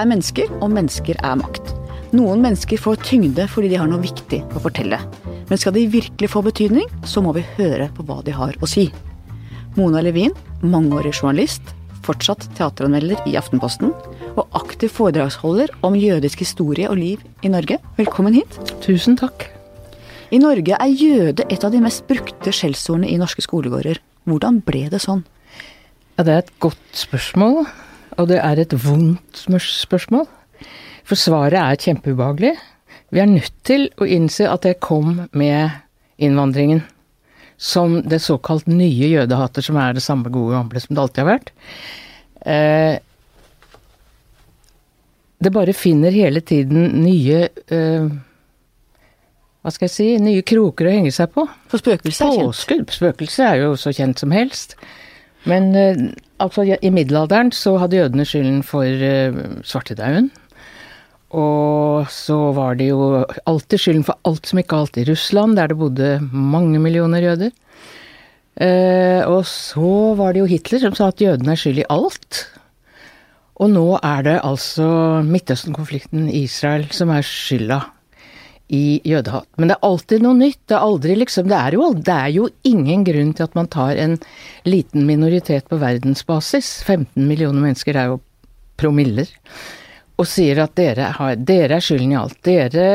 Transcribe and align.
er 0.00 0.08
mennesker, 0.08 0.48
og 0.60 0.72
mennesker 0.72 1.18
er 1.20 1.38
makt. 1.40 1.74
Noen 2.16 2.40
mennesker 2.42 2.80
får 2.80 3.02
tyngde 3.06 3.46
fordi 3.50 3.70
de 3.70 3.78
har 3.78 3.90
noe 3.90 4.02
viktig 4.02 4.40
å 4.56 4.62
fortelle. 4.62 4.98
Men 5.50 5.60
skal 5.60 5.74
de 5.76 5.86
virkelig 5.90 6.30
få 6.32 6.42
betydning, 6.46 6.88
så 7.06 7.22
må 7.22 7.34
vi 7.36 7.46
høre 7.58 7.90
på 7.94 8.06
hva 8.06 8.20
de 8.26 8.34
har 8.34 8.56
å 8.58 8.68
si. 8.70 8.88
Mona 9.76 10.02
Levin, 10.02 10.32
mangeårig 10.62 11.12
journalist, 11.20 11.62
fortsatt 12.06 12.48
teateranmelder 12.58 13.20
i 13.28 13.36
Aftenposten, 13.38 13.92
og 14.38 14.58
aktiv 14.58 14.90
foredragsholder 14.94 15.72
om 15.86 15.98
jødisk 15.98 16.42
historie 16.42 16.88
og 16.90 16.98
liv 16.98 17.22
i 17.46 17.50
Norge. 17.52 17.78
Velkommen 17.98 18.34
hit. 18.34 18.58
Tusen 18.82 19.18
takk. 19.20 19.46
I 20.30 20.38
Norge 20.42 20.78
er 20.78 20.94
jøde 20.94 21.46
et 21.50 21.66
av 21.66 21.74
de 21.74 21.82
mest 21.82 22.06
brukte 22.10 22.54
skjellsordene 22.54 23.10
i 23.10 23.18
norske 23.20 23.42
skolegårder. 23.44 23.98
Hvordan 24.30 24.60
ble 24.66 24.86
det 24.90 25.02
sånn? 25.02 25.24
Ja, 26.16 26.24
det 26.26 26.32
er 26.32 26.42
et 26.44 26.52
godt 26.62 26.82
spørsmål, 26.94 27.64
og 28.18 28.28
det 28.30 28.40
er 28.42 28.60
et 28.60 28.74
vondt 28.84 29.44
spørsmål. 29.44 30.26
For 31.06 31.18
svaret 31.18 31.58
er 31.58 31.80
kjempeubehagelig. 31.80 32.54
Vi 33.10 33.18
er 33.18 33.30
nødt 33.30 33.54
til 33.66 33.88
å 33.98 34.06
innse 34.06 34.46
at 34.50 34.66
det 34.66 34.80
kom 34.82 35.26
med 35.34 35.70
innvandringen. 36.22 36.84
Som 37.60 37.98
det 38.08 38.22
såkalt 38.24 38.68
nye 38.70 39.10
jødehater, 39.10 39.64
som 39.64 39.76
er 39.76 39.96
det 39.96 40.04
samme 40.04 40.30
gode 40.32 40.54
gamle 40.56 40.80
som 40.80 40.94
det 40.94 41.02
alltid 41.02 41.22
har 41.24 41.30
vært. 41.34 41.52
Eh, 42.46 42.94
det 45.40 45.52
bare 45.52 45.76
finner 45.76 46.12
hele 46.12 46.40
tiden 46.44 47.02
nye 47.02 47.46
eh, 47.48 48.08
Hva 49.60 49.72
skal 49.72 49.86
jeg 49.86 49.92
si 49.92 50.08
Nye 50.20 50.44
kroker 50.46 50.88
å 50.88 50.94
henge 50.94 51.12
seg 51.12 51.32
på. 51.34 51.46
For 51.68 51.80
spøkelset 51.80 52.26
er 52.26 52.34
kjent? 52.36 52.48
Påskudd. 52.48 52.96
Spøkelset 52.96 53.46
er 53.46 53.62
jo 53.64 53.74
så 53.80 53.92
kjent 53.96 54.20
som 54.20 54.32
helst. 54.36 54.76
Men 55.48 55.72
eh, 55.76 56.02
altså, 56.40 56.64
i 56.66 56.92
middelalderen 56.92 57.52
så 57.54 57.76
hadde 57.80 58.00
jødene 58.00 58.26
skylden 58.28 58.62
for 58.66 58.84
uh, 58.84 59.40
svartedauden. 59.66 60.30
Og 61.30 62.08
så 62.10 62.36
var 62.56 62.74
det 62.80 62.88
jo 62.90 63.24
alltid 63.46 63.78
skylden 63.78 64.06
for 64.06 64.18
alt 64.26 64.48
som 64.48 64.58
gikk 64.58 64.72
galt 64.72 64.98
i 64.98 65.06
Russland, 65.06 65.54
der 65.58 65.70
det 65.70 65.78
bodde 65.78 66.16
mange 66.32 66.80
millioner 66.82 67.22
jøder. 67.22 67.52
Uh, 68.60 69.22
og 69.30 69.44
så 69.46 70.16
var 70.18 70.34
det 70.34 70.42
jo 70.42 70.50
Hitler 70.50 70.82
som 70.82 70.96
sa 70.96 71.12
at 71.12 71.22
jødene 71.22 71.54
er 71.54 71.60
skyld 71.60 71.84
i 71.84 71.88
alt. 71.92 72.42
Og 73.60 73.70
nå 73.70 73.86
er 74.00 74.26
det 74.26 74.36
altså 74.40 74.88
Midtøsten-konflikten 75.28 76.28
i 76.32 76.46
Israel 76.48 76.88
som 76.96 77.12
er 77.12 77.26
skylda 77.26 77.82
i 78.70 79.00
jødehat. 79.04 79.48
Men 79.58 79.70
det 79.70 79.76
er 79.76 79.88
alltid 79.88 80.22
noe 80.24 80.38
nytt. 80.38 80.60
Det 80.70 80.76
er 80.76 80.86
aldri 80.86 81.16
liksom 81.18 81.48
det 81.50 81.58
er, 81.58 81.76
jo, 81.76 81.90
det 81.94 82.14
er 82.14 82.30
jo 82.34 82.46
ingen 82.68 83.02
grunn 83.06 83.32
til 83.34 83.48
at 83.48 83.56
man 83.58 83.70
tar 83.72 83.98
en 83.98 84.16
liten 84.68 85.06
minoritet 85.08 85.66
på 85.70 85.80
verdensbasis, 85.80 86.70
15 86.86 87.26
millioner 87.26 87.64
mennesker, 87.64 87.98
er 87.98 88.12
jo 88.12 88.20
promiller 88.80 89.28
og 90.20 90.28
sier 90.28 90.60
at 90.60 90.74
dere, 90.76 91.10
har, 91.16 91.36
dere 91.48 91.78
er 91.78 91.84
skylden 91.84 92.12
i 92.12 92.18
alt. 92.20 92.38
Dere 92.44 92.88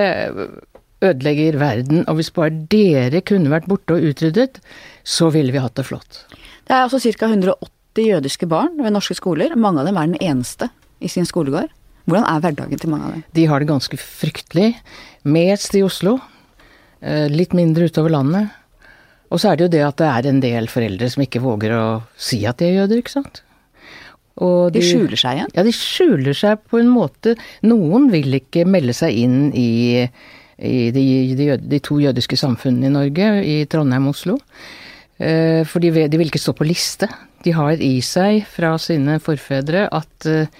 ødelegger 1.06 1.58
verden, 1.60 2.04
og 2.10 2.20
hvis 2.20 2.32
bare 2.34 2.54
dere 2.72 3.24
kunne 3.26 3.52
vært 3.52 3.70
borte 3.70 3.98
og 3.98 4.12
utryddet, 4.12 4.60
så 5.04 5.32
ville 5.34 5.54
vi 5.54 5.62
hatt 5.62 5.76
det 5.78 5.88
flott. 5.88 6.22
Det 6.66 6.74
er 6.74 6.86
altså 6.86 7.02
ca. 7.02 7.30
180 7.30 8.12
jødiske 8.12 8.50
barn 8.50 8.78
ved 8.82 8.94
norske 8.94 9.18
skoler. 9.18 9.58
Mange 9.58 9.82
av 9.82 9.90
dem 9.90 9.98
er 9.98 10.12
den 10.12 10.22
eneste 10.22 10.70
i 11.02 11.10
sin 11.12 11.28
skolegård. 11.28 11.74
Hvordan 12.06 12.28
er 12.30 12.44
hverdagen 12.44 12.82
til 12.82 12.92
mange 12.94 13.08
av 13.08 13.16
dem? 13.16 13.26
De 13.34 13.48
har 13.50 13.62
det 13.62 13.70
ganske 13.70 13.98
fryktelig. 14.00 14.76
Mest 15.26 15.78
i 15.78 15.82
Oslo. 15.86 16.20
Eh, 17.02 17.26
litt 17.34 17.56
mindre 17.58 17.90
utover 17.90 18.14
landet. 18.14 18.54
Og 19.34 19.42
så 19.42 19.52
er 19.52 19.58
det 19.58 19.66
jo 19.66 19.74
det 19.74 19.84
at 19.88 19.98
det 20.00 20.12
er 20.12 20.30
en 20.30 20.44
del 20.44 20.70
foreldre 20.72 21.10
som 21.12 21.26
ikke 21.26 21.42
våger 21.44 21.74
å 21.76 21.86
si 22.14 22.44
at 22.46 22.62
de 22.62 22.70
er 22.70 22.80
jøder, 22.82 23.02
ikke 23.02 23.16
sant. 23.18 23.42
De, 24.36 24.48
de, 24.76 24.82
skjuler 24.84 25.20
seg 25.20 25.38
igjen? 25.38 25.52
Ja, 25.56 25.64
de 25.64 25.72
skjuler 25.76 26.36
seg 26.36 26.64
på 26.70 26.82
en 26.82 26.90
måte. 26.92 27.38
Noen 27.64 28.10
vil 28.12 28.36
ikke 28.36 28.66
melde 28.68 28.96
seg 28.96 29.16
inn 29.16 29.38
i, 29.56 30.04
i 30.60 30.76
de, 30.92 31.06
de, 31.40 31.48
de, 31.64 31.80
to 31.84 32.02
jødiske 32.04 32.38
samfunnene 32.40 32.92
i 32.92 32.96
Norge, 32.98 33.30
i 33.48 33.56
Trondheim 33.72 34.10
og 34.10 34.18
Oslo. 34.18 34.38
Eh, 35.18 35.64
for 35.64 35.80
de, 35.80 35.94
de, 36.12 36.20
vil 36.20 36.28
ikke 36.28 36.44
stå 36.44 36.56
på 36.58 36.68
liste. 36.68 37.08
De 37.48 37.56
har 37.56 37.80
i 37.80 37.94
seg 38.04 38.44
fra 38.52 38.74
sine 38.82 39.22
forfedre 39.24 39.88
at 39.88 40.28
eh, 40.28 40.52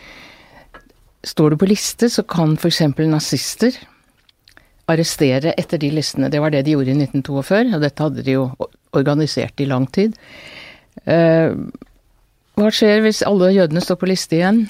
står 1.26 1.54
du 1.54 1.60
på 1.62 1.70
liste, 1.70 2.10
så 2.12 2.24
kan 2.24 2.56
f.eks. 2.60 2.82
nazister 3.10 3.78
arrestere 4.92 5.56
etter 5.58 5.82
de 5.82 5.90
listene. 5.96 6.30
Det 6.30 6.42
var 6.42 6.54
det 6.54 6.66
de 6.68 6.76
gjorde 6.76 6.94
i 6.94 7.00
1942, 7.00 7.74
og 7.74 7.82
dette 7.82 8.06
hadde 8.06 8.26
de 8.26 8.38
jo 8.38 8.46
organisert 8.96 9.62
i 9.62 9.70
lang 9.70 9.88
tid. 9.92 10.14
Eh, 11.10 11.56
hva 12.56 12.70
skjer 12.72 13.02
hvis 13.04 13.20
alle 13.28 13.50
jødene 13.52 13.82
står 13.84 13.98
på 14.00 14.08
liste 14.08 14.38
igjen? 14.38 14.62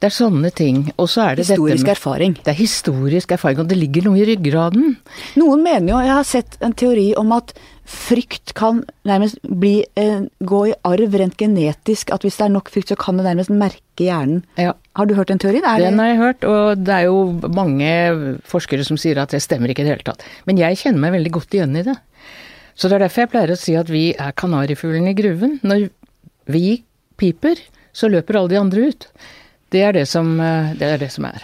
Det 0.00 0.10
er 0.10 0.12
sånne 0.12 0.50
ting. 0.52 0.82
Og 1.00 1.08
så 1.08 1.22
er 1.24 1.38
det 1.38 1.46
historisk 1.46 1.86
med, 1.86 1.92
erfaring. 1.94 2.34
Det 2.36 2.52
er 2.52 2.58
historisk 2.58 3.32
erfaring, 3.32 3.62
og 3.62 3.70
det 3.70 3.78
ligger 3.80 4.10
noe 4.10 4.20
i 4.20 4.26
ryggraden. 4.28 4.98
Noen 5.40 5.64
mener 5.64 5.94
jo, 5.94 6.02
jeg 6.04 6.16
har 6.18 6.28
sett 6.28 6.58
en 6.60 6.76
teori 6.76 7.06
om 7.20 7.32
at 7.36 7.54
frykt 7.90 8.52
kan 8.54 8.84
nærmest 9.08 9.40
bli, 9.42 9.84
eh, 9.98 10.22
gå 10.46 10.60
i 10.68 10.74
arv 10.86 11.14
rent 11.18 11.36
genetisk. 11.36 12.12
At 12.14 12.22
hvis 12.22 12.38
det 12.38 12.46
er 12.46 12.54
nok 12.54 12.70
frykt, 12.70 12.92
så 12.92 12.96
kan 12.96 13.16
det 13.18 13.26
nærmest 13.26 13.50
merke 13.50 14.06
hjernen. 14.06 14.44
Ja. 14.56 14.74
Har 14.96 15.06
du 15.06 15.14
hørt 15.14 15.28
den 15.28 15.38
teorien? 15.38 15.64
Er 15.64 15.82
den 15.82 15.98
har 15.98 16.06
jeg 16.06 16.18
hørt, 16.18 16.44
og 16.44 16.84
det 16.84 16.94
er 16.94 17.08
jo 17.08 17.50
mange 17.50 18.40
forskere 18.44 18.84
som 18.86 18.96
sier 18.96 19.18
at 19.18 19.30
det 19.34 19.42
stemmer 19.42 19.68
ikke 19.68 19.82
i 19.82 19.88
det 19.88 19.96
hele 19.96 20.06
tatt. 20.06 20.22
Men 20.46 20.58
jeg 20.58 20.78
kjenner 20.78 21.00
meg 21.00 21.16
veldig 21.18 21.32
godt 21.32 21.58
igjen 21.58 21.76
i 21.76 21.82
det. 21.82 21.96
Så 22.74 22.88
det 22.88 22.96
er 22.96 23.06
derfor 23.08 23.26
jeg 23.26 23.32
pleier 23.34 23.52
å 23.52 23.58
si 23.58 23.74
at 23.76 23.90
vi 23.90 24.14
er 24.14 24.32
kanarifuglen 24.32 25.10
i 25.10 25.16
gruven. 25.18 25.58
Når 25.66 25.90
vi 26.46 26.82
piper, 27.20 27.58
så 27.92 28.08
løper 28.08 28.38
alle 28.38 28.54
de 28.54 28.60
andre 28.60 28.90
ut. 28.90 29.08
Det 29.70 29.82
er 29.82 29.92
det 29.92 30.06
som, 30.08 30.38
eh, 30.40 30.74
det 30.78 30.86
er, 30.94 30.98
det 30.98 31.10
som 31.12 31.26
er. 31.26 31.42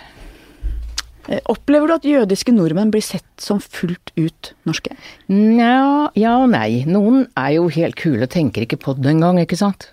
Eh, 1.29 1.43
opplever 1.51 1.91
du 1.91 1.97
at 1.97 2.07
jødiske 2.07 2.55
nordmenn 2.55 2.93
blir 2.95 3.05
sett 3.05 3.27
som 3.43 3.61
fullt 3.63 4.13
ut 4.17 4.53
norske? 4.69 4.95
Nja, 5.33 6.13
ja 6.19 6.37
og 6.43 6.51
nei. 6.55 6.85
Noen 6.89 7.27
er 7.35 7.57
jo 7.57 7.69
helt 7.75 7.99
kule 7.99 8.29
og 8.29 8.33
tenker 8.35 8.67
ikke 8.67 8.81
på 8.83 8.97
det 8.99 9.15
engang, 9.17 9.41
ikke 9.43 9.59
sant. 9.59 9.91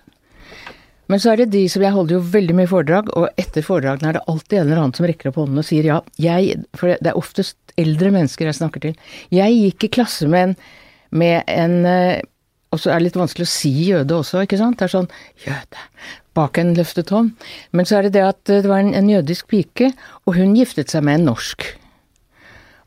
Men 1.10 1.20
så 1.20 1.34
er 1.34 1.42
det 1.42 1.52
de 1.52 1.66
som 1.68 1.82
Jeg 1.84 1.92
holder 1.92 2.16
jo 2.16 2.26
veldig 2.32 2.54
mye 2.56 2.70
foredrag, 2.70 3.10
og 3.12 3.28
etter 3.40 3.66
foredragene 3.66 4.12
er 4.12 4.18
det 4.18 4.24
alltid 4.30 4.58
en 4.58 4.66
eller 4.66 4.82
annen 4.82 4.96
som 4.96 5.08
rekker 5.08 5.30
opp 5.30 5.40
hånden 5.42 5.60
og 5.60 5.66
sier 5.68 5.88
ja, 5.90 5.98
jeg 6.16 6.62
For 6.78 6.94
det 6.96 7.10
er 7.10 7.20
oftest 7.20 7.58
eldre 7.80 8.12
mennesker 8.14 8.48
jeg 8.48 8.60
snakker 8.60 8.86
til. 8.86 8.94
Jeg 9.34 9.58
gikk 9.58 9.88
i 9.88 9.94
klasse 9.98 10.30
med 10.30 10.48
en, 10.48 10.54
med 11.10 11.50
en 11.50 11.80
eh, 11.90 12.22
og 12.74 12.80
så 12.82 12.90
er 12.90 12.98
det 12.98 13.10
litt 13.10 13.18
vanskelig 13.20 13.46
å 13.46 13.52
si 13.52 13.70
jøde 13.90 14.16
også, 14.16 14.42
ikke 14.42 14.58
sant. 14.58 14.80
Det 14.80 14.88
er 14.88 14.94
sånn 14.96 15.10
jøde 15.44 15.82
bak 16.34 16.58
en 16.58 16.74
løftet 16.76 17.12
hånd. 17.14 17.32
Men 17.72 17.88
så 17.88 17.98
er 17.98 18.08
det 18.08 18.16
det 18.18 18.24
at 18.26 18.42
det 18.50 18.68
var 18.68 18.82
en, 18.82 18.94
en 18.96 19.10
jødisk 19.10 19.48
pike, 19.52 19.92
og 20.26 20.38
hun 20.38 20.56
giftet 20.58 20.92
seg 20.92 21.06
med 21.06 21.20
en 21.20 21.30
norsk. 21.32 21.66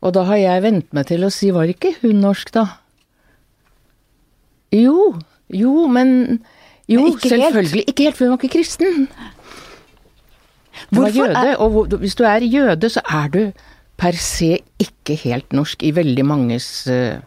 Og 0.04 0.14
da 0.14 0.24
har 0.28 0.38
jeg 0.38 0.64
vent 0.66 0.92
meg 0.94 1.08
til 1.10 1.26
å 1.26 1.32
si 1.34 1.50
var 1.54 1.70
ikke 1.70 1.96
hun 2.02 2.20
norsk, 2.22 2.52
da? 2.54 2.66
Jo, 4.74 5.16
jo, 5.48 5.88
men 5.90 6.40
Jo, 6.88 7.06
ikke 7.08 7.32
selvfølgelig. 7.32 7.82
Helt. 7.82 7.90
Ikke 7.92 8.06
helt, 8.06 8.16
for 8.16 8.24
hun 8.24 8.34
var 8.34 8.42
ikke 8.42 8.54
kristen. 8.58 9.08
Hun 10.92 11.02
var 11.02 11.16
jøde, 11.16 11.40
er... 11.50 11.56
og 11.56 11.98
hvis 11.98 12.14
du 12.14 12.22
er 12.24 12.46
jøde, 12.46 12.90
så 12.92 13.02
er 13.04 13.32
du 13.34 13.40
per 13.98 14.16
se 14.22 14.60
ikke 14.80 15.16
helt 15.24 15.52
norsk 15.56 15.82
i 15.82 15.90
veldig 15.96 16.24
manges 16.26 16.68
uh, 16.86 17.18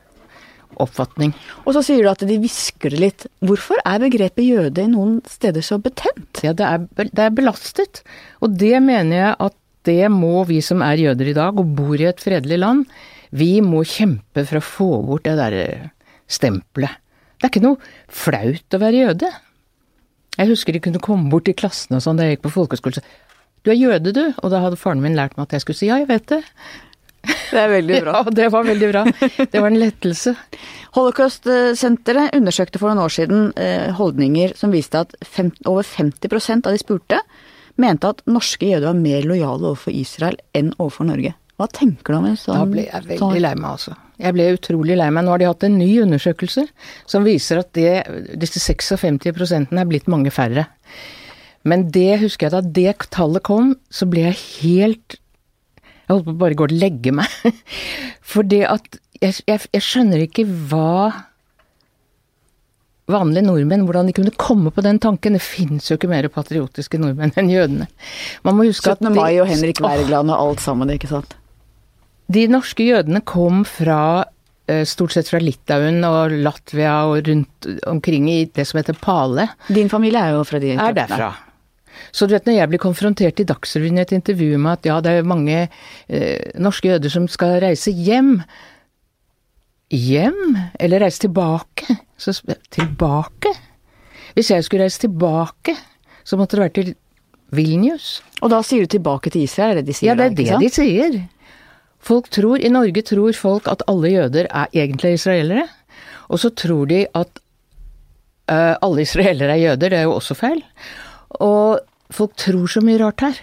oppfatning. 0.83 1.33
Og 1.65 1.75
så 1.75 1.83
sier 1.85 2.03
du 2.03 2.11
at 2.11 2.23
de 2.27 2.37
hvisker 2.41 2.93
det 2.93 3.01
litt. 3.01 3.25
Hvorfor 3.45 3.81
er 3.85 4.01
begrepet 4.03 4.47
jøde 4.47 4.85
i 4.85 4.91
noen 4.91 5.19
steder 5.29 5.65
så 5.65 5.79
betent? 5.81 6.43
Ja, 6.45 6.53
det 6.57 6.67
er, 6.67 6.85
det 7.07 7.25
er 7.25 7.35
belastet. 7.37 8.03
Og 8.41 8.57
det 8.59 8.75
mener 8.83 9.17
jeg 9.17 9.35
at 9.47 9.57
det 9.87 10.11
må 10.13 10.43
vi 10.49 10.59
som 10.65 10.83
er 10.85 10.99
jøder 11.01 11.31
i 11.31 11.37
dag 11.37 11.57
og 11.57 11.73
bor 11.77 11.95
i 11.97 12.09
et 12.09 12.21
fredelig 12.21 12.59
land, 12.61 12.83
vi 13.31 13.61
må 13.63 13.85
kjempe 13.87 14.43
for 14.43 14.59
å 14.59 14.65
få 14.65 14.89
bort 15.07 15.25
det 15.25 15.37
derre 15.39 15.65
stempelet. 16.31 16.99
Det 17.39 17.47
er 17.47 17.53
ikke 17.53 17.63
noe 17.63 17.79
flaut 18.11 18.75
å 18.75 18.81
være 18.81 19.05
jøde. 19.07 19.31
Jeg 20.37 20.51
husker 20.51 20.75
de 20.75 20.83
kunne 20.83 21.01
komme 21.03 21.31
bort 21.31 21.49
i 21.49 21.55
klassen 21.57 21.97
og 21.97 22.03
sånn 22.05 22.19
da 22.19 22.27
jeg 22.27 22.37
gikk 22.37 22.45
på 22.45 22.55
folkeskole. 22.59 23.01
Du 23.65 23.71
er 23.73 23.79
jøde, 23.79 24.13
du? 24.13 24.23
Og 24.41 24.53
da 24.53 24.61
hadde 24.63 24.79
faren 24.79 25.01
min 25.03 25.17
lært 25.17 25.35
meg 25.37 25.47
at 25.47 25.57
jeg 25.57 25.65
skulle 25.65 25.79
si 25.79 25.89
ja, 25.89 25.99
jeg 26.01 26.09
vet 26.11 26.27
det. 26.31 26.41
Det 27.23 27.59
er 27.59 27.69
veldig 27.75 28.01
bra. 28.05 28.13
Ja, 28.25 28.33
det 28.41 28.47
var 28.53 28.63
veldig 28.67 28.89
bra. 28.91 29.01
Det 29.51 29.59
var 29.61 29.67
en 29.69 29.79
lettelse. 29.81 30.35
Holocaust-senteret 30.95 32.35
undersøkte 32.37 32.79
for 32.81 32.91
noen 32.91 33.03
år 33.05 33.13
siden 33.13 33.51
eh, 33.59 33.91
holdninger 33.97 34.55
som 34.59 34.73
viste 34.73 35.03
at 35.05 35.13
fem, 35.25 35.51
over 35.69 35.85
50% 35.87 36.67
av 36.67 36.75
de 36.75 36.81
spurte 36.81 37.19
mente 37.81 38.09
at 38.11 38.23
norske 38.29 38.67
jøder 38.67 38.89
var 38.91 38.99
mer 38.99 39.23
lojale 39.27 39.71
overfor 39.71 39.95
Israel 39.95 40.35
enn 40.57 40.73
overfor 40.77 41.07
Norge. 41.07 41.33
Hva 41.61 41.67
tenker 41.71 42.13
du 42.13 42.17
om 42.17 42.27
en 42.31 42.39
sånn 42.39 42.57
Da 42.57 42.65
ble 42.69 42.87
jeg 42.87 43.05
veldig 43.05 43.19
sånn? 43.21 43.37
lei 43.45 43.53
meg, 43.55 43.69
altså. 43.69 43.95
Jeg 44.21 44.35
ble 44.37 44.47
utrolig 44.55 44.97
lei 44.97 45.09
meg. 45.13 45.25
Nå 45.25 45.33
har 45.33 45.41
de 45.41 45.47
hatt 45.49 45.65
en 45.65 45.77
ny 45.79 45.89
undersøkelse 46.03 46.65
som 47.09 47.25
viser 47.25 47.61
at 47.61 47.71
det, 47.77 47.91
disse 48.41 48.61
56% 48.61 49.71
er 49.77 49.89
blitt 49.89 50.09
mange 50.11 50.33
færre. 50.33 50.67
Men 51.63 51.87
det 51.93 52.19
husker 52.23 52.47
jeg 52.49 52.55
da 52.55 52.61
det 52.79 53.09
tallet 53.13 53.45
kom, 53.45 53.75
så 53.93 54.07
ble 54.09 54.27
jeg 54.31 54.39
helt 54.63 55.17
jeg 56.11 56.19
holdt 56.19 56.29
på 56.29 56.35
å 56.35 56.41
bare 56.43 56.59
gå 56.59 56.67
og 56.67 56.75
legge 56.75 57.15
meg. 57.15 57.35
For 58.31 58.47
det 58.47 58.63
at 58.69 59.01
jeg, 59.21 59.41
jeg, 59.47 59.67
jeg, 59.71 59.83
skjønner 59.85 60.23
ikke 60.25 60.45
hva 60.69 61.11
vanlige 63.11 63.45
nordmenn, 63.45 63.85
hvordan 63.87 64.09
de 64.09 64.15
kunne 64.15 64.33
komme 64.39 64.71
på 64.73 64.83
den 64.85 64.99
tanken. 65.03 65.35
Det 65.37 65.43
finnes 65.43 65.89
jo 65.89 65.97
ikke 65.97 66.09
mer 66.11 66.27
patriotiske 66.31 66.99
nordmenn 67.01 67.33
enn 67.39 67.51
jødene. 67.51 67.87
Man 68.47 68.57
må 68.57 68.67
huske 68.69 68.93
17. 68.93 69.09
at 69.09 69.17
mai 69.17 69.39
og 69.41 69.49
Henrik 69.51 69.81
Wergeland 69.83 70.33
og 70.33 70.45
alt 70.45 70.63
sammen, 70.63 70.91
ikke 70.93 71.11
sant? 71.11 71.35
De 72.31 72.45
norske 72.47 72.85
jødene 72.87 73.19
kom 73.27 73.65
fra 73.67 74.23
eh, 74.71 74.85
stort 74.87 75.15
sett 75.15 75.29
fra 75.31 75.41
Litauen 75.43 75.99
og 76.07 76.35
Latvia 76.45 77.01
og 77.09 77.27
rundt 77.27 77.67
omkring 77.91 78.29
i 78.31 78.41
det 78.47 78.67
som 78.69 78.79
heter 78.79 78.97
Pale. 79.01 79.49
Din 79.67 79.91
familie 79.91 80.21
er 80.23 80.37
jo 80.37 80.45
fra 80.47 80.61
de 80.63 80.77
Er 80.77 80.95
derfra. 80.95 81.33
Så 82.11 82.27
du 82.27 82.35
vet 82.35 82.47
når 82.47 82.57
jeg 82.57 82.71
blir 82.71 82.81
konfrontert 82.81 83.39
i 83.41 83.47
Dagsrevyen 83.47 83.99
i 83.99 84.03
et 84.03 84.13
intervju 84.15 84.57
med 84.57 84.79
at 84.79 84.89
ja, 84.89 84.99
det 85.03 85.15
er 85.17 85.27
mange 85.27 85.57
eh, 85.65 86.51
norske 86.59 86.91
jøder 86.91 87.13
som 87.13 87.27
skal 87.31 87.59
reise 87.63 87.93
hjem. 87.93 88.37
Hjem? 89.91 90.57
Eller 90.79 91.03
reise 91.05 91.27
tilbake? 91.27 91.99
Så 92.21 92.35
tilbake? 92.73 93.53
Hvis 94.35 94.51
jeg 94.53 94.63
skulle 94.63 94.85
reise 94.85 95.03
tilbake, 95.07 95.75
så 96.23 96.37
måtte 96.39 96.57
det 96.57 96.65
vært 96.67 96.77
til 96.77 96.91
Vilnius. 97.55 98.21
Og 98.41 98.51
da 98.53 98.61
sier 98.63 98.85
du 98.85 98.95
tilbake 98.95 99.31
til 99.33 99.45
Israel, 99.45 99.75
er 99.75 99.81
det 99.81 99.91
de 99.91 99.97
sier 99.97 100.11
Ja, 100.11 100.17
det 100.19 100.29
er 100.29 100.35
da, 100.35 100.59
det 100.59 100.63
de 100.63 100.73
sier. 100.73 101.17
Folk 102.01 102.31
tror, 102.33 102.57
I 102.57 102.71
Norge 102.73 103.03
tror 103.05 103.35
folk 103.37 103.67
at 103.69 103.83
alle 103.91 104.09
jøder 104.13 104.47
er 104.49 104.71
egentlig 104.73 105.15
israelere. 105.19 105.67
Og 106.31 106.39
så 106.41 106.49
tror 106.55 106.87
de 106.89 107.03
at 107.05 107.41
uh, 108.49 108.75
alle 108.81 109.03
israelere 109.03 109.57
er 109.57 109.63
jøder, 109.65 109.91
det 109.91 109.99
er 109.99 110.07
jo 110.07 110.15
også 110.17 110.37
feil. 110.39 110.63
Og 111.39 111.79
folk 112.11 112.35
tror 112.39 112.67
så 112.67 112.83
mye 112.83 112.99
rart 113.01 113.23
her. 113.23 113.39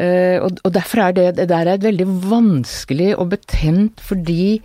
Eh, 0.00 0.38
og, 0.40 0.70
derfor 0.72 1.04
er 1.04 1.16
det, 1.16 1.26
det 1.36 1.50
der 1.50 1.68
er 1.68 1.82
veldig 1.82 2.08
vanskelig 2.30 3.12
og 3.18 3.34
betent, 3.34 4.00
fordi 4.00 4.62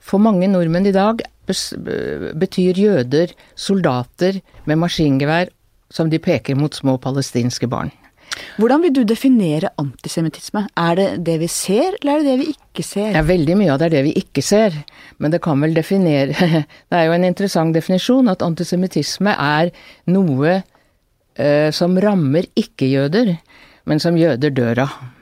for 0.00 0.22
mange 0.22 0.48
nordmenn 0.50 0.86
i 0.86 0.94
dag 0.94 1.22
betyr 1.46 2.78
jøder 2.78 3.32
soldater 3.54 4.40
med 4.66 4.80
maskingevær 4.82 5.48
som 5.90 6.10
de 6.10 6.18
peker 6.18 6.58
mot 6.58 6.74
små 6.74 6.96
palestinske 6.98 7.68
barn. 7.70 7.92
Hvordan 8.58 8.82
vil 8.82 8.92
du 8.92 9.02
definere 9.06 9.70
antisemittisme? 9.80 10.66
Er 10.76 10.96
det 10.98 11.08
det 11.24 11.36
vi 11.40 11.48
ser, 11.48 11.94
eller 12.00 12.18
er 12.18 12.24
det 12.24 12.32
det 12.32 12.38
vi 12.40 12.48
ikke 12.52 12.84
ser? 12.84 13.10
Ja, 13.14 13.22
veldig 13.24 13.56
mye 13.56 13.72
av 13.72 13.80
det 13.80 13.86
er 13.88 13.94
det 13.96 14.04
vi 14.08 14.14
ikke 14.20 14.42
ser, 14.44 14.76
men 15.22 15.32
det 15.32 15.40
kan 15.44 15.62
vel 15.62 15.76
definere 15.76 16.34
Det 16.90 16.98
er 16.98 17.06
jo 17.06 17.16
en 17.16 17.28
interessant 17.28 17.76
definisjon 17.76 18.28
at 18.32 18.44
antisemittisme 18.44 19.32
er 19.32 19.72
noe 20.12 20.58
som 21.76 21.98
rammer 22.00 22.46
ikke-jøder, 22.56 23.34
men 23.84 24.00
som 24.00 24.16
jøder 24.16 24.54
dør 24.56 24.78
av. 24.86 24.94
Det 24.96 25.16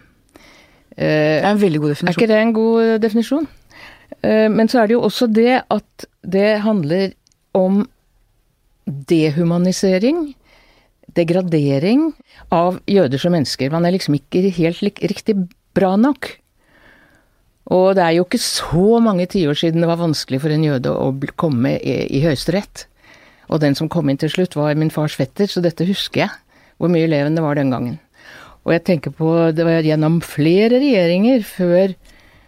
Eh, 0.94 1.42
er 1.42 1.50
en 1.50 1.58
veldig 1.58 1.80
god 1.82 1.90
definisjon. 1.94 2.14
er 2.14 2.22
ikke 2.22 2.30
det 2.30 2.40
en 2.40 2.54
god 2.54 2.84
eh, 2.84 3.00
definisjon? 3.02 3.48
Eh, 4.22 4.48
men 4.50 4.70
så 4.70 4.82
er 4.82 4.86
det 4.86 4.94
jo 4.94 5.02
også 5.02 5.26
det 5.26 5.64
at 5.70 6.06
det 6.22 6.60
handler 6.62 7.12
om 7.54 7.82
dehumanisering, 8.86 10.34
degradering 11.14 12.12
av 12.52 12.78
jøder 12.86 13.18
som 13.18 13.34
mennesker. 13.34 13.72
Man 13.72 13.86
er 13.86 13.96
liksom 13.96 14.14
ikke 14.14 14.50
helt 14.54 14.82
riktig 14.82 15.36
bra 15.74 15.96
nok. 15.96 16.30
Og 17.74 17.94
det 17.96 18.04
er 18.04 18.18
jo 18.18 18.26
ikke 18.26 18.42
så 18.42 19.00
mange 19.00 19.26
tiår 19.26 19.56
siden 19.56 19.80
det 19.80 19.88
var 19.88 20.02
vanskelig 20.02 20.42
for 20.42 20.52
en 20.52 20.66
jøde 20.66 20.92
å 20.92 21.10
komme 21.40 21.78
i, 21.80 21.96
i 22.06 22.22
Høyesterett. 22.22 22.86
Og 23.50 23.60
den 23.62 23.76
som 23.78 23.90
kom 23.92 24.08
inn 24.10 24.20
til 24.20 24.32
slutt 24.32 24.56
var 24.58 24.76
min 24.78 24.92
fars 24.92 25.16
fetter, 25.18 25.50
så 25.50 25.62
dette 25.64 25.86
husker 25.88 26.24
jeg. 26.24 26.32
Hvor 26.80 26.90
mye 26.90 27.06
eleven 27.06 27.36
det 27.36 27.44
var 27.44 27.58
den 27.58 27.70
gangen. 27.70 28.00
Og 28.64 28.72
jeg 28.72 28.84
tenker 28.88 29.12
på, 29.14 29.30
det 29.54 29.66
var 29.66 29.84
gjennom 29.84 30.18
flere 30.24 30.80
regjeringer 30.80 31.44
før, 31.46 31.94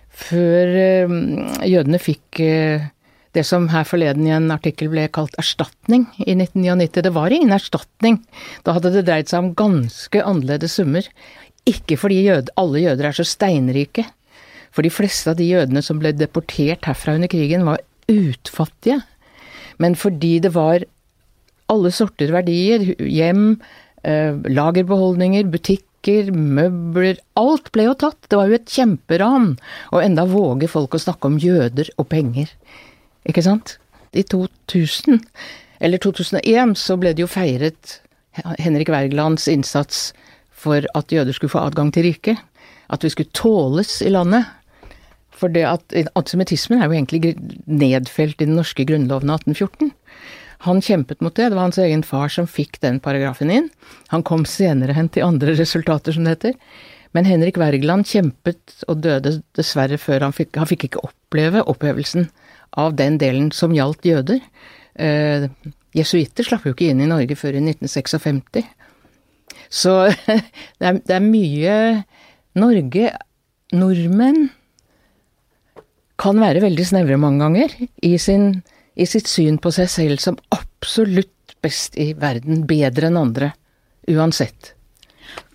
før 0.08 0.76
eh, 0.80 1.16
jødene 1.68 2.00
fikk 2.00 2.40
eh, 2.42 2.86
det 3.36 3.44
som 3.44 3.68
her 3.68 3.84
forleden 3.84 4.24
i 4.26 4.32
en 4.32 4.48
artikkel 4.54 4.88
ble 4.92 5.04
kalt 5.12 5.34
erstatning 5.40 6.06
i 6.24 6.32
1999. 6.32 7.02
Det 7.04 7.12
var 7.12 7.34
ingen 7.34 7.52
erstatning. 7.52 8.22
Da 8.64 8.76
hadde 8.76 8.94
det 8.94 9.04
dreid 9.08 9.28
seg 9.28 9.44
om 9.44 9.52
ganske 9.58 10.22
annerledes 10.24 10.78
summer. 10.78 11.04
Ikke 11.68 11.98
fordi 12.00 12.22
jød, 12.24 12.54
alle 12.56 12.86
jøder 12.86 13.10
er 13.10 13.18
så 13.18 13.26
steinrike. 13.28 14.06
For 14.72 14.86
de 14.86 14.92
fleste 14.92 15.32
av 15.32 15.38
de 15.40 15.50
jødene 15.50 15.82
som 15.84 16.00
ble 16.00 16.14
deportert 16.16 16.88
herfra 16.88 17.16
under 17.18 17.30
krigen, 17.32 17.66
var 17.68 17.84
utfattige. 18.08 19.02
Men 19.82 19.96
fordi 19.98 20.38
det 20.44 20.54
var 20.56 20.84
alle 21.72 21.90
sorter 21.94 22.30
verdier, 22.34 22.94
hjem, 23.02 23.58
eh, 24.04 24.38
lagerbeholdninger, 24.46 25.48
butikker, 25.50 26.30
møbler 26.30 27.18
Alt 27.36 27.72
ble 27.74 27.88
jo 27.88 27.94
tatt. 27.98 28.28
Det 28.30 28.38
var 28.38 28.48
jo 28.48 28.54
et 28.60 28.70
kjemperan. 28.70 29.56
Og 29.92 30.02
enda 30.02 30.24
våger 30.24 30.70
folk 30.70 30.94
å 30.94 31.02
snakke 31.02 31.26
om 31.26 31.38
jøder 31.38 31.90
og 31.98 32.08
penger. 32.08 32.52
Ikke 33.26 33.42
sant? 33.42 33.78
I 34.14 34.22
2000, 34.22 35.20
eller 35.80 35.98
2001, 35.98 36.76
så 36.78 36.96
ble 36.96 37.12
det 37.12 37.20
jo 37.20 37.28
feiret 37.28 37.98
Henrik 38.62 38.88
Wergelands 38.88 39.48
innsats 39.48 40.12
for 40.56 40.86
at 40.94 41.12
jøder 41.12 41.36
skulle 41.36 41.52
få 41.52 41.66
adgang 41.66 41.92
til 41.92 42.06
riket. 42.06 42.38
At 42.88 43.02
vi 43.04 43.10
skulle 43.10 43.34
tåles 43.34 43.98
i 44.06 44.12
landet. 44.14 44.46
For 45.36 45.52
det 45.52 45.66
at 45.68 45.94
antisemittismen 46.16 46.80
er 46.80 46.88
jo 46.88 46.96
egentlig 46.96 47.34
nedfelt 47.68 48.40
i 48.40 48.48
den 48.48 48.56
norske 48.56 48.86
grunnloven 48.88 49.32
av 49.32 49.42
1814. 49.44 49.92
Han 50.64 50.80
kjempet 50.80 51.20
mot 51.20 51.34
det, 51.36 51.50
det 51.50 51.58
var 51.58 51.68
hans 51.68 51.80
egen 51.82 52.02
far 52.06 52.32
som 52.32 52.48
fikk 52.48 52.80
den 52.80 52.98
paragrafen 53.04 53.52
inn. 53.52 53.68
Han 54.08 54.24
kom 54.24 54.46
senere 54.48 54.96
hen 54.96 55.10
til 55.12 55.26
andre 55.26 55.56
resultater, 55.62 56.16
som 56.16 56.24
det 56.24 56.38
heter. 56.38 56.56
Men 57.16 57.28
Henrik 57.28 57.60
Wergeland 57.60 58.08
kjempet 58.08 58.82
og 58.90 59.00
døde 59.04 59.38
dessverre 59.56 59.96
før 60.00 60.26
han 60.26 60.34
fikk 60.36 60.58
Han 60.58 60.68
fikk 60.68 60.88
ikke 60.88 61.04
oppleve 61.06 61.62
opphevelsen 61.64 62.28
av 62.76 62.96
den 62.98 63.16
delen 63.20 63.52
som 63.56 63.72
gjaldt 63.76 64.04
jøder. 64.04 64.42
Eh, 65.00 65.46
Jesuitter 65.96 66.44
slapp 66.44 66.66
jo 66.66 66.74
ikke 66.74 66.90
inn 66.90 67.00
i 67.00 67.08
Norge 67.08 67.36
før 67.38 67.56
i 67.56 67.62
1956. 67.62 68.66
Så 69.72 69.94
det 70.78 70.90
er, 70.90 71.00
det 71.00 71.16
er 71.16 71.24
mye 71.24 71.78
Norge 72.56 73.12
Nordmenn 73.76 74.48
kan 76.20 76.40
være 76.40 76.64
veldig 76.64 76.86
snevre 76.88 77.18
mange 77.20 77.44
ganger 77.44 77.74
i, 78.04 78.16
sin, 78.20 78.62
i 78.96 79.06
sitt 79.08 79.28
syn 79.30 79.60
på 79.62 79.72
seg 79.74 79.90
selv 79.92 80.22
som 80.22 80.38
absolutt 80.54 81.56
best 81.64 81.98
i 82.00 82.12
verden, 82.18 82.64
bedre 82.68 83.10
enn 83.10 83.20
andre, 83.20 83.52
uansett. 84.08 84.72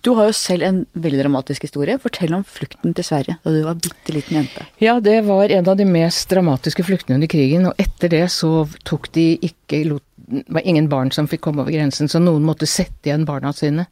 Du 0.02 0.12
har 0.18 0.28
jo 0.28 0.34
selv 0.34 0.66
en 0.66 0.78
veldig 0.98 1.20
dramatisk 1.22 1.64
historie. 1.66 1.94
Fortell 2.02 2.34
om 2.34 2.42
flukten 2.46 2.94
til 2.94 3.06
Sverige 3.06 3.36
da 3.44 3.52
du 3.54 3.60
var 3.64 3.78
bitte 3.78 4.14
liten 4.14 4.40
jente. 4.40 4.64
Ja, 4.82 4.96
det 5.00 5.20
var 5.28 5.50
en 5.54 5.68
av 5.70 5.78
de 5.78 5.86
mest 5.86 6.26
dramatiske 6.30 6.84
fluktene 6.86 7.20
under 7.20 7.30
krigen, 7.30 7.68
og 7.70 7.78
etter 7.82 8.10
det 8.10 8.24
så 8.34 8.66
tok 8.88 9.12
de 9.14 9.36
ikke 9.38 9.84
Det 10.32 10.44
var 10.48 10.62
ingen 10.64 10.88
barn 10.88 11.10
som 11.12 11.28
fikk 11.28 11.42
komme 11.44 11.62
over 11.62 11.74
grensen, 11.74 12.08
så 12.08 12.18
noen 12.22 12.44
måtte 12.46 12.66
sette 12.66 13.10
igjen 13.10 13.26
barna 13.28 13.52
sine. 13.52 13.86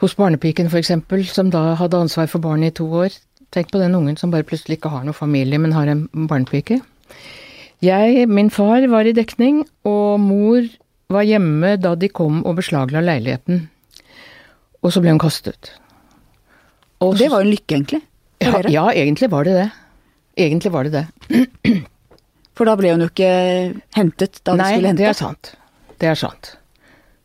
Hos 0.00 0.16
barnepiken 0.16 0.68
eksempel, 0.68 1.24
som 1.26 1.50
da 1.50 1.74
hadde 1.78 1.98
ansvar 1.98 2.26
for 2.26 2.40
barnet 2.40 2.72
i 2.72 2.76
to 2.80 2.86
år. 2.86 3.10
Tenk 3.52 3.70
på 3.72 3.80
den 3.82 3.94
ungen 3.94 4.16
som 4.16 4.32
bare 4.32 4.46
plutselig 4.48 4.78
ikke 4.78 4.92
har 4.92 5.04
noe 5.04 5.16
familie, 5.16 5.58
men 5.60 5.74
har 5.76 5.90
en 5.92 6.06
barnepike. 6.28 6.80
Jeg, 7.82 8.28
min 8.30 8.48
far 8.54 8.84
var 8.88 9.08
i 9.08 9.12
dekning, 9.16 9.64
og 9.88 10.20
mor 10.22 10.64
var 11.12 11.26
hjemme 11.28 11.74
da 11.82 11.94
de 11.98 12.08
kom 12.08 12.40
og 12.46 12.56
beslagla 12.60 13.02
leiligheten. 13.04 13.66
Og 14.82 14.94
så 14.94 15.02
ble 15.02 15.12
hun 15.12 15.20
kastet. 15.22 15.72
Og 17.02 17.18
Det 17.18 17.28
var 17.30 17.42
jo 17.42 17.48
en 17.50 17.54
lykke, 17.54 17.74
egentlig. 17.76 18.02
ja, 18.40 18.60
ja, 18.70 18.84
egentlig 18.94 19.28
var 19.30 19.44
det 19.44 19.54
det. 19.58 19.68
Egentlig 20.38 20.72
var 20.72 20.88
det 20.88 20.92
det. 20.96 21.42
For 22.56 22.68
da 22.68 22.76
ble 22.78 22.92
hun 22.94 23.04
jo 23.04 23.10
ikke 23.10 23.30
hentet 23.96 24.40
da 24.46 24.54
de 24.54 24.62
Nei, 24.62 24.72
skulle 24.76 24.92
hente. 24.92 25.02
Nei, 25.02 25.04
det 25.04 25.08
er 25.10 25.18
sant. 25.18 25.52
Det 26.02 26.08
er 26.10 26.18
sant. 26.20 26.52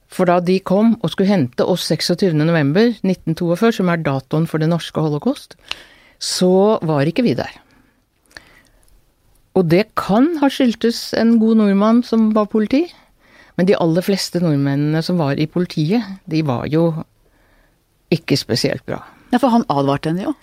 For 0.08 0.30
da 0.30 0.40
de 0.42 0.58
kom 0.64 0.96
og 1.04 1.12
skulle 1.12 1.30
hente 1.30 1.66
oss 1.68 1.86
26. 1.92 2.34
november 2.40 2.90
1942, 3.04 3.74
som 3.80 3.92
er 3.92 4.02
datoen 4.06 4.48
for 4.50 4.64
det 4.64 4.70
norske 4.72 5.04
holocaust, 5.04 5.58
så 6.20 6.78
var 6.86 7.10
ikke 7.10 7.26
vi 7.26 7.36
der. 7.38 7.52
Og 9.58 9.66
det 9.72 9.88
kan 9.98 10.36
ha 10.42 10.50
skyldtes 10.54 11.12
en 11.18 11.38
god 11.42 11.58
nordmann 11.62 12.04
som 12.06 12.30
var 12.36 12.50
politi, 12.52 12.86
men 13.58 13.66
de 13.66 13.78
aller 13.82 14.06
fleste 14.06 14.42
nordmennene 14.44 15.02
som 15.02 15.18
var 15.18 15.40
i 15.42 15.50
politiet, 15.50 16.06
de 16.30 16.44
var 16.46 16.68
jo 16.70 16.92
ikke 18.14 18.38
spesielt 18.38 18.86
bra. 18.86 19.02
Ja, 19.34 19.40
for 19.42 19.52
han 19.52 19.66
advarte 19.74 20.12
henne 20.12 20.30
jo. 20.30 20.36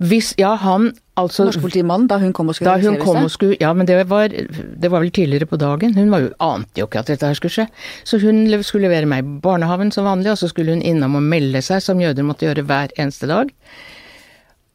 Hvis, 0.00 0.30
ja, 0.40 0.54
han 0.56 0.94
altså 1.20 1.44
Norsk 1.44 1.60
politimann, 1.60 2.06
da 2.08 2.16
hun 2.22 2.32
kom 2.32 2.48
og 2.48 2.56
skulle 2.56 2.72
kom 3.02 3.18
seg. 3.18 3.24
og 3.26 3.32
skulle 3.34 3.56
Ja, 3.60 3.74
men 3.76 3.88
det 3.88 3.98
var, 4.08 4.32
det 4.32 4.90
var 4.90 5.02
vel 5.02 5.10
tidligere 5.12 5.48
på 5.48 5.58
dagen. 5.60 5.92
Hun 5.94 6.08
var 6.12 6.24
jo, 6.24 6.30
ante 6.40 6.80
jo 6.80 6.86
ikke 6.88 7.02
at 7.02 7.10
dette 7.12 7.28
her 7.28 7.36
skulle 7.36 7.52
skje. 7.52 7.66
Så 8.08 8.20
hun 8.22 8.46
skulle 8.64 8.88
levere 8.88 9.08
meg 9.08 9.24
i 9.24 9.40
barnehagen 9.44 9.92
som 9.92 10.08
vanlig, 10.08 10.32
og 10.32 10.40
så 10.40 10.48
skulle 10.48 10.72
hun 10.72 10.84
innom 10.84 11.18
og 11.20 11.26
melde 11.26 11.60
seg, 11.64 11.82
som 11.84 12.00
jøder 12.00 12.24
måtte 12.24 12.48
gjøre 12.48 12.64
hver 12.64 12.94
eneste 12.96 13.28
dag. 13.28 13.52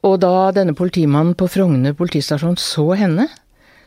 Og 0.05 0.19
da 0.21 0.51
denne 0.53 0.75
politimannen 0.77 1.33
på 1.37 1.47
Frogner 1.49 1.95
politistasjon 1.97 2.59
så 2.61 2.91
henne, 2.99 3.27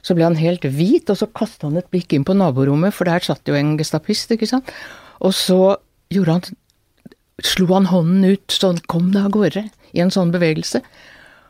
så 0.02 0.14
ble 0.16 0.26
han 0.26 0.38
helt 0.38 0.64
hvit, 0.64 1.10
og 1.10 1.18
så 1.20 1.28
kastet 1.30 1.68
han 1.68 1.78
et 1.78 1.90
blikk 1.92 2.14
inn 2.16 2.26
på 2.26 2.36
naborommet, 2.38 2.94
for 2.94 3.08
der 3.08 3.22
satt 3.24 3.48
jo 3.48 3.56
en 3.58 3.76
gestapist, 3.78 4.32
ikke 4.34 4.48
sant. 4.50 4.72
Og 5.22 5.34
så 5.36 5.76
gjorde 6.14 6.38
han 6.38 6.58
Slo 7.46 7.68
han 7.70 7.84
hånden 7.86 8.24
ut 8.34 8.50
sånn 8.50 8.80
'kom 8.90 9.12
deg 9.14 9.28
av 9.28 9.30
gårde', 9.30 9.70
i 9.94 10.00
en 10.02 10.10
sånn 10.10 10.32
bevegelse. 10.34 10.80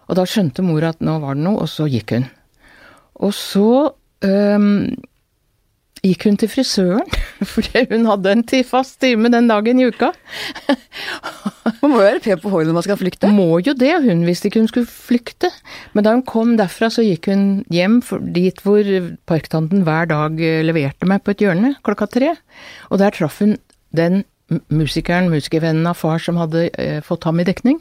Og 0.08 0.16
da 0.16 0.26
skjønte 0.28 0.60
mor 0.60 0.84
at 0.84 1.00
nå 1.00 1.14
var 1.22 1.34
det 1.34 1.44
noe, 1.44 1.62
og 1.64 1.68
så 1.68 1.88
gikk 1.88 2.12
hun. 2.12 2.26
Og 3.24 3.32
så 3.32 3.94
øhm, 4.20 5.00
gikk 6.04 6.26
hun 6.28 6.38
til 6.40 6.50
frisøren, 6.50 7.18
fordi 7.54 7.84
hun 7.90 8.06
hadde 8.08 8.34
en 8.34 8.44
fast 8.66 8.98
time 9.02 9.30
den 9.32 9.48
dagen 9.50 9.80
i 9.80 9.88
uka. 9.88 10.12
Man 11.82 11.92
må 11.92 12.00
jo 12.00 12.06
være 12.06 12.22
pen 12.24 12.40
på 12.42 12.50
håret 12.50 12.66
når 12.66 12.76
man 12.78 12.84
skal 12.86 12.98
flykte. 12.98 13.28
Må 13.30 13.60
jo 13.62 13.74
det, 13.76 13.92
hun 14.02 14.24
visste 14.26 14.48
ikke 14.48 14.62
hun 14.62 14.70
skulle 14.70 14.88
flykte. 14.88 15.50
Men 15.94 16.06
da 16.06 16.14
hun 16.16 16.24
kom 16.26 16.56
derfra, 16.58 16.88
så 16.90 17.04
gikk 17.04 17.28
hun 17.30 17.44
hjem 17.70 18.00
dit 18.34 18.58
hvor 18.64 18.88
parktanten 19.30 19.84
hver 19.86 20.08
dag 20.10 20.40
eh, 20.42 20.64
leverte 20.66 21.06
meg 21.06 21.22
på 21.22 21.36
et 21.36 21.44
hjørne 21.44 21.76
klokka 21.86 22.08
tre. 22.10 22.32
Og 22.90 22.98
der 23.02 23.14
traff 23.14 23.38
hun 23.44 23.58
den 23.94 24.24
musikeren, 24.72 25.30
musikervennen 25.30 25.86
av 25.86 26.00
far 26.00 26.22
som 26.24 26.40
hadde 26.40 26.68
eh, 26.80 26.98
fått 27.04 27.28
ham 27.28 27.38
i 27.38 27.46
dekning. 27.46 27.78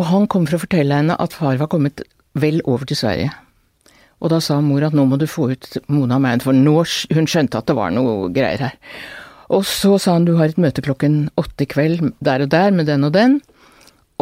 Og 0.00 0.08
han 0.08 0.28
kom 0.30 0.46
for 0.48 0.56
å 0.56 0.64
fortelle 0.64 1.02
henne 1.02 1.18
at 1.20 1.36
far 1.36 1.58
var 1.60 1.70
kommet 1.72 2.04
vel 2.38 2.62
over 2.64 2.88
til 2.88 2.98
Sverige. 2.98 3.32
Og 4.22 4.30
da 4.30 4.38
sa 4.42 4.60
mor 4.62 4.84
at 4.86 4.94
nå 4.94 5.04
må 5.10 5.18
du 5.18 5.26
få 5.26 5.50
ut 5.50 5.68
Mona 5.90 6.20
Maun, 6.22 6.42
for 6.44 6.54
nå 6.54 6.76
hun 7.16 7.28
skjønte 7.28 7.58
at 7.58 7.66
det 7.66 7.76
var 7.78 7.90
noe 7.94 8.30
greier 8.34 8.68
her. 8.68 8.76
Og 9.52 9.66
så 9.68 9.96
sa 10.00 10.14
han 10.16 10.26
du 10.28 10.36
har 10.38 10.52
et 10.52 10.60
møte 10.62 10.84
klokken 10.84 11.26
åtte 11.40 11.66
i 11.66 11.68
kveld 11.68 12.12
der 12.24 12.46
og 12.46 12.52
der 12.54 12.70
med 12.72 12.88
den 12.88 13.04
og 13.08 13.12
den. 13.16 13.40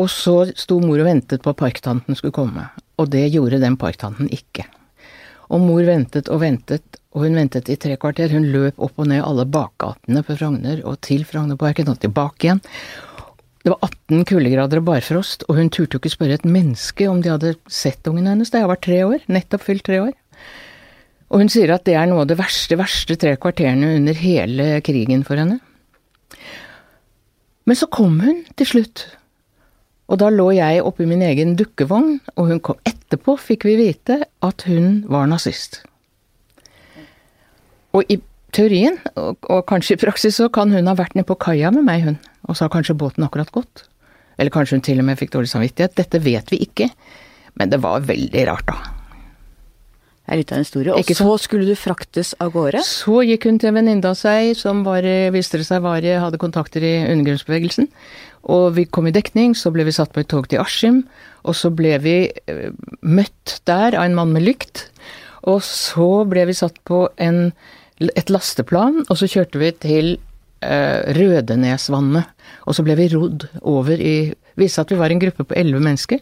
Og 0.00 0.08
så 0.10 0.48
sto 0.56 0.80
mor 0.80 1.02
og 1.02 1.06
ventet 1.06 1.44
på 1.44 1.52
at 1.52 1.60
parktanten 1.60 2.16
skulle 2.16 2.34
komme, 2.34 2.70
og 2.96 3.10
det 3.12 3.28
gjorde 3.34 3.60
den 3.60 3.76
parktanten 3.78 4.30
ikke. 4.32 4.64
Og 5.50 5.60
mor 5.60 5.84
ventet 5.84 6.30
og 6.30 6.40
ventet, 6.44 7.00
og 7.10 7.26
hun 7.26 7.36
ventet 7.36 7.68
i 7.68 7.76
tre 7.80 7.96
kvarter. 7.98 8.30
Hun 8.30 8.46
løp 8.54 8.78
opp 8.78 9.00
og 9.02 9.08
ned 9.10 9.24
alle 9.26 9.44
bakgatene 9.50 10.22
på 10.22 10.36
Frogner 10.38 10.82
og 10.86 11.00
til 11.02 11.24
Frognerparken 11.26 11.90
og 11.90 11.98
tilbake 12.02 12.46
igjen. 12.46 12.62
Det 13.60 13.68
var 13.74 13.82
18 13.84 14.24
kuldegrader 14.24 14.80
og 14.80 14.86
barfrost, 14.88 15.44
og 15.48 15.58
hun 15.58 15.68
turte 15.68 15.96
jo 15.96 16.00
ikke 16.00 16.14
spørre 16.14 16.38
et 16.38 16.48
menneske 16.48 17.08
om 17.10 17.20
de 17.20 17.32
hadde 17.32 17.54
sett 17.68 18.06
ungen 18.08 18.28
hennes. 18.30 18.48
Det 18.48 18.62
har 18.62 18.70
vært 18.70 18.86
tre 18.86 19.02
år, 19.04 19.26
nettopp 19.28 19.66
fylt 19.66 19.84
tre 19.84 20.00
år. 20.06 20.14
Og 21.30 21.42
hun 21.42 21.52
sier 21.52 21.70
at 21.74 21.84
det 21.86 21.94
er 21.94 22.08
noe 22.08 22.24
av 22.24 22.30
det 22.30 22.38
verste, 22.40 22.78
verste 22.80 23.18
tre 23.20 23.36
kvarterene 23.38 23.92
under 23.98 24.16
hele 24.16 24.72
krigen 24.86 25.26
for 25.28 25.38
henne. 25.38 25.60
Men 27.68 27.76
så 27.76 27.86
kom 27.92 28.16
hun 28.24 28.40
til 28.56 28.70
slutt. 28.72 29.04
Og 30.10 30.18
da 30.18 30.30
lå 30.32 30.48
jeg 30.56 30.80
oppi 30.82 31.06
min 31.06 31.22
egen 31.22 31.52
dukkevogn, 31.60 32.16
og 32.34 32.48
hun 32.50 32.64
kom 32.64 32.80
etterpå, 32.88 33.36
fikk 33.38 33.68
vi 33.68 33.76
vite 33.78 34.22
at 34.42 34.64
hun 34.66 35.04
var 35.12 35.28
nazist. 35.30 35.82
Og 37.94 38.08
i 38.10 38.18
teorien, 38.56 38.96
og, 39.14 39.36
og 39.52 39.62
kanskje 39.68 39.94
i 39.94 40.00
praksis, 40.00 40.40
så 40.40 40.48
kan 40.50 40.72
hun 40.74 40.90
ha 40.90 40.96
vært 40.98 41.14
nede 41.14 41.28
på 41.28 41.38
kaia 41.44 41.70
med 41.74 41.86
meg, 41.86 42.08
hun. 42.08 42.18
Og 42.50 42.58
så 42.58 42.66
har 42.66 42.74
kanskje 42.74 42.98
båten 42.98 43.24
akkurat 43.26 43.52
gått. 43.54 43.86
Eller 44.40 44.52
kanskje 44.52 44.78
hun 44.78 44.84
til 44.84 45.02
og 45.02 45.06
med 45.06 45.18
fikk 45.20 45.36
dårlig 45.36 45.52
samvittighet. 45.52 45.94
Dette 46.00 46.22
vet 46.24 46.50
vi 46.50 46.64
ikke. 46.66 46.88
Men 47.60 47.70
det 47.70 47.80
var 47.84 48.02
veldig 48.08 48.46
rart, 48.48 48.66
da. 48.70 48.96
Det 50.30 50.36
er 50.36 50.38
litt 50.38 50.52
av 50.52 50.60
en 50.60 50.64
historie. 50.64 50.94
Og 50.94 51.08
så 51.18 51.32
skulle 51.42 51.66
du 51.66 51.74
fraktes 51.74 52.36
av 52.38 52.52
gårde. 52.54 52.84
Så 52.86 53.24
gikk 53.26 53.48
hun 53.48 53.58
til 53.58 53.72
en 53.72 53.80
venninne 53.80 54.12
av 54.12 54.14
seg 54.18 54.52
som 54.58 54.84
var, 54.86 55.06
viste 55.34 55.58
det 55.58 55.66
seg 55.66 55.82
var, 55.82 56.04
hadde 56.22 56.38
kontakter 56.38 56.84
i 56.86 56.92
undergrunnsbevegelsen. 57.08 57.88
Og 58.54 58.76
vi 58.76 58.86
kom 58.86 59.10
i 59.10 59.14
dekning, 59.14 59.56
så 59.58 59.72
ble 59.74 59.84
vi 59.88 59.94
satt 59.96 60.14
på 60.14 60.22
et 60.22 60.30
tog 60.30 60.46
til 60.48 60.62
Askim. 60.62 61.02
Og 61.42 61.56
så 61.58 61.72
ble 61.74 61.96
vi 62.04 62.14
eh, 62.30 62.70
møtt 63.02 63.58
der 63.68 63.96
av 63.98 64.06
en 64.06 64.16
mann 64.16 64.32
med 64.36 64.46
lykt. 64.46 64.86
Og 65.50 65.64
så 65.66 66.22
ble 66.30 66.46
vi 66.48 66.56
satt 66.56 66.78
på 66.88 67.08
en, 67.20 67.50
et 67.98 68.32
lasteplan, 68.32 69.02
og 69.08 69.18
så 69.18 69.28
kjørte 69.28 69.60
vi 69.60 69.72
til 69.82 70.12
eh, 70.62 71.14
Rødenesvannet. 71.16 72.30
Og 72.66 72.76
så 72.76 72.84
ble 72.86 72.96
vi 72.98 73.10
rodd 73.14 73.48
over 73.62 74.00
i 74.00 74.32
Viste 74.60 74.82
at 74.82 74.90
vi 74.92 74.98
var 75.00 75.12
en 75.12 75.20
gruppe 75.22 75.46
på 75.48 75.56
elleve 75.56 75.80
mennesker. 75.80 76.20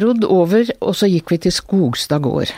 Rodd 0.00 0.24
over, 0.24 0.68
og 0.80 0.94
så 0.96 1.08
gikk 1.10 1.32
vi 1.34 1.40
til 1.44 1.52
Skogstad 1.52 2.22
gård. 2.24 2.52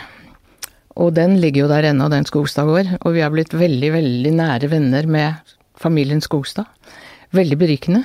Og 1.01 1.15
den 1.17 1.39
ligger 1.43 1.65
jo 1.65 1.71
der 1.73 1.89
ennå, 1.91 2.07
den 2.13 2.29
Skogstad 2.29 2.69
gård. 2.69 2.93
Og 3.01 3.17
vi 3.17 3.25
har 3.25 3.33
blitt 3.35 3.55
veldig, 3.57 3.91
veldig 3.97 4.33
nære 4.37 4.71
venner 4.71 5.09
med 5.11 5.55
familien 5.81 6.23
Skogstad. 6.23 6.69
Veldig 7.35 7.59
berikende. 7.59 8.05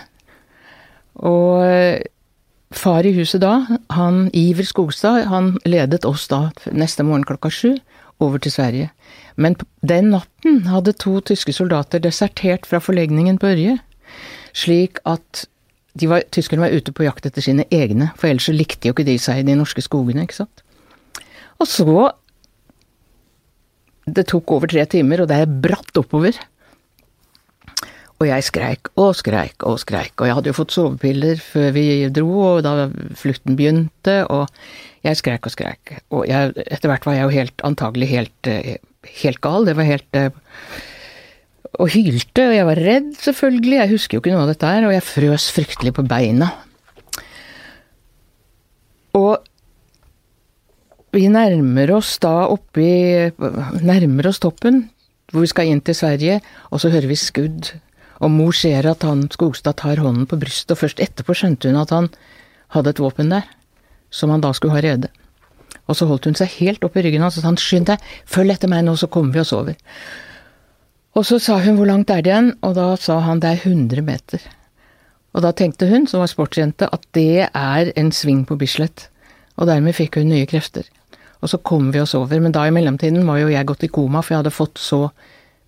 Og 1.21 1.65
eh, 1.65 2.05
far 2.75 3.07
i 3.07 3.13
huset 3.15 3.43
da, 3.43 3.59
han 3.93 4.29
Iver 4.33 4.67
Skogstad, 4.67 5.25
han 5.31 5.55
ledet 5.67 6.05
oss 6.07 6.27
da 6.31 6.47
neste 6.71 7.05
morgen 7.05 7.27
klokka 7.27 7.51
sju 7.51 7.75
over 8.23 8.41
til 8.41 8.53
Sverige. 8.55 8.91
Men 9.35 9.57
den 9.83 10.13
natten 10.13 10.63
hadde 10.71 10.95
to 10.99 11.19
tyske 11.27 11.53
soldater 11.55 11.99
desertert 12.03 12.67
fra 12.69 12.79
forlegningen 12.83 13.39
på 13.41 13.51
Ørje, 13.51 13.77
slik 14.55 15.01
at 15.09 15.45
var, 16.03 16.25
tyskerne 16.31 16.65
var 16.65 16.75
ute 16.75 16.93
på 16.95 17.05
jakt 17.05 17.27
etter 17.27 17.43
sine 17.43 17.65
egne, 17.73 18.11
for 18.19 18.29
ellers 18.29 18.49
så 18.49 18.55
likte 18.55 18.89
jo 18.89 18.95
ikke 18.95 19.07
de 19.07 19.17
seg 19.21 19.41
i 19.41 19.47
de 19.47 19.57
norske 19.59 19.83
skogene, 19.83 20.25
ikke 20.25 20.43
sant. 20.43 20.63
Og 21.59 21.71
så 21.71 22.11
Det 24.05 24.27
tok 24.29 24.51
over 24.53 24.69
tre 24.69 24.83
timer, 24.85 25.23
og 25.23 25.27
det 25.31 25.39
er 25.41 25.49
bratt 25.49 25.97
oppover. 25.97 26.35
Og 28.21 28.27
jeg 28.27 28.43
skreik 28.45 28.91
og 29.01 29.15
skreik 29.17 29.63
og 29.65 29.79
skreik, 29.81 30.13
og 30.19 30.27
jeg 30.27 30.35
hadde 30.37 30.51
jo 30.51 30.57
fått 30.59 30.75
sovepiller 30.75 31.41
før 31.41 31.71
vi 31.73 31.85
dro, 32.13 32.29
og 32.51 32.59
da 32.61 32.85
flukten 33.17 33.57
begynte, 33.57 34.19
og 34.29 34.45
jeg 35.01 35.17
skreik 35.17 35.49
og 35.49 35.55
skreik. 35.55 35.95
Og 36.13 36.27
jeg, 36.29 36.53
etter 36.67 36.91
hvert 36.91 37.07
var 37.09 37.17
jeg 37.17 37.25
jo 37.25 37.33
helt, 37.33 37.65
antagelig 37.65 38.11
helt, 38.11 38.51
eh, 38.51 38.77
helt 39.21 39.41
gal, 39.43 39.65
det 39.67 39.75
var 39.77 39.87
helt 39.87 40.19
eh, 40.19 40.29
Og 41.75 41.89
hylte, 41.91 42.45
og 42.47 42.53
jeg 42.55 42.67
var 42.69 42.79
redd, 42.79 43.09
selvfølgelig, 43.19 43.79
jeg 43.81 43.91
husker 43.91 44.15
jo 44.15 44.21
ikke 44.23 44.31
noe 44.31 44.45
av 44.45 44.53
dette 44.53 44.69
her, 44.69 44.85
og 44.87 44.93
jeg 44.95 45.03
frøs 45.03 45.49
fryktelig 45.51 45.91
på 45.97 46.05
beina. 46.07 46.53
Og 49.15 49.43
vi 51.15 51.27
nærmer 51.31 51.93
oss 51.95 52.17
da 52.23 52.45
oppi 52.51 52.87
Nærmer 53.87 54.27
oss 54.27 54.41
toppen, 54.43 54.85
hvor 55.31 55.45
vi 55.45 55.51
skal 55.51 55.71
inn 55.71 55.81
til 55.83 55.95
Sverige, 55.97 56.39
og 56.71 56.81
så 56.83 56.91
hører 56.93 57.07
vi 57.11 57.19
skudd. 57.19 57.73
Og 58.23 58.31
mor 58.31 58.55
ser 58.55 58.87
at 58.87 59.03
han 59.07 59.25
Skogstad 59.31 59.79
tar 59.81 59.99
hånden 60.03 60.27
på 60.29 60.39
brystet, 60.39 60.75
og 60.75 60.81
først 60.83 61.03
etterpå 61.03 61.35
skjønte 61.35 61.71
hun 61.71 61.81
at 61.81 61.91
han 61.95 62.09
hadde 62.75 62.95
et 62.95 63.03
våpen 63.03 63.31
der, 63.31 63.47
som 64.11 64.31
han 64.31 64.43
da 64.43 64.53
skulle 64.55 64.75
ha 64.75 64.83
rede. 64.83 65.11
Og 65.85 65.97
så 65.97 66.07
holdt 66.09 66.25
hun 66.29 66.37
seg 66.37 66.53
helt 66.59 66.85
opp 66.85 66.95
i 66.97 67.03
ryggen 67.05 67.23
hans 67.25 67.37
og 67.37 67.43
sa 67.43 67.51
han 67.51 67.61
skynd 67.61 67.89
deg, 67.91 68.05
følg 68.29 68.55
etter 68.55 68.71
meg 68.71 68.85
nå, 68.87 68.95
så 68.97 69.09
kommer 69.11 69.35
vi 69.35 69.43
oss 69.43 69.53
over. 69.55 69.77
Og 71.15 71.23
så 71.27 71.39
sa 71.39 71.59
hun 71.63 71.77
hvor 71.77 71.87
langt 71.87 72.11
er 72.11 72.23
det 72.25 72.33
igjen, 72.33 72.51
og 72.65 72.75
da 72.75 72.89
sa 72.99 73.21
han 73.23 73.41
det 73.43 73.53
er 73.53 73.67
100 73.69 74.03
meter. 74.05 74.41
Og 75.35 75.43
da 75.43 75.51
tenkte 75.55 75.87
hun, 75.91 76.07
som 76.07 76.23
var 76.23 76.31
sportsjente, 76.31 76.89
at 76.91 77.03
det 77.15 77.47
er 77.47 77.91
en 77.99 78.11
sving 78.15 78.43
på 78.47 78.57
Bislett. 78.59 79.09
Og 79.59 79.69
dermed 79.69 79.95
fikk 79.95 80.19
hun 80.19 80.31
nye 80.31 80.47
krefter. 80.47 80.87
Og 81.43 81.51
så 81.51 81.59
kom 81.59 81.91
vi 81.93 82.01
oss 82.01 82.15
over, 82.17 82.39
men 82.41 82.55
da 82.55 82.63
i 82.67 82.73
mellomtiden 82.73 83.27
var 83.27 83.41
jo 83.41 83.51
jeg 83.51 83.67
gått 83.67 83.83
i 83.87 83.91
koma, 83.91 84.23
for 84.23 84.35
jeg 84.35 84.43
hadde 84.43 84.55
fått 84.55 84.81
så 84.81 85.01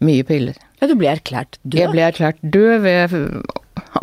mye 0.04 0.26
piller. 0.28 0.58
Ja, 0.80 0.90
du 0.90 0.96
ble 1.00 1.12
erklært 1.12 1.60
død. 1.64 1.80
Jeg 1.80 1.94
ble 1.94 2.06
erklært 2.08 2.40
død 2.42 2.84
ved 2.86 3.16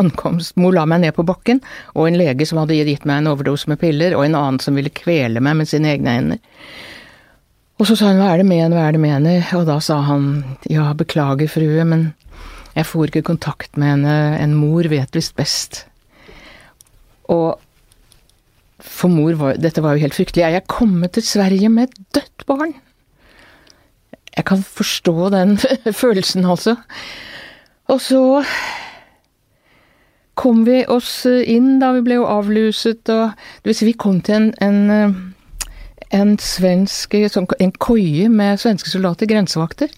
ankomst. 0.00 0.56
Mor 0.60 0.74
la 0.76 0.86
meg 0.88 1.02
ned 1.04 1.14
på 1.16 1.26
bakken, 1.26 1.62
og 1.94 2.08
en 2.08 2.18
lege 2.20 2.46
som 2.48 2.60
hadde 2.62 2.76
gitt 2.80 3.06
meg 3.08 3.22
en 3.22 3.30
overdose 3.34 3.70
med 3.70 3.80
piller, 3.82 4.16
og 4.16 4.26
en 4.26 4.36
annen 4.38 4.60
som 4.62 4.76
ville 4.78 4.92
kvele 4.94 5.42
meg 5.44 5.60
med 5.60 5.70
sine 5.70 5.94
egne 5.94 6.18
hender. 6.18 6.42
Og 7.80 7.88
så 7.88 7.96
sa 7.98 8.12
hun 8.12 8.20
hva 8.22 8.30
er 8.32 8.42
det 8.42 8.46
med 8.46 8.62
henne, 8.62 8.76
hva 8.78 8.86
er 8.86 8.94
det 8.94 9.02
med 9.02 9.16
henne, 9.16 9.38
og 9.58 9.66
da 9.66 9.80
sa 9.82 9.98
han 10.06 10.28
ja, 10.70 10.92
beklager 10.94 11.50
frue, 11.50 11.86
men 11.90 12.12
jeg 12.74 12.86
får 12.86 13.10
ikke 13.10 13.28
kontakt 13.30 13.78
med 13.78 13.96
henne, 13.96 14.14
en 14.38 14.54
mor 14.58 14.86
vet 14.90 15.14
visst 15.14 15.34
best. 15.38 15.84
Og 17.30 17.58
for 18.84 19.10
mor 19.10 19.34
var 19.40 19.58
dette 19.58 19.82
var 19.82 19.96
jo 19.96 20.04
helt 20.04 20.16
fryktelig. 20.16 20.44
Jeg 20.44 20.60
er 20.60 20.70
kommet 20.70 21.14
til 21.16 21.24
Sverige 21.26 21.70
med 21.72 21.88
et 21.88 22.00
dødt 22.18 22.46
barn. 22.46 22.74
Jeg 24.34 24.44
kan 24.50 24.62
forstå 24.62 25.30
den 25.34 25.56
følelsen, 26.02 26.44
altså. 26.44 26.76
Og 27.88 28.00
så 28.00 28.22
kom 30.34 30.64
vi 30.66 30.82
oss 30.90 31.24
inn, 31.26 31.78
da. 31.82 31.92
Vi 31.96 32.04
ble 32.06 32.18
jo 32.20 32.28
avluset 32.30 33.08
og 33.12 33.34
Det 33.62 33.70
vil 33.70 33.78
si, 33.78 33.88
vi 33.88 33.98
kom 33.98 34.20
til 34.24 34.36
en, 34.36 34.48
en, 34.64 35.34
en 36.10 36.36
svensk 36.38 37.16
sånn, 37.32 37.48
En 37.60 37.74
koie 37.78 38.28
med 38.28 38.62
svenske 38.62 38.90
soldater, 38.92 39.30
grensevakter. 39.30 39.92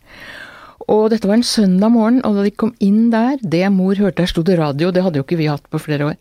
Og 0.86 1.10
dette 1.10 1.26
var 1.26 1.40
en 1.40 1.46
søndag 1.46 1.90
morgen, 1.90 2.20
og 2.24 2.38
da 2.38 2.46
de 2.46 2.54
kom 2.54 2.74
inn 2.84 3.08
der, 3.10 3.40
det 3.42 3.64
mor 3.74 3.98
hørte 3.98 4.22
der 4.22 4.30
sto 4.30 4.44
det 4.46 4.58
radio, 4.60 4.92
det 4.94 5.02
hadde 5.02 5.18
jo 5.18 5.26
ikke 5.26 5.40
vi 5.40 5.50
hatt 5.50 5.66
på 5.72 5.82
flere 5.82 6.12
år. 6.12 6.18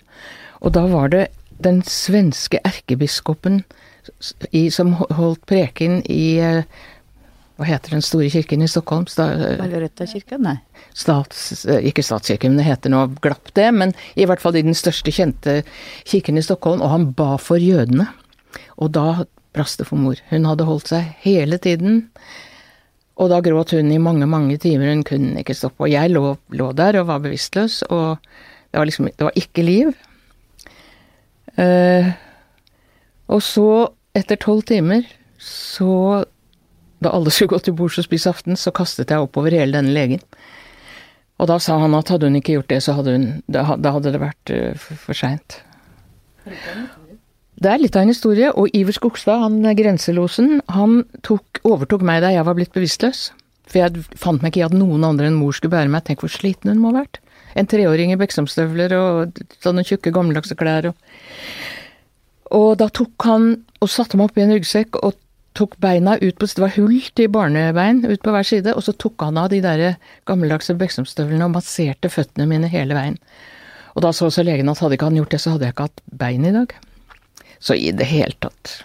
Og 0.66 0.74
da 0.74 0.88
var 0.90 1.12
det 1.14 1.28
den 1.62 1.84
svenske 1.86 2.60
erkebiskopen 2.66 3.62
i, 4.52 4.68
som 4.74 4.96
holdt 4.98 5.46
preken 5.50 6.02
i 6.12 6.38
eh, 6.42 6.66
Hva 7.56 7.68
heter 7.70 7.96
den 7.96 8.04
store 8.04 8.28
kirken 8.34 8.66
i 8.66 8.68
Stockholm? 8.68 9.06
Sta, 9.08 9.30
Margaretakirken? 9.62 10.44
Nei. 10.44 10.58
stats, 10.96 11.64
ikke 11.64 12.04
statskirken, 12.04 12.52
men 12.52 12.60
det 12.60 12.68
heter 12.68 12.92
nå 12.92 13.06
glapp 13.24 13.54
det, 13.56 13.70
men 13.72 13.94
i 14.20 14.28
hvert 14.28 14.44
fall 14.44 14.58
i 14.60 14.66
den 14.66 14.76
største 14.76 15.14
kjente 15.16 15.62
kirken 16.04 16.40
i 16.40 16.44
Stockholm, 16.44 16.84
og 16.84 16.92
han 16.92 17.08
ba 17.16 17.36
for 17.40 17.62
jødene. 17.62 18.10
Og 18.76 18.92
da 18.96 19.24
brast 19.56 19.80
det 19.80 19.88
for 19.88 20.00
mor. 20.00 20.20
Hun 20.34 20.50
hadde 20.50 20.68
holdt 20.68 20.92
seg 20.92 21.16
hele 21.24 21.60
tiden, 21.64 22.04
og 23.16 23.32
da 23.32 23.40
gråt 23.40 23.72
hun 23.72 23.94
i 23.96 24.02
mange, 24.04 24.28
mange 24.28 24.60
timer, 24.60 24.92
hun 24.92 25.06
kunne 25.08 25.40
ikke 25.40 25.56
stoppe. 25.56 25.86
Og 25.88 25.94
jeg 25.94 26.12
lå, 26.12 26.36
lå 26.52 26.72
der 26.76 27.00
og 27.00 27.08
var 27.08 27.24
bevisstløs, 27.24 27.86
og 27.88 28.20
det 28.68 28.82
var 28.82 28.90
liksom, 28.90 29.08
det 29.16 29.30
var 29.30 29.40
ikke 29.40 29.64
liv. 29.64 29.94
Uh, 31.56 32.12
og 33.32 33.40
så, 33.40 33.70
etter 34.12 34.40
tolv 34.44 34.66
timer, 34.68 35.08
så 35.40 36.26
da 37.06 37.14
alle 37.16 37.34
skulle 37.34 37.54
gå 37.54 37.62
til 37.64 37.78
bords 37.78 38.00
og 38.02 38.08
spise 38.08 38.32
aften, 38.32 38.58
så 38.60 38.74
kastet 38.76 39.14
jeg 39.14 39.24
oppover 39.24 39.56
hele 39.56 39.78
denne 39.78 39.94
legen. 39.96 40.24
Og 41.40 41.50
da 41.52 41.58
sa 41.60 41.78
han 41.82 41.96
at 41.98 42.12
hadde 42.14 42.30
hun 42.30 42.40
ikke 42.40 42.56
gjort 42.56 42.72
det, 42.72 42.82
så 42.84 42.96
hadde 42.96 43.16
hun 43.16 43.26
Da, 43.52 43.66
hadde 43.68 44.14
det 44.14 44.22
vært 44.22 44.54
uh, 44.56 44.72
for, 44.80 45.02
for 45.08 45.18
seint. 45.18 45.60
Det 47.56 47.72
er 47.72 47.80
litt 47.80 47.96
av 47.96 48.06
en 48.06 48.12
historie, 48.12 48.52
og 48.52 48.72
Iver 48.76 48.96
Skogstad, 48.96 49.42
han 49.44 49.64
grenselosen, 49.78 50.60
han 50.72 51.04
tok, 51.24 51.62
overtok 51.64 52.04
meg 52.06 52.22
da 52.24 52.34
jeg 52.34 52.48
var 52.48 52.58
blitt 52.58 52.74
bevisstløs. 52.76 53.30
For 53.66 53.82
jeg 53.82 54.04
fant 54.20 54.44
meg 54.44 54.54
ikke 54.54 54.62
i 54.62 54.68
at 54.68 54.76
noen 54.78 55.06
andre 55.08 55.30
enn 55.30 55.40
mor 55.40 55.56
skulle 55.56 55.74
bære 55.74 55.90
meg. 55.92 56.06
Tenk 56.06 56.22
hvor 56.22 56.32
sliten 56.32 56.70
hun 56.72 56.82
må 56.84 56.92
ha 56.92 57.02
vært. 57.02 57.22
En 57.56 57.68
treåring 57.72 58.12
i 58.12 58.20
Beksomstøvler 58.20 58.94
og 59.00 59.40
sånne 59.64 59.86
tjukke, 59.88 60.14
gammeldagse 60.14 60.58
klær 60.60 60.92
og 60.92 61.02
Og 62.56 62.76
da 62.78 62.86
tok 62.94 63.26
han 63.26 63.48
og 63.82 63.90
satte 63.90 64.20
meg 64.20 64.36
i 64.38 64.44
en 64.44 64.54
ryggsekk 64.54 65.00
og 65.02 65.16
tok 65.56 65.78
beina 65.82 66.18
ut 66.22 66.38
på 66.40 66.48
Det 66.48 66.62
var 66.62 66.74
hull 66.76 66.98
til 67.16 67.30
barnebein 67.32 68.04
ut 68.06 68.22
på 68.24 68.34
hver 68.34 68.48
side, 68.48 68.74
og 68.76 68.84
så 68.86 68.94
tok 68.94 69.24
han 69.24 69.40
av 69.40 69.50
de 69.54 69.62
der 69.64 70.00
gammeldagse 70.28 70.76
Beksomstøvlene 70.80 71.48
og 71.48 71.56
masserte 71.56 72.12
føttene 72.12 72.48
mine 72.50 72.70
hele 72.72 72.98
veien. 72.98 73.20
Og 73.96 74.04
da 74.04 74.12
så 74.12 74.28
også 74.28 74.44
legen 74.44 74.70
at 74.70 74.82
hadde 74.84 74.98
ikke 74.98 75.08
han 75.08 75.20
gjort 75.22 75.32
det, 75.32 75.42
så 75.42 75.56
hadde 75.56 75.68
jeg 75.68 75.76
ikke 75.76 75.88
hatt 75.88 76.04
bein 76.20 76.46
i 76.46 76.54
dag. 76.56 76.76
Så 77.64 77.78
i 77.80 77.92
det 77.96 78.08
hele 78.10 78.36
tatt. 78.44 78.76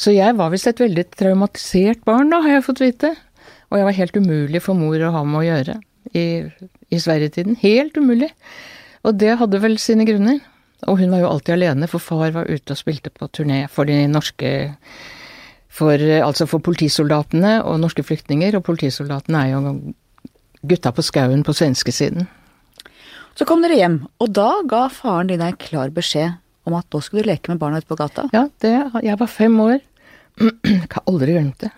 Så 0.00 0.14
jeg 0.16 0.36
var 0.38 0.52
visst 0.52 0.70
et 0.70 0.80
veldig 0.80 1.04
traumatisert 1.12 2.06
barn, 2.08 2.32
da, 2.32 2.40
har 2.40 2.56
jeg 2.56 2.66
fått 2.70 2.80
vite. 2.80 3.12
Og 3.68 3.78
jeg 3.78 3.86
var 3.86 3.98
helt 3.98 4.16
umulig 4.16 4.62
for 4.64 4.78
mor 4.78 4.96
å 4.96 5.12
ha 5.12 5.24
med 5.28 5.42
å 5.42 5.44
gjøre 5.44 5.76
i, 6.16 6.24
i 6.88 7.00
Sverigetiden. 7.02 7.58
Helt 7.60 8.00
umulig. 8.00 8.30
Og 9.04 9.20
det 9.20 9.36
hadde 9.42 9.60
vel 9.60 9.76
sine 9.80 10.08
grunner. 10.08 10.40
Og 10.88 11.02
hun 11.02 11.12
var 11.12 11.20
jo 11.20 11.28
alltid 11.28 11.58
alene, 11.58 11.88
for 11.92 12.00
far 12.00 12.32
var 12.32 12.48
ute 12.48 12.72
og 12.72 12.80
spilte 12.80 13.12
på 13.12 13.28
turné 13.36 13.66
for 13.68 13.88
de 13.88 14.06
norske 14.08 14.50
for, 15.80 16.04
Altså 16.20 16.46
for 16.50 16.62
politisoldatene 16.64 17.60
og 17.64 17.80
norske 17.82 18.04
flyktninger, 18.06 18.58
og 18.58 18.66
politisoldatene 18.68 19.40
er 19.46 19.56
jo 19.56 19.74
gutta 20.68 20.92
på 20.92 21.04
skauen 21.04 21.42
på 21.46 21.56
svenskesiden. 21.56 22.28
Så 23.38 23.46
kom 23.48 23.62
dere 23.64 23.78
hjem, 23.78 24.00
og 24.20 24.32
da 24.36 24.50
ga 24.68 24.86
faren 24.92 25.30
din 25.30 25.40
deg 25.40 25.58
klar 25.62 25.92
beskjed 25.94 26.36
om 26.68 26.76
at 26.76 26.88
nå 26.92 27.00
skulle 27.00 27.24
du 27.24 27.30
leke 27.30 27.52
med 27.52 27.60
barna 27.62 27.80
ute 27.80 27.88
på 27.88 27.98
gata? 27.98 28.26
Ja, 28.34 28.46
det, 28.62 28.74
jeg 29.06 29.16
var 29.20 29.30
fem 29.30 29.56
år. 29.62 29.78
Jeg 30.40 30.88
har 30.92 31.04
aldri 31.10 31.34
glemt 31.34 31.60
det. 31.60 31.70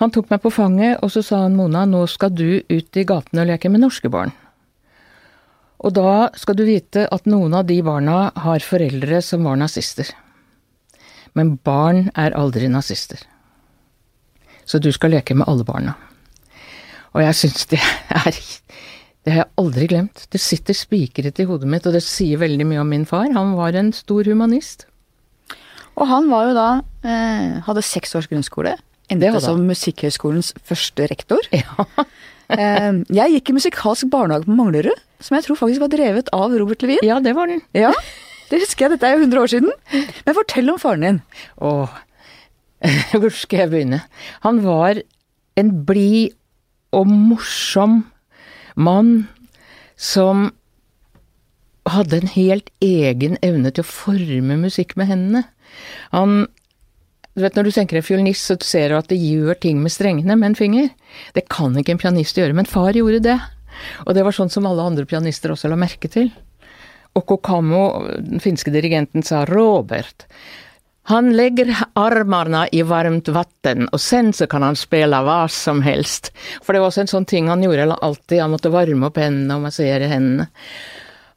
Han 0.00 0.10
tok 0.10 0.30
meg 0.32 0.40
på 0.42 0.50
fanget, 0.50 0.96
og 1.04 1.12
så 1.14 1.20
sa 1.22 1.42
han 1.44 1.54
Mona, 1.54 1.84
nå 1.86 2.00
skal 2.10 2.32
du 2.34 2.62
ut 2.66 2.98
i 2.98 3.04
gatene 3.06 3.44
og 3.44 3.50
leke 3.52 3.70
med 3.70 3.84
norske 3.84 4.10
barn. 4.10 4.32
Og 5.82 5.94
da 5.94 6.30
skal 6.38 6.56
du 6.58 6.64
vite 6.66 7.04
at 7.14 7.28
noen 7.30 7.54
av 7.58 7.66
de 7.68 7.76
barna 7.84 8.32
har 8.44 8.64
foreldre 8.64 9.20
som 9.22 9.46
var 9.46 9.60
nazister. 9.60 10.08
Men 11.38 11.56
barn 11.62 12.08
er 12.18 12.34
aldri 12.38 12.70
nazister. 12.72 13.22
Så 14.72 14.80
du 14.80 14.88
skal 14.94 15.12
leke 15.12 15.36
med 15.36 15.44
alle 15.50 15.66
barna. 15.68 15.92
Og 17.12 17.20
jeg 17.20 17.36
syns 17.42 17.66
det 17.68 17.80
er 18.08 18.38
Det 19.22 19.34
har 19.34 19.44
jeg 19.44 19.52
aldri 19.60 19.86
glemt. 19.90 20.24
Det 20.32 20.40
sitter 20.40 20.74
spikret 20.74 21.38
i 21.38 21.44
hodet 21.46 21.68
mitt, 21.70 21.84
og 21.86 21.94
det 21.94 22.00
sier 22.02 22.40
veldig 22.40 22.64
mye 22.66 22.80
om 22.82 22.88
min 22.90 23.04
far. 23.06 23.28
Han 23.36 23.52
var 23.54 23.76
en 23.78 23.92
stor 23.94 24.26
humanist. 24.26 24.86
Og 25.92 26.08
han 26.08 26.26
var 26.32 26.48
jo 26.48 26.56
da 26.56 26.68
eh, 27.04 27.60
Hadde 27.68 27.84
seks 27.84 28.16
års 28.18 28.26
grunnskole. 28.32 28.72
Endte 29.12 29.30
som 29.44 29.60
Musikkhøgskolens 29.68 30.54
første 30.66 31.06
rektor. 31.12 31.44
Ja. 31.52 31.86
eh, 32.56 32.88
jeg 33.12 33.36
gikk 33.36 33.52
i 33.52 33.56
musikalsk 33.60 34.08
barnehage 34.10 34.48
på 34.48 34.56
Manglerud, 34.56 35.04
som 35.22 35.36
jeg 35.36 35.46
tror 35.46 35.60
faktisk 35.60 35.84
var 35.84 35.92
drevet 35.92 36.32
av 36.34 36.56
Robert 36.56 36.82
Levin. 36.82 37.04
Ja, 37.06 37.20
det 37.22 37.36
var 37.36 37.52
den. 37.52 37.60
Ja, 37.76 37.92
det 38.48 38.64
husker 38.64 38.88
jeg. 38.88 38.96
Dette 38.96 39.10
er 39.10 39.20
jo 39.20 39.28
100 39.28 39.44
år 39.44 39.52
siden. 39.52 39.70
Men 40.24 40.38
fortell 40.40 40.72
om 40.72 40.80
faren 40.82 41.06
din. 41.06 41.22
Åh, 41.62 42.00
hvor 43.20 43.32
skal 43.34 43.64
jeg 43.64 43.72
begynne? 43.72 44.00
Han 44.46 44.62
var 44.64 45.02
en 45.58 45.70
blid 45.86 46.34
og 46.92 47.08
morsom 47.08 48.02
mann 48.76 49.28
som 49.96 50.50
hadde 51.88 52.20
en 52.20 52.32
helt 52.34 52.70
egen 52.84 53.38
evne 53.42 53.72
til 53.74 53.84
å 53.84 53.90
forme 53.90 54.58
musikk 54.60 54.94
med 54.98 55.10
hendene. 55.10 55.46
Han 56.14 56.46
du 57.32 57.40
vet 57.40 57.54
Når 57.56 57.64
du 57.64 57.72
tenker 57.72 57.96
deg 57.96 58.04
fiolinist, 58.04 58.44
så 58.44 58.58
ser 58.60 58.92
du 58.92 58.98
at 58.98 59.08
det 59.08 59.16
gjør 59.16 59.56
ting 59.56 59.78
med 59.80 59.92
strengene 59.94 60.34
med 60.36 60.50
en 60.50 60.56
finger. 60.58 60.90
Det 61.32 61.46
kan 61.48 61.72
ikke 61.80 61.94
en 61.94 62.00
pianist 62.02 62.36
gjøre, 62.36 62.52
men 62.52 62.68
far 62.68 62.92
gjorde 62.92 63.22
det. 63.24 63.38
Og 64.04 64.12
det 64.12 64.24
var 64.26 64.36
sånn 64.36 64.52
som 64.52 64.68
alle 64.68 64.84
andre 64.84 65.06
pianister 65.08 65.54
også 65.54 65.70
la 65.72 65.78
merke 65.80 66.10
til. 66.12 66.28
Og 67.16 67.24
Kokamo, 67.30 67.86
den 68.20 68.44
finske 68.44 68.72
dirigenten, 68.74 69.24
sa 69.24 69.46
Robert, 69.48 70.26
han 71.10 71.32
legger 71.34 71.72
armene 71.98 72.66
i 72.72 72.82
varmt 72.86 73.28
vann, 73.34 73.88
og 73.90 74.00
sen 74.00 74.30
så 74.36 74.46
kan 74.46 74.62
han 74.62 74.78
spille 74.78 75.18
hva 75.26 75.40
som 75.50 75.82
helst. 75.82 76.30
For 76.62 76.72
det 76.72 76.82
var 76.82 76.92
også 76.92 77.02
en 77.04 77.10
sånn 77.10 77.26
ting 77.28 77.50
han 77.50 77.64
gjorde 77.64 77.96
alltid, 77.98 78.38
han 78.38 78.54
måtte 78.54 78.70
varme 78.70 79.08
opp 79.08 79.18
hendene 79.18 79.58
og 79.58 79.66
massere 79.66 80.10
hendene. 80.10 80.46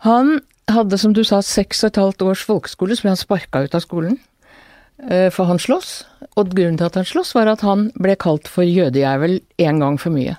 Han 0.05 0.37
hadde, 0.69 0.99
som 1.01 1.15
du 1.17 1.23
sa, 1.25 1.41
seks 1.41 1.83
og 1.83 1.91
et 1.91 2.01
halvt 2.03 2.25
års 2.27 2.45
folkeskole, 2.45 2.93
så 2.93 3.05
ble 3.05 3.15
han 3.15 3.21
sparka 3.21 3.63
ut 3.65 3.77
av 3.77 3.81
skolen. 3.81 4.19
Eh, 5.09 5.27
for 5.33 5.49
han 5.49 5.59
sloss, 5.59 6.05
og 6.37 6.53
grunnen 6.53 6.77
til 6.79 6.87
at 6.87 6.97
han 7.01 7.07
sloss 7.07 7.33
var 7.35 7.49
at 7.51 7.65
han 7.65 7.89
ble 7.99 8.15
kalt 8.21 8.47
for 8.51 8.65
jødejævel 8.65 9.39
én 9.61 9.81
gang 9.81 9.97
for 10.01 10.13
mye. 10.13 10.37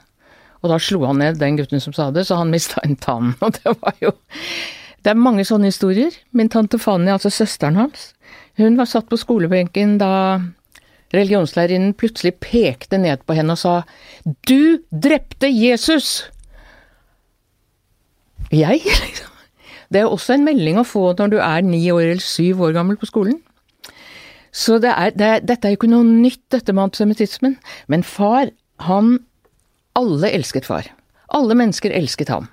Og 0.62 0.73
da 0.73 0.79
slo 0.83 1.05
han 1.07 1.21
ned 1.21 1.39
den 1.43 1.59
gutten 1.59 1.83
som 1.83 1.95
sa 1.95 2.09
det, 2.15 2.25
så 2.27 2.39
han 2.41 2.55
mista 2.55 2.81
en 2.87 2.97
tann. 2.99 3.35
Og 3.45 3.59
det 3.59 3.75
var 3.83 3.99
jo 4.03 4.15
Det 5.07 5.12
er 5.12 5.23
mange 5.23 5.45
sånne 5.47 5.69
historier. 5.71 6.11
Min 6.35 6.49
tante 6.51 6.81
Fanny, 6.83 7.12
altså 7.14 7.31
søsteren 7.31 7.77
hans, 7.79 8.09
hun 8.59 8.75
var 8.75 8.88
satt 8.90 9.07
på 9.07 9.19
skolebenken 9.21 10.01
da 10.01 10.40
religionslærerinnen 11.14 11.92
plutselig 11.95 12.33
pekte 12.42 12.99
ned 12.99 13.23
på 13.23 13.37
henne 13.38 13.55
og 13.55 13.61
sa 13.61 13.75
Du 14.51 14.83
drepte 14.90 15.47
Jesus! 15.47 16.25
Jeg, 18.51 18.83
liksom. 18.83 19.31
Det 19.95 20.03
er 20.03 20.11
også 20.11 20.35
en 20.35 20.49
melding 20.49 20.81
å 20.83 20.87
få 20.87 21.12
når 21.14 21.31
du 21.31 21.38
er 21.38 21.62
ni 21.62 21.85
år 21.95 22.09
eller 22.09 22.27
syv 22.27 22.64
år 22.66 22.75
gammel 22.75 22.99
på 22.99 23.07
skolen. 23.07 23.38
Så 24.51 24.81
det 24.83 24.90
er, 24.90 25.14
det 25.14 25.31
dette 25.47 25.69
er 25.69 25.77
jo 25.77 25.79
ikke 25.79 25.92
noe 25.92 26.03
nytt, 26.03 26.42
dette 26.51 26.75
med 26.75 26.88
antisemittismen. 26.88 27.55
Men 27.87 28.03
far, 28.03 28.51
han 28.83 29.21
Alle 29.97 30.35
elsket 30.35 30.66
far. 30.66 30.90
Alle 31.33 31.55
mennesker 31.57 31.95
elsket 31.95 32.29
ham. 32.29 32.51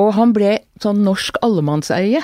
Og 0.00 0.14
han 0.16 0.32
ble 0.36 0.56
sånn 0.82 1.02
norsk 1.04 1.40
allemannseie. 1.44 2.22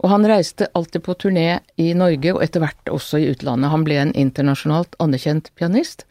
Og 0.00 0.08
han 0.08 0.24
reiste 0.28 0.68
alltid 0.76 1.04
på 1.04 1.16
turné 1.20 1.60
i 1.80 1.90
Norge, 1.96 2.32
og 2.32 2.42
etter 2.44 2.62
hvert 2.64 2.92
også 2.92 3.20
i 3.20 3.28
utlandet. 3.32 3.72
Han 3.72 3.84
ble 3.84 3.98
en 4.00 4.14
internasjonalt 4.16 4.96
anerkjent 5.02 5.50
pianist, 5.60 6.06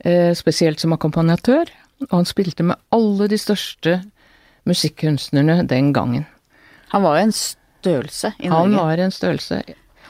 eh, 0.00 0.32
spesielt 0.36 0.80
som 0.80 0.94
akkompagnatør. 0.96 1.68
Og 2.08 2.14
han 2.14 2.28
spilte 2.28 2.64
med 2.64 2.78
alle 2.94 3.28
de 3.28 3.36
største 3.36 3.98
musikkunstnerne 4.68 5.66
den 5.68 5.92
gangen. 5.92 6.26
Han 6.88 7.02
var 7.02 7.18
jo 7.18 7.26
en 7.28 7.36
størrelse 7.36 8.32
i 8.38 8.48
Norge. 8.48 8.62
Han 8.62 8.76
var 8.76 9.02
en 9.04 9.12
størrelse. 9.12 9.62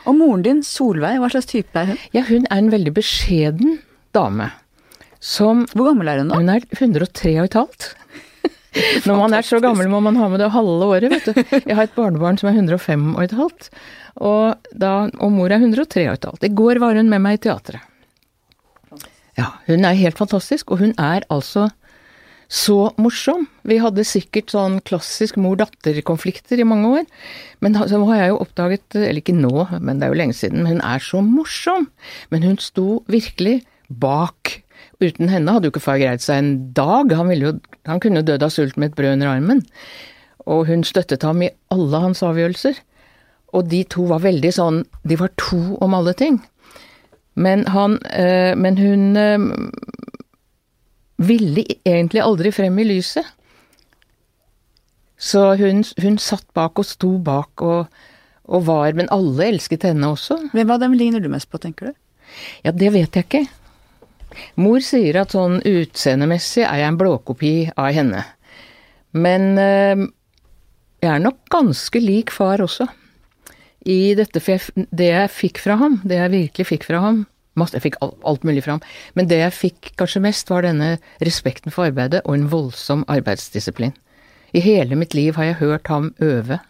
Og 0.07 0.16
moren 0.16 0.42
din, 0.42 0.62
Solveig, 0.62 1.18
hva 1.18 1.31
slags 1.33 1.50
type 1.50 1.74
er 1.76 1.90
hun? 1.92 1.98
Ja, 2.14 2.22
hun 2.28 2.46
er 2.50 2.62
en 2.62 2.70
veldig 2.72 2.94
beskjeden 2.94 3.78
dame. 4.16 4.52
Som 5.20 5.66
Hvor 5.74 5.90
gammel 5.90 6.09
er 6.09 6.22
hun 6.22 6.31
da? 6.31 6.38
Hun 6.38 6.52
er 6.52 6.62
103 6.70 7.40
og 7.40 7.48
et 7.48 7.59
halvt. 7.59 7.88
Når 9.09 9.16
man 9.16 9.37
er 9.37 9.46
så 9.46 9.61
gammel 9.64 9.88
må 9.90 10.00
man 10.04 10.18
ha 10.20 10.28
med 10.31 10.42
det 10.42 10.50
halve 10.52 10.88
året, 10.88 11.12
vet 11.14 11.31
du. 11.31 11.38
Jeg 11.64 11.76
har 11.76 11.87
et 11.87 11.96
barnebarn 11.96 12.38
som 12.40 12.50
er 12.50 12.59
105 12.59 13.07
og 13.14 13.22
et 13.24 13.37
halvt, 13.38 13.70
og, 14.18 14.70
da, 14.76 14.92
og 15.18 15.33
mor 15.33 15.52
er 15.52 15.62
103 15.62 16.09
og 16.11 16.18
et 16.18 16.28
halvt. 16.28 16.46
I 16.48 16.54
går 16.61 16.83
var 16.83 16.98
hun 16.98 17.11
med 17.11 17.24
meg 17.24 17.38
i 17.38 17.42
teatret. 17.48 17.85
Ja, 19.38 19.52
hun 19.68 19.87
er 19.87 19.98
helt 19.98 20.18
fantastisk, 20.18 20.72
og 20.74 20.83
hun 20.83 20.96
er 20.98 21.24
altså 21.31 21.68
så 22.48 22.90
morsom. 22.96 23.44
Vi 23.68 23.76
hadde 23.78 24.07
sikkert 24.09 24.54
sånn 24.54 24.78
klassisk 24.88 25.37
mor-datter-konflikter 25.40 26.59
i 26.59 26.66
mange 26.66 26.90
år. 27.00 27.09
Men 27.62 27.76
så 27.76 28.00
har 28.09 28.22
jeg 28.22 28.33
jo 28.33 28.40
oppdaget, 28.42 28.96
eller 28.96 29.20
ikke 29.20 29.37
nå, 29.37 29.66
men 29.78 30.00
det 30.00 30.09
er 30.09 30.14
jo 30.14 30.20
lenge 30.22 30.38
siden, 30.38 30.64
men 30.64 30.78
hun 30.78 30.87
er 30.88 31.04
så 31.04 31.20
morsom. 31.24 31.90
Men 32.33 32.46
hun 32.48 32.59
sto 32.62 33.02
virkelig 33.12 33.61
bak. 33.88 34.62
Uten 34.98 35.30
henne 35.30 35.52
hadde 35.54 35.68
jo 35.68 35.74
ikke 35.74 35.84
far 35.84 36.00
greid 36.00 36.22
seg 36.24 36.42
en 36.42 36.52
dag. 36.74 37.12
Han, 37.14 37.30
jo, 37.38 37.54
han 37.87 38.02
kunne 38.02 38.24
dødd 38.26 38.42
av 38.42 38.50
sult 38.50 38.76
med 38.76 38.90
et 38.90 38.98
brød 38.98 39.14
under 39.18 39.30
armen. 39.30 39.62
Og 40.50 40.66
hun 40.66 40.82
støttet 40.87 41.22
ham 41.26 41.42
i 41.44 41.52
alle 41.70 42.02
hans 42.02 42.22
avgjørelser. 42.26 42.80
Og 43.54 43.70
de 43.70 43.84
to 43.88 44.04
var 44.11 44.20
veldig 44.20 44.50
sånn 44.52 44.82
De 45.08 45.16
var 45.16 45.30
to 45.40 45.78
om 45.84 45.94
alle 45.96 46.12
ting. 46.18 46.42
Men 47.38 47.64
han 47.70 47.96
øh, 48.11 48.52
Men 48.58 48.78
hun 48.78 49.16
øh, 49.16 49.38
ville 51.18 51.64
egentlig 51.87 52.22
aldri 52.22 52.52
frem 52.54 52.78
i 52.78 52.87
lyset. 52.90 53.26
Så 55.18 55.54
hun, 55.58 55.82
hun 56.02 56.18
satt 56.22 56.46
bak 56.54 56.78
og 56.78 56.87
sto 56.87 57.16
bak 57.18 57.62
og, 57.62 57.87
og, 58.44 58.66
var 58.66 58.92
Men 58.94 59.11
alle 59.11 59.48
elsket 59.48 59.82
henne 59.82 60.12
også. 60.14 60.38
Hvem 60.52 60.70
av 60.70 60.82
dem 60.82 60.94
ligner 60.94 61.22
du 61.22 61.28
mest 61.28 61.50
på, 61.50 61.58
tenker 61.58 61.90
du? 61.90 61.92
Ja, 62.64 62.70
det 62.70 62.92
vet 62.94 63.16
jeg 63.16 63.26
ikke. 63.26 63.46
Mor 64.61 64.83
sier 64.85 65.20
at 65.22 65.35
sånn 65.37 65.61
utseendemessig 65.66 66.64
er 66.66 66.83
jeg 66.83 66.92
en 66.92 67.01
blåkopi 67.01 67.55
av 67.77 67.92
henne. 67.96 68.24
Men 69.16 69.51
øh, 69.59 70.07
jeg 71.03 71.11
er 71.14 71.22
nok 71.22 71.44
ganske 71.53 72.03
lik 72.03 72.33
far 72.35 72.62
også. 72.64 72.88
I 73.88 74.14
dette, 74.18 74.42
for 74.42 74.57
jeg, 74.57 74.87
det 74.90 75.11
jeg 75.12 75.33
fikk 75.33 75.61
fra 75.62 75.79
ham, 75.81 76.01
det 76.05 76.18
jeg 76.18 76.35
virkelig 76.35 76.70
fikk 76.72 76.88
fra 76.88 77.03
ham, 77.05 77.27
jeg 77.59 77.83
fikk 77.83 77.96
alt, 78.03 78.44
mulig 78.46 78.62
fram. 78.62 78.83
Men 79.18 79.27
det 79.31 79.40
jeg 79.40 79.55
fikk 79.57 79.92
kanskje 79.98 80.22
mest, 80.22 80.51
var 80.51 80.62
denne 80.66 80.96
respekten 81.24 81.74
for 81.74 81.88
arbeidet 81.88 82.22
og 82.24 82.37
en 82.37 82.51
voldsom 82.53 83.05
arbeidsdisiplin. 83.11 83.94
I 84.55 84.62
hele 84.64 84.96
mitt 84.96 85.14
liv 85.14 85.37
har 85.37 85.51
jeg 85.51 85.61
hørt 85.62 85.90
ham 85.90 86.12
øve 86.22 86.61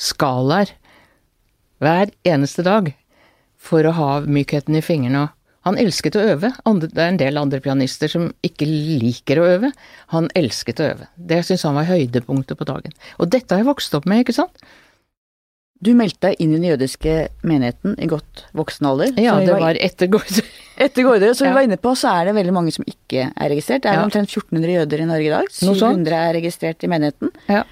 skalaer 0.00 0.72
hver 1.82 2.10
eneste 2.26 2.64
dag 2.66 2.92
for 3.58 3.86
å 3.86 3.94
ha 3.94 4.10
mykheten 4.24 4.78
i 4.78 4.82
fingrene. 4.82 5.28
Han 5.64 5.76
elsket 5.78 6.16
å 6.18 6.22
øve. 6.34 6.52
Andre, 6.66 6.88
det 6.90 6.98
er 6.98 7.08
en 7.12 7.18
del 7.20 7.36
andre 7.38 7.60
pianister 7.62 8.10
som 8.10 8.30
ikke 8.42 8.66
liker 8.66 9.38
å 9.38 9.44
øve. 9.56 9.72
Han 10.14 10.28
elsket 10.34 10.80
å 10.82 10.88
øve. 10.94 11.06
Det 11.16 11.44
syns 11.46 11.62
han 11.68 11.76
var 11.78 11.86
høydepunktet 11.86 12.58
på 12.58 12.66
dagen. 12.66 12.92
Og 13.22 13.30
dette 13.30 13.54
har 13.54 13.62
jeg 13.62 13.68
vokst 13.70 13.94
opp 13.94 14.08
med, 14.10 14.24
ikke 14.24 14.34
sant? 14.34 14.58
Du 15.82 15.90
meldte 15.98 16.28
deg 16.30 16.38
inn 16.42 16.52
i 16.54 16.58
den 16.60 16.68
jødiske 16.70 17.12
menigheten 17.42 17.96
i 17.98 18.06
godt 18.10 18.44
voksen 18.54 18.86
alder. 18.86 19.14
Ja, 19.18 19.34
det 19.42 19.54
var 19.58 19.74
etter 19.82 20.06
Gård. 20.12 20.28
Etter 20.82 21.02
Gårderud, 21.06 21.34
som 21.36 21.46
Ja. 21.46 21.50
vi 21.52 21.56
var 21.58 21.66
inne 21.66 21.78
på, 21.82 21.94
så 21.98 22.10
er 22.20 22.26
det 22.30 22.34
veldig 22.36 22.54
mange 22.54 22.72
som 22.74 22.84
ikke 22.86 23.24
er 23.34 23.50
registrert. 23.50 23.82
Det 23.82 23.90
er 23.90 23.98
Ja. 23.98 24.04
omtrent 24.06 24.30
1400 24.30 24.76
jøder 24.78 25.02
i 25.02 25.08
Norge 25.10 25.26
i 25.26 25.32
dag. 25.34 25.50
700 25.50 26.14
er 26.14 26.34
registrert 26.38 26.82
i 26.86 26.90
menigheten. 26.90 27.30
Ja. 27.50 27.64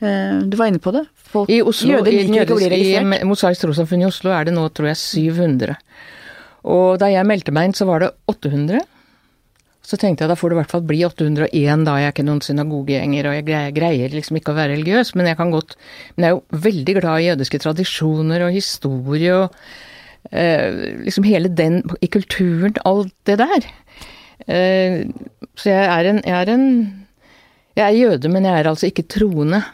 Eh, 0.00 0.40
Du 0.48 0.56
var 0.56 0.66
inne 0.72 0.80
på 0.80 0.92
det. 0.96 1.04
Folk, 1.32 1.48
I 1.52 1.60
Oslo, 1.62 1.92
jøder 1.92 2.08
i, 2.12 2.24
liker 2.24 2.44
ikke 2.44 2.56
å 2.56 2.56
bli 2.56 2.66
i 2.66 2.72
registrert. 2.72 3.24
Mosaisk 3.28 3.60
trossamfunn 3.66 4.02
i 4.02 4.08
Oslo 4.08 4.30
er 4.32 4.44
det 4.48 4.54
nå, 4.56 4.64
tror 4.72 4.88
jeg, 4.88 4.96
700. 4.96 5.76
Og 6.64 6.98
da 7.02 7.08
jeg 7.10 7.26
meldte 7.26 7.52
meg 7.54 7.70
inn, 7.70 7.74
så 7.76 7.86
var 7.88 8.04
det 8.04 8.10
800. 8.30 8.80
Så 9.82 9.98
tenkte 9.98 10.22
jeg 10.22 10.30
da 10.30 10.36
får 10.38 10.52
det 10.52 10.54
i 10.54 10.60
hvert 10.60 10.70
fall 10.70 10.84
bli 10.86 11.00
801, 11.02 11.84
da. 11.88 11.96
Jeg 11.98 12.06
er 12.06 12.12
ikke 12.14 12.24
noen 12.28 12.42
synagogegjenger, 12.44 13.26
og 13.26 13.50
jeg 13.50 13.74
greier, 13.74 14.12
liksom 14.14 14.38
ikke 14.38 14.52
å 14.54 14.58
være 14.60 14.76
religiøs, 14.76 15.10
men 15.18 15.26
jeg 15.26 15.38
kan 15.40 15.50
godt 15.50 15.74
Men 16.14 16.22
jeg 16.24 16.30
er 16.30 16.36
jo 16.36 16.60
veldig 16.68 16.94
glad 17.00 17.18
i 17.18 17.26
jødiske 17.32 17.58
tradisjoner 17.64 18.44
og 18.46 18.54
historie 18.54 19.34
og 19.34 19.56
eh, 20.30 21.02
liksom 21.02 21.26
hele 21.26 21.50
den 21.50 21.80
I 22.00 22.06
kulturen, 22.14 22.78
alt 22.86 23.10
det 23.26 23.38
der. 23.42 23.66
Eh, 24.46 25.02
så 25.58 25.70
jeg 25.74 25.86
er 25.90 26.10
en 26.12 26.22
Jeg 26.26 26.36
er 26.38 26.52
en 26.54 26.66
Jeg 27.74 27.84
er 27.88 27.98
jøde, 27.98 28.28
men 28.30 28.44
jeg 28.46 28.60
er 28.60 28.68
altså 28.70 28.86
ikke 28.86 29.08
troende. 29.08 29.64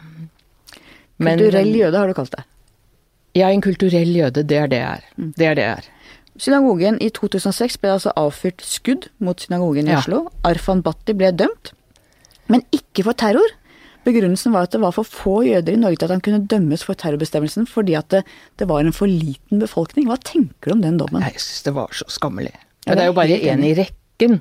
Men- 1.19 1.37
Kulturell 1.37 1.73
jøde 1.75 1.97
har 1.99 2.07
du 2.07 2.13
kalt. 2.17 2.35
Jeg 3.35 3.43
er 3.45 3.53
en 3.53 3.61
kulturell 3.61 4.09
jøde, 4.15 4.41
det 4.47 4.57
er 4.57 4.67
det 4.67 4.77
jeg 4.79 4.89
er. 4.89 5.03
Mm. 5.17 5.33
Det 5.37 5.45
er 5.45 5.55
det 5.55 5.63
jeg 5.63 5.77
er. 5.77 5.89
Synagogen 6.39 6.97
i 7.03 7.09
2006 7.11 7.77
ble 7.83 7.91
altså 7.97 8.13
avfyrt 8.19 8.63
skudd 8.63 9.09
mot 9.19 9.39
synagogen 9.43 9.89
i 9.89 9.93
Ja. 9.93 9.99
Oslo. 9.99 10.29
Arfan 10.47 10.81
Bhatti 10.85 11.13
ble 11.17 11.31
dømt, 11.35 11.73
men 12.47 12.63
ikke 12.75 13.03
for 13.03 13.13
terror. 13.19 13.55
Begrunnelsen 14.07 14.53
var 14.55 14.63
at 14.65 14.71
det 14.71 14.79
var 14.81 14.93
for 14.95 15.03
få 15.03 15.41
jøder 15.43 15.75
i 15.75 15.79
Norge 15.81 15.99
til 15.99 16.07
at 16.07 16.13
han 16.15 16.23
kunne 16.23 16.47
dømmes 16.47 16.85
for 16.87 16.95
terrorbestemmelsen 16.95 17.67
fordi 17.67 17.97
at 17.99 18.07
det, 18.13 18.23
det 18.57 18.67
var 18.69 18.79
en 18.79 18.95
for 18.95 19.11
liten 19.11 19.59
befolkning. 19.59 20.07
Hva 20.07 20.15
tenker 20.23 20.71
du 20.71 20.77
om 20.77 20.81
den 20.85 20.97
dommen? 21.01 21.21
Jeg 21.27 21.43
syns 21.43 21.65
det 21.67 21.75
var 21.75 21.91
så 21.93 22.07
skammelig. 22.07 22.55
Ja, 22.87 22.95
det 22.95 23.03
er 23.03 23.11
jo 23.11 23.17
bare 23.19 23.35
én 23.37 23.65
i 23.67 23.75
rekken 23.77 24.39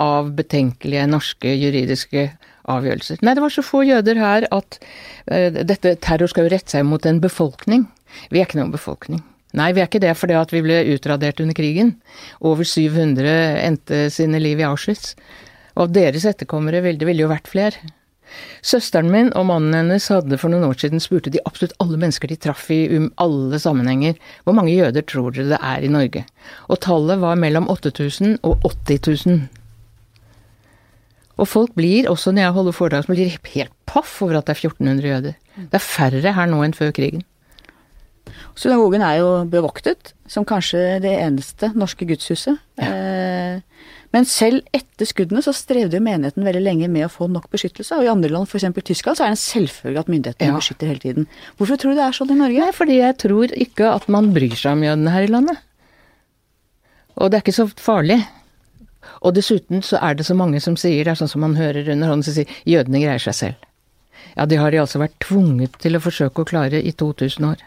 av 0.00 0.30
betenkelige 0.36 1.08
norske 1.08 1.48
juridiske 1.56 2.28
avgjørelser. 2.70 3.24
Nei, 3.24 3.34
det 3.34 3.42
var 3.42 3.52
så 3.52 3.64
få 3.64 3.82
jøder 3.88 4.20
her 4.20 4.46
at 4.52 4.78
uh, 5.32 5.48
dette 5.64 5.96
terror 6.04 6.30
skal 6.30 6.46
jo 6.46 6.52
rette 6.52 6.76
seg 6.76 6.84
mot 6.86 7.04
en 7.08 7.20
befolkning. 7.24 7.88
Vi 8.30 8.40
er 8.40 8.46
ikke 8.46 8.60
noen 8.60 8.72
befolkning. 8.76 9.24
Nei, 9.58 9.72
vi 9.74 9.82
er 9.82 9.88
ikke 9.88 10.02
det 10.02 10.12
fordi 10.18 10.36
at 10.38 10.52
vi 10.54 10.62
ble 10.62 10.82
utradert 10.94 11.40
under 11.42 11.56
krigen. 11.56 11.96
Over 12.40 12.66
700 12.66 13.30
endte 13.64 14.04
sine 14.14 14.38
liv 14.42 14.62
i 14.62 14.66
Auschwitz. 14.68 15.16
Og 15.76 15.88
av 15.88 15.96
deres 15.96 16.26
etterkommere 16.28 16.82
ville 16.84 17.00
det 17.00 17.08
ville 17.08 17.24
jo 17.24 17.32
vært 17.32 17.50
flere. 17.50 17.90
Søsteren 18.62 19.08
min 19.10 19.30
og 19.38 19.48
mannen 19.48 19.74
hennes 19.74 20.06
hadde 20.12 20.38
for 20.38 20.52
noen 20.52 20.68
år 20.68 20.76
siden 20.78 21.02
spurte 21.02 21.32
de 21.34 21.42
absolutt 21.48 21.74
alle 21.82 21.98
mennesker 21.98 22.30
de 22.30 22.38
traff 22.38 22.68
i 22.70 22.84
um, 22.92 23.08
alle 23.18 23.58
sammenhenger, 23.58 24.18
hvor 24.44 24.54
mange 24.54 24.74
jøder 24.74 25.02
tror 25.02 25.34
dere 25.34 25.56
det 25.56 25.58
er 25.72 25.86
i 25.86 25.90
Norge? 25.90 26.22
Og 26.70 26.78
tallet 26.84 27.22
var 27.22 27.40
mellom 27.40 27.66
8000 27.72 28.38
og 28.46 28.68
80 28.68 29.26
000. 29.26 29.42
Og 31.40 31.48
folk 31.48 31.72
blir, 31.74 32.06
også 32.10 32.34
når 32.36 32.44
jeg 32.44 32.56
holder 32.58 32.76
foredrag, 32.76 33.06
som 33.06 33.14
blir 33.16 33.34
helt 33.54 33.74
paff 33.88 34.20
over 34.22 34.38
at 34.38 34.46
det 34.46 34.58
er 34.58 34.68
1400 34.68 35.08
jøder. 35.08 35.38
Det 35.56 35.80
er 35.80 35.86
færre 35.86 36.34
her 36.36 36.50
nå 36.50 36.60
enn 36.66 36.76
før 36.76 36.92
krigen. 36.94 37.24
Synagogen 38.58 39.02
er 39.02 39.18
jo 39.20 39.28
bevoktet, 39.50 40.12
som 40.28 40.44
kanskje 40.44 41.00
det 41.04 41.12
eneste 41.22 41.70
norske 41.78 42.06
gudshuset. 42.08 42.58
Ja. 42.80 43.60
men 44.12 44.24
selv 44.26 44.64
etter 44.74 45.06
skuddene 45.06 45.42
så 45.44 45.52
strevde 45.54 45.94
jo 45.98 46.02
menigheten 46.02 46.42
veldig 46.44 46.62
lenge 46.64 46.88
med 46.90 47.04
å 47.06 47.10
få 47.12 47.28
nok 47.30 47.46
beskyttelse, 47.52 47.94
og 47.94 48.04
i 48.04 48.10
andre 48.10 48.30
land, 48.32 48.48
f.eks. 48.50 48.66
Tyskland, 48.82 49.16
så 49.16 49.22
er 49.24 49.30
det 49.30 49.36
en 49.36 49.42
selvfølge 49.44 50.00
at 50.02 50.08
myndighetene 50.10 50.48
Ja. 50.50 50.56
beskytter 50.58 50.90
hele 50.90 50.98
tiden. 51.04 51.26
Hvorfor 51.58 51.76
tror 51.78 51.94
du 51.94 52.00
det 52.00 52.06
er 52.08 52.16
sånn 52.18 52.30
i 52.34 52.38
Norge? 52.40 52.58
Nei, 52.58 52.72
fordi 52.74 52.96
jeg 52.98 53.16
tror 53.22 53.54
ikke 53.54 53.94
at 53.94 54.08
man 54.08 54.32
bryr 54.34 54.56
seg 54.58 54.72
om 54.72 54.82
jødene 54.82 55.10
her 55.14 55.22
i 55.28 55.30
landet. 55.30 55.58
Og 57.16 57.30
det 57.30 57.38
er 57.38 57.44
ikke 57.44 57.54
så 57.58 57.68
farlig. 57.78 58.20
Og 59.22 59.34
dessuten 59.36 59.82
så 59.84 59.98
er 60.02 60.14
det 60.14 60.26
så 60.26 60.34
mange 60.36 60.60
som 60.60 60.76
sier, 60.76 61.04
det 61.04 61.12
er 61.14 61.20
sånn 61.20 61.30
som 61.30 61.40
man 61.44 61.54
hører 61.58 61.88
under 61.92 62.08
hånden, 62.10 62.24
som 62.26 62.34
sier 62.34 62.46
jødene 62.68 63.00
greier 63.02 63.20
seg 63.22 63.34
selv. 63.34 63.66
Ja, 64.36 64.44
det 64.46 64.58
har 64.60 64.70
de 64.70 64.78
altså 64.82 65.00
vært 65.00 65.18
tvunget 65.22 65.78
til 65.82 65.96
å 65.96 66.00
forsøke 66.02 66.42
å 66.42 66.48
klare 66.48 66.80
i 66.82 66.92
2000 66.92 67.44
år. 67.46 67.62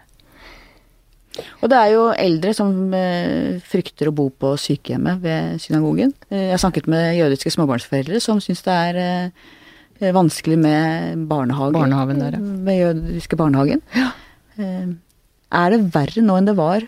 Og 1.33 1.69
det 1.71 1.79
er 1.79 1.91
jo 1.93 2.03
eldre 2.13 2.53
som 2.55 2.93
eh, 2.93 3.61
frykter 3.65 4.09
å 4.09 4.15
bo 4.15 4.27
på 4.29 4.53
sykehjemmet 4.59 5.21
ved 5.23 5.61
synagogen. 5.63 6.13
Eh, 6.29 6.49
jeg 6.49 6.53
har 6.55 6.61
snakket 6.61 6.89
med 6.91 7.15
jødiske 7.17 7.53
småbarnsforeldre 7.55 8.21
som 8.23 8.41
syns 8.43 8.61
det 8.65 8.75
er 8.89 8.99
eh, 9.01 10.11
vanskelig 10.13 10.59
med 10.61 11.23
barnehage. 11.31 11.73
Barnehagen 11.77 12.21
der, 12.21 12.37
ja. 12.37 12.43
Med 12.43 12.79
jødiske 12.81 13.39
barnehagen. 13.39 13.81
Ja. 13.97 14.11
er 14.53 15.73
det 15.73 15.79
verre 15.95 16.21
nå 16.21 16.35
enn 16.37 16.49
det 16.49 16.57
var? 16.59 16.85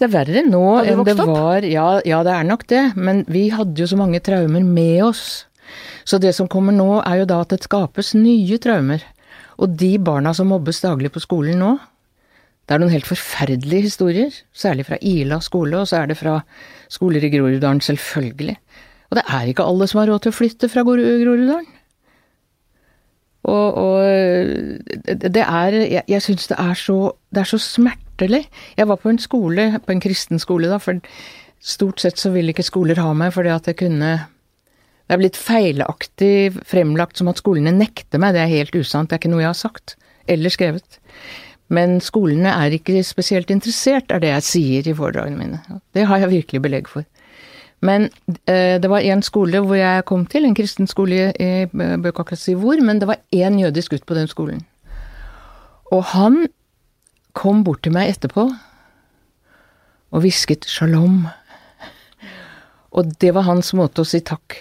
Det 0.00 0.08
er 0.08 0.10
verre 0.14 0.42
nå 0.48 0.64
enn 0.80 1.04
det 1.06 1.14
var 1.20 1.62
ja, 1.68 2.00
ja, 2.08 2.22
det 2.26 2.32
er 2.32 2.48
nok 2.48 2.64
det, 2.72 2.82
men 2.96 3.22
vi 3.30 3.50
hadde 3.52 3.78
jo 3.78 3.86
så 3.86 3.98
mange 4.00 4.22
traumer 4.24 4.64
med 4.64 5.04
oss. 5.04 5.24
Så 6.08 6.18
det 6.18 6.32
som 6.34 6.48
kommer 6.50 6.74
nå, 6.74 7.02
er 7.04 7.20
jo 7.20 7.30
da 7.30 7.42
at 7.44 7.52
det 7.52 7.62
skapes 7.62 8.14
nye 8.18 8.58
traumer. 8.62 9.04
Og 9.60 9.76
de 9.78 9.92
barna 10.02 10.32
som 10.34 10.48
mobbes 10.50 10.80
daglig 10.82 11.12
på 11.12 11.22
skolen 11.22 11.60
nå, 11.60 11.74
det 12.70 12.76
er 12.76 12.82
noen 12.84 12.92
helt 12.94 13.08
forferdelige 13.08 13.88
historier, 13.88 14.34
særlig 14.54 14.84
fra 14.86 14.96
Ila 15.02 15.40
skole, 15.42 15.80
og 15.80 15.88
så 15.90 15.96
er 15.98 16.12
det 16.12 16.16
fra 16.20 16.36
skoler 16.86 17.24
i 17.26 17.30
Groruddalen, 17.32 17.80
selvfølgelig. 17.82 18.54
Og 19.10 19.18
det 19.18 19.24
er 19.26 19.50
ikke 19.50 19.66
alle 19.66 19.88
som 19.90 19.98
har 19.98 20.12
råd 20.12 20.22
til 20.22 20.30
å 20.30 20.36
flytte 20.36 20.70
fra 20.70 20.84
Gror- 20.86 21.02
Groruddalen. 21.02 21.66
Og, 23.50 23.74
og 23.74 24.04
det 25.02 25.32
det 25.34 25.42
er 25.42 25.72
Jeg, 25.80 26.02
jeg 26.12 26.22
syns 26.22 26.46
det 26.46 26.58
Det 26.58 27.40
er 27.40 27.48
så 27.48 27.58
smertelig. 27.58 28.48
Jeg 28.76 28.88
var 28.88 28.96
på 28.96 29.08
en 29.08 29.18
skole, 29.18 29.80
på 29.86 29.92
en 29.92 30.00
kristen 30.00 30.38
skole, 30.38 30.68
da, 30.68 30.78
for 30.78 31.00
stort 31.58 32.00
sett 32.00 32.18
så 32.18 32.30
ville 32.30 32.52
ikke 32.52 32.62
skoler 32.62 33.00
ha 33.00 33.12
meg 33.12 33.32
fordi 33.32 33.48
at 33.48 33.66
jeg 33.66 33.76
kunne 33.76 34.26
Det 35.08 35.16
er 35.16 35.18
blitt 35.18 35.36
feilaktig 35.36 36.52
fremlagt 36.64 37.18
som 37.18 37.28
at 37.28 37.38
skolene 37.38 37.72
nekter 37.72 38.18
meg, 38.18 38.34
det 38.34 38.40
er 38.44 38.58
helt 38.60 38.74
usant, 38.76 39.10
det 39.10 39.16
er 39.16 39.18
ikke 39.18 39.32
noe 39.32 39.42
jeg 39.42 39.50
har 39.50 39.58
sagt 39.58 39.96
eller 40.28 40.48
skrevet. 40.48 41.00
Men 41.70 42.00
skolene 42.02 42.50
er 42.50 42.74
ikke 42.74 43.02
spesielt 43.06 43.50
interessert, 43.54 44.10
er 44.10 44.22
det 44.22 44.32
jeg 44.32 44.46
sier 44.46 44.90
i 44.90 44.94
foredragene 44.96 45.38
mine. 45.38 45.80
Det 45.94 46.06
har 46.10 46.22
jeg 46.22 46.32
virkelig 46.32 46.62
belegg 46.64 46.90
for. 46.90 47.06
Men 47.80 48.08
eh, 48.50 48.76
det 48.82 48.90
var 48.90 49.06
en 49.06 49.22
skole 49.24 49.62
hvor 49.64 49.78
jeg 49.78 50.04
kom 50.08 50.26
til, 50.28 50.44
en 50.44 50.56
kristen 50.56 50.90
skole, 50.90 51.30
i 51.32 51.66
bør 51.70 52.34
si 52.36 52.56
hvor, 52.58 52.80
men 52.84 53.00
det 53.00 53.08
var 53.08 53.22
én 53.32 53.60
jødisk 53.60 53.94
gutt 53.94 54.06
på 54.06 54.18
den 54.18 54.28
skolen. 54.28 54.64
Og 55.90 56.04
han 56.12 56.44
kom 57.32 57.62
bort 57.64 57.84
til 57.86 57.94
meg 57.94 58.10
etterpå 58.12 58.50
og 60.10 60.24
hvisket 60.24 60.66
'shalom'. 60.66 61.30
Og 62.90 63.14
det 63.22 63.34
var 63.34 63.46
hans 63.46 63.72
måte 63.72 64.02
å 64.02 64.08
si 64.08 64.20
takk. 64.20 64.56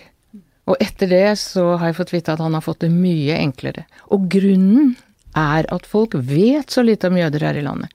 Og 0.69 0.77
etter 0.79 1.09
det 1.09 1.37
så 1.41 1.77
har 1.81 1.89
jeg 1.89 1.97
fått 1.97 2.13
vite 2.13 2.33
at 2.33 2.39
han 2.43 2.53
har 2.53 2.61
fått 2.61 2.83
det 2.85 2.91
mye 2.93 3.39
enklere. 3.41 3.87
Og 4.13 4.29
grunnen 4.29 4.95
er 5.37 5.67
at 5.69 5.87
folk 5.89 6.15
vet 6.15 6.71
så 6.71 6.83
lite 6.85 7.09
om 7.09 7.17
jøder 7.19 7.45
her 7.45 7.59
i 7.59 7.65
landet. 7.65 7.91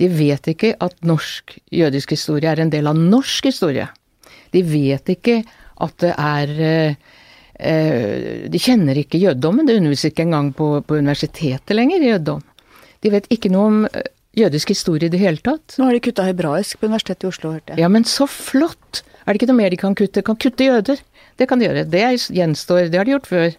De 0.00 0.08
vet 0.08 0.48
ikke 0.48 0.74
at 0.82 0.94
norsk 1.06 1.56
jødisk 1.72 2.14
historie 2.14 2.50
er 2.50 2.62
en 2.62 2.72
del 2.72 2.88
av 2.90 2.98
norsk 2.98 3.50
historie. 3.50 3.88
De 4.52 4.62
vet 4.66 5.12
ikke 5.14 5.42
at 5.82 5.98
det 6.02 6.14
er 6.14 6.54
eh, 6.62 6.96
eh, 7.58 8.48
De 8.52 8.60
kjenner 8.60 8.98
ikke 8.98 9.20
jødedommen, 9.20 9.68
det 9.68 9.78
undervises 9.80 10.10
ikke 10.10 10.26
engang 10.26 10.52
på, 10.56 10.74
på 10.86 10.98
universitetet 11.00 11.76
lenger 11.76 12.02
i 12.02 12.10
jødedom. 12.12 12.42
De 13.02 13.12
vet 13.12 13.28
ikke 13.34 13.50
noe 13.52 13.68
om 13.70 13.78
eh, 13.90 14.10
jødisk 14.38 14.72
historie 14.72 15.10
i 15.10 15.12
det 15.12 15.20
hele 15.20 15.42
tatt. 15.44 15.76
Nå 15.78 15.88
har 15.88 15.96
de 15.96 16.04
kutta 16.04 16.26
hebraisk 16.26 16.80
på 16.80 16.88
Universitetet 16.88 17.26
i 17.26 17.30
Oslo, 17.32 17.54
hørte 17.56 17.74
jeg. 17.74 17.82
Ja, 17.84 17.90
men 17.92 18.06
så 18.08 18.28
flott! 18.30 19.02
Er 19.22 19.32
det 19.32 19.42
ikke 19.42 19.52
noe 19.52 19.60
mer 19.60 19.70
de 19.70 19.78
kan 19.78 19.96
kutte? 19.98 20.24
Kan 20.26 20.38
kutte 20.40 20.66
jøder. 20.66 21.02
Det 21.38 21.46
kan 21.50 21.60
de 21.60 21.68
gjøre. 21.68 21.84
Det 21.90 22.02
gjenstår. 22.34 22.88
Det 22.90 22.98
har 22.98 23.06
de 23.06 23.14
gjort 23.14 23.28
før. 23.30 23.52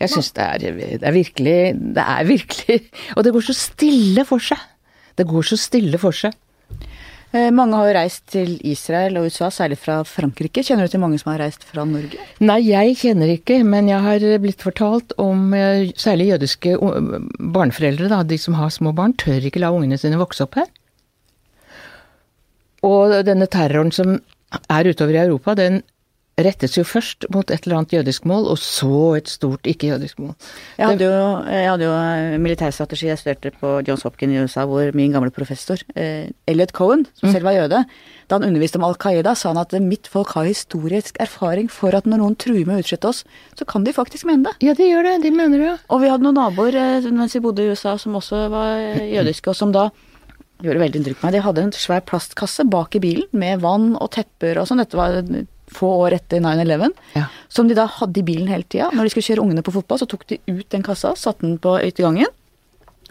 Jeg 0.00 0.12
syns 0.12 0.32
det 0.36 0.44
er, 0.44 0.64
det 1.00 1.06
er 1.08 1.14
virkelig 1.14 1.58
Det 1.96 2.02
er 2.04 2.26
virkelig 2.28 2.80
Og 3.16 3.24
det 3.24 3.32
går 3.32 3.46
så 3.46 3.54
stille 3.56 4.24
for 4.28 4.42
seg. 4.42 4.60
Det 5.16 5.24
går 5.28 5.46
så 5.48 5.56
stille 5.56 6.00
for 6.00 6.12
seg. 6.16 6.34
Eh, 7.36 7.48
mange 7.54 7.76
har 7.76 7.88
jo 7.88 7.94
reist 7.96 8.22
til 8.30 8.52
Israel 8.68 9.18
og 9.18 9.26
USA, 9.26 9.48
særlig 9.50 9.78
fra 9.80 9.98
Frankrike. 10.06 10.62
Kjenner 10.64 10.86
du 10.86 10.92
til 10.92 11.02
mange 11.02 11.18
som 11.20 11.32
har 11.32 11.40
reist 11.42 11.64
fra 11.66 11.84
Norge? 11.88 12.20
Nei, 12.44 12.58
jeg 12.68 12.98
kjenner 13.00 13.32
ikke, 13.32 13.58
men 13.66 13.90
jeg 13.90 14.04
har 14.04 14.26
blitt 14.42 14.62
fortalt 14.62 15.16
om 15.20 15.50
eh, 15.56 15.90
særlig 15.98 16.30
jødiske 16.34 16.76
barneforeldre, 17.56 18.10
da, 18.12 18.22
de 18.22 18.38
som 18.40 18.56
har 18.60 18.72
små 18.74 18.94
barn, 18.96 19.16
tør 19.18 19.48
ikke 19.48 19.64
la 19.64 19.72
ungene 19.74 19.98
sine 20.00 20.20
vokse 20.20 20.46
opp 20.46 20.60
her. 20.60 20.70
Og 22.86 23.18
denne 23.26 23.48
terroren 23.50 23.90
som 23.92 24.18
er 24.70 24.88
utover 24.92 25.16
i 25.16 25.24
Europa, 25.24 25.56
den 25.58 25.82
rettes 26.36 26.74
jo 26.76 26.82
først 26.84 27.24
mot 27.32 27.48
et 27.48 27.64
eller 27.64 27.78
annet 27.78 27.94
jødisk 27.96 28.26
mål, 28.28 28.48
og 28.52 28.58
så 28.60 29.16
et 29.16 29.30
stort 29.32 29.64
ikke-jødisk 29.68 30.18
mål. 30.20 30.34
Jeg 30.76 30.90
hadde, 30.90 31.06
jo, 31.08 31.20
jeg 31.48 31.70
hadde 31.70 31.86
jo 31.86 32.40
militærstrategi 32.44 33.08
jeg 33.08 33.20
studerte 33.20 33.52
på 33.56 33.70
Johns 33.86 34.04
Hopkins 34.04 34.36
i 34.36 34.42
USA, 34.44 34.66
hvor 34.68 34.92
min 34.96 35.14
gamle 35.16 35.32
professor, 35.32 35.80
eh, 35.96 36.28
Elliot 36.46 36.74
Cohen, 36.76 37.06
som 37.16 37.32
selv 37.32 37.48
var 37.48 37.56
jøde, 37.56 37.84
da 38.28 38.36
han 38.36 38.44
underviste 38.44 38.76
om 38.76 38.84
Al 38.84 38.98
Qaida, 39.00 39.32
sa 39.34 39.54
han 39.54 39.62
at 39.62 39.72
mitt 39.80 40.10
folk 40.12 40.34
har 40.36 40.48
historisk 40.48 41.16
erfaring 41.24 41.70
for 41.72 41.96
at 41.96 42.04
når 42.04 42.20
noen 42.20 42.36
truer 42.36 42.66
med 42.68 42.76
å 42.76 42.84
utslette 42.84 43.08
oss, 43.08 43.24
så 43.56 43.64
kan 43.64 43.86
de 43.86 43.96
faktisk 43.96 44.28
mene 44.28 44.50
det. 44.50 44.56
Ja, 44.66 44.76
de 44.76 44.90
gjør 44.90 45.08
det. 45.08 45.16
De 45.24 45.32
mener 45.32 45.62
det. 45.62 45.72
Og 45.88 46.04
vi 46.04 46.12
hadde 46.12 46.26
noen 46.26 46.36
naboer 46.36 46.76
eh, 46.76 47.08
mens 47.16 47.38
vi 47.38 47.44
bodde 47.44 47.64
i 47.64 47.72
USA 47.72 47.96
som 47.96 48.18
også 48.20 48.46
var 48.52 48.76
jødiske, 49.16 49.54
og 49.54 49.56
som 49.56 49.72
da 49.72 49.88
gjorde 50.60 50.84
veldig 50.84 51.00
inntrykk 51.00 51.20
på 51.20 51.30
meg. 51.30 51.36
De 51.36 51.44
hadde 51.48 51.64
en 51.64 51.76
svær 51.76 52.04
plastkasse 52.04 52.64
bak 52.68 52.96
i 52.96 53.00
bilen 53.00 53.28
med 53.32 53.64
vann 53.64 53.94
og 53.96 54.10
tepper 54.16 54.60
og 54.60 54.68
sånn. 54.68 54.84
Dette 54.84 55.00
var 55.00 55.16
få 55.72 55.88
år 56.06 56.16
etter 56.20 56.40
9-11. 56.44 56.90
Ja. 57.16 57.26
Som 57.52 57.68
de 57.70 57.76
da 57.78 57.86
hadde 57.90 58.20
i 58.20 58.26
bilen 58.26 58.50
hele 58.50 58.66
tida. 58.68 58.90
Når 58.94 59.06
de 59.08 59.12
skulle 59.14 59.26
kjøre 59.28 59.44
ungene 59.44 59.64
på 59.66 59.74
fotball, 59.74 60.00
så 60.02 60.08
tok 60.10 60.26
de 60.30 60.38
ut 60.50 60.66
den 60.72 60.84
kassa, 60.86 61.14
satte 61.18 61.46
den 61.46 61.56
på 61.62 61.76
yttergangen. 61.82 62.30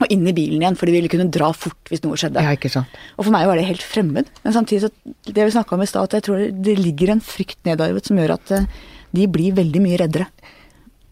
Og 0.04 0.12
inn 0.12 0.26
i 0.28 0.34
bilen 0.36 0.60
igjen, 0.60 0.76
for 0.76 0.90
de 0.90 0.96
ville 0.98 1.08
kunne 1.12 1.30
dra 1.32 1.54
fort 1.56 1.88
hvis 1.92 2.02
noe 2.04 2.18
skjedde. 2.20 2.42
Ja, 2.44 2.52
ikke 2.58 2.72
sant. 2.72 2.92
Og 3.16 3.24
for 3.28 3.32
meg 3.36 3.46
var 3.48 3.56
det 3.56 3.68
helt 3.70 3.84
fremmed. 3.86 4.28
Men 4.44 4.56
samtidig 4.56 4.90
så, 4.90 5.14
det 5.30 5.38
vi 5.40 5.54
snakka 5.56 5.78
om 5.78 5.86
i 5.86 5.88
stad, 5.88 6.10
at 6.10 6.18
jeg 6.18 6.26
tror 6.28 6.42
det 6.52 6.76
ligger 6.82 7.14
en 7.14 7.24
frykt 7.24 7.62
nedarvet 7.68 8.10
som 8.10 8.20
gjør 8.20 8.36
at 8.36 8.52
eh, 8.58 8.68
de 9.16 9.28
blir 9.32 9.56
veldig 9.56 9.84
mye 9.86 10.02
reddere. 10.04 10.28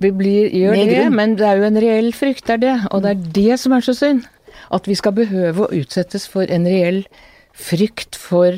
Vi 0.03 0.11
blir, 0.11 0.49
gjør 0.51 0.75
Med 0.75 0.89
det, 0.91 0.97
grunn. 0.99 1.15
men 1.15 1.35
det 1.39 1.47
er 1.47 1.61
jo 1.61 1.67
en 1.69 1.79
reell 1.79 2.11
frykt, 2.17 2.43
det 2.49 2.57
er 2.57 2.63
det. 2.65 2.75
Og 2.91 3.05
det 3.05 3.13
er 3.13 3.23
det 3.39 3.59
som 3.61 3.75
er 3.77 3.85
så 3.87 3.95
synd. 3.95 4.25
At 4.73 4.89
vi 4.89 4.97
skal 4.99 5.15
behøve 5.15 5.63
å 5.63 5.71
utsettes 5.79 6.27
for 6.27 6.43
en 6.51 6.67
reell 6.67 7.05
frykt 7.55 8.17
for 8.19 8.57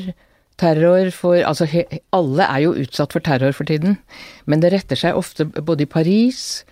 terror, 0.58 1.10
for 1.14 1.36
Altså, 1.36 1.66
he, 1.70 1.84
alle 2.12 2.44
er 2.44 2.64
jo 2.64 2.74
utsatt 2.82 3.12
for 3.12 3.20
terror 3.24 3.52
for 3.52 3.68
tiden. 3.68 3.98
Men 4.46 4.60
det 4.62 4.72
retter 4.72 4.98
seg 4.98 5.18
ofte 5.18 5.46
både 5.46 5.86
i 5.86 5.90
Paris, 5.90 6.64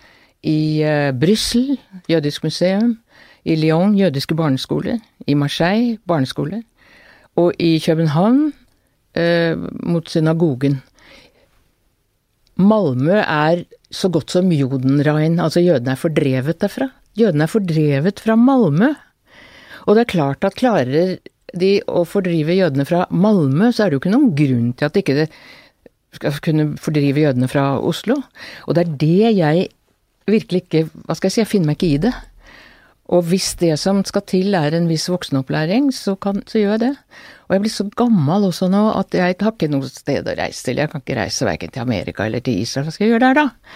i 0.45 0.83
uh, 0.85 1.11
Brussel, 1.11 1.77
jødisk 2.09 2.43
museum, 2.43 2.97
i 3.45 3.55
Lyon, 3.55 3.95
jødiske 3.97 4.35
barneskoler, 4.35 4.99
i 5.27 5.33
Marseille, 5.33 5.97
barneskoler, 6.07 6.61
og 7.35 7.53
i 7.59 7.79
København, 7.79 8.53
uh, 9.17 9.65
mot 9.83 10.09
synagogen. 10.09 10.81
Malmö 12.55 13.17
er 13.19 13.65
så 13.91 14.09
godt 14.09 14.31
som 14.31 14.51
Jodenrein, 14.51 15.39
altså 15.39 15.59
jødene 15.59 15.91
er 15.91 15.99
fordrevet 15.99 16.61
derfra. 16.61 16.87
Jødene 17.17 17.43
er 17.43 17.51
fordrevet 17.51 18.19
fra 18.23 18.35
Malmö. 18.39 18.93
Og 19.85 19.95
det 19.95 20.05
er 20.05 20.13
klart 20.13 20.45
at 20.47 20.55
klarer 20.55 21.17
de 21.59 21.71
å 21.87 22.03
fordrive 22.07 22.55
jødene 22.57 22.85
fra 22.87 23.05
Malmö, 23.11 23.71
så 23.73 23.85
er 23.85 23.89
det 23.91 23.97
jo 23.97 24.03
ikke 24.03 24.13
noen 24.13 24.31
grunn 24.37 24.69
til 24.77 24.89
at 24.89 24.99
ikke 25.01 25.27
skal 26.15 26.37
kunne 26.43 26.67
fordrive 26.79 27.25
jødene 27.25 27.49
fra 27.51 27.65
Oslo. 27.83 28.21
Og 28.67 28.77
det 28.77 28.85
er 28.85 28.95
det 29.01 29.33
jeg 29.39 29.67
virkelig 30.25 30.63
ikke 30.65 30.87
Hva 31.05 31.13
skal 31.17 31.27
jeg 31.29 31.35
si, 31.35 31.41
jeg 31.43 31.51
finner 31.51 31.69
meg 31.71 31.77
ikke 31.79 31.91
i 31.93 32.03
det. 32.07 32.13
Og 33.13 33.27
hvis 33.29 33.51
det 33.61 33.75
som 33.77 33.99
skal 34.07 34.23
til 34.25 34.55
er 34.57 34.73
en 34.73 34.87
viss 34.89 35.05
voksenopplæring, 35.13 35.91
så, 35.93 36.15
kan, 36.17 36.39
så 36.49 36.57
gjør 36.57 36.71
jeg 36.73 36.81
det. 36.87 36.93
Og 37.45 37.53
jeg 37.53 37.61
blir 37.61 37.73
så 37.75 37.85
gammel 38.01 38.47
også 38.47 38.69
nå 38.73 38.85
at 38.97 39.13
jeg 39.13 39.35
har 39.43 39.51
ikke 39.53 39.69
noe 39.69 39.85
sted 39.91 40.25
å 40.25 40.33
reise 40.39 40.65
til. 40.65 40.81
Jeg 40.81 40.89
kan 40.89 41.03
ikke 41.03 41.19
reise 41.19 41.45
verken 41.45 41.75
til 41.75 41.83
Amerika 41.83 42.25
eller 42.25 42.41
til 42.41 42.63
Israel. 42.63 42.87
Hva 42.87 42.95
skal 42.95 43.05
jeg 43.05 43.13
gjøre 43.13 43.27
der, 43.27 43.43
da? 43.43 43.75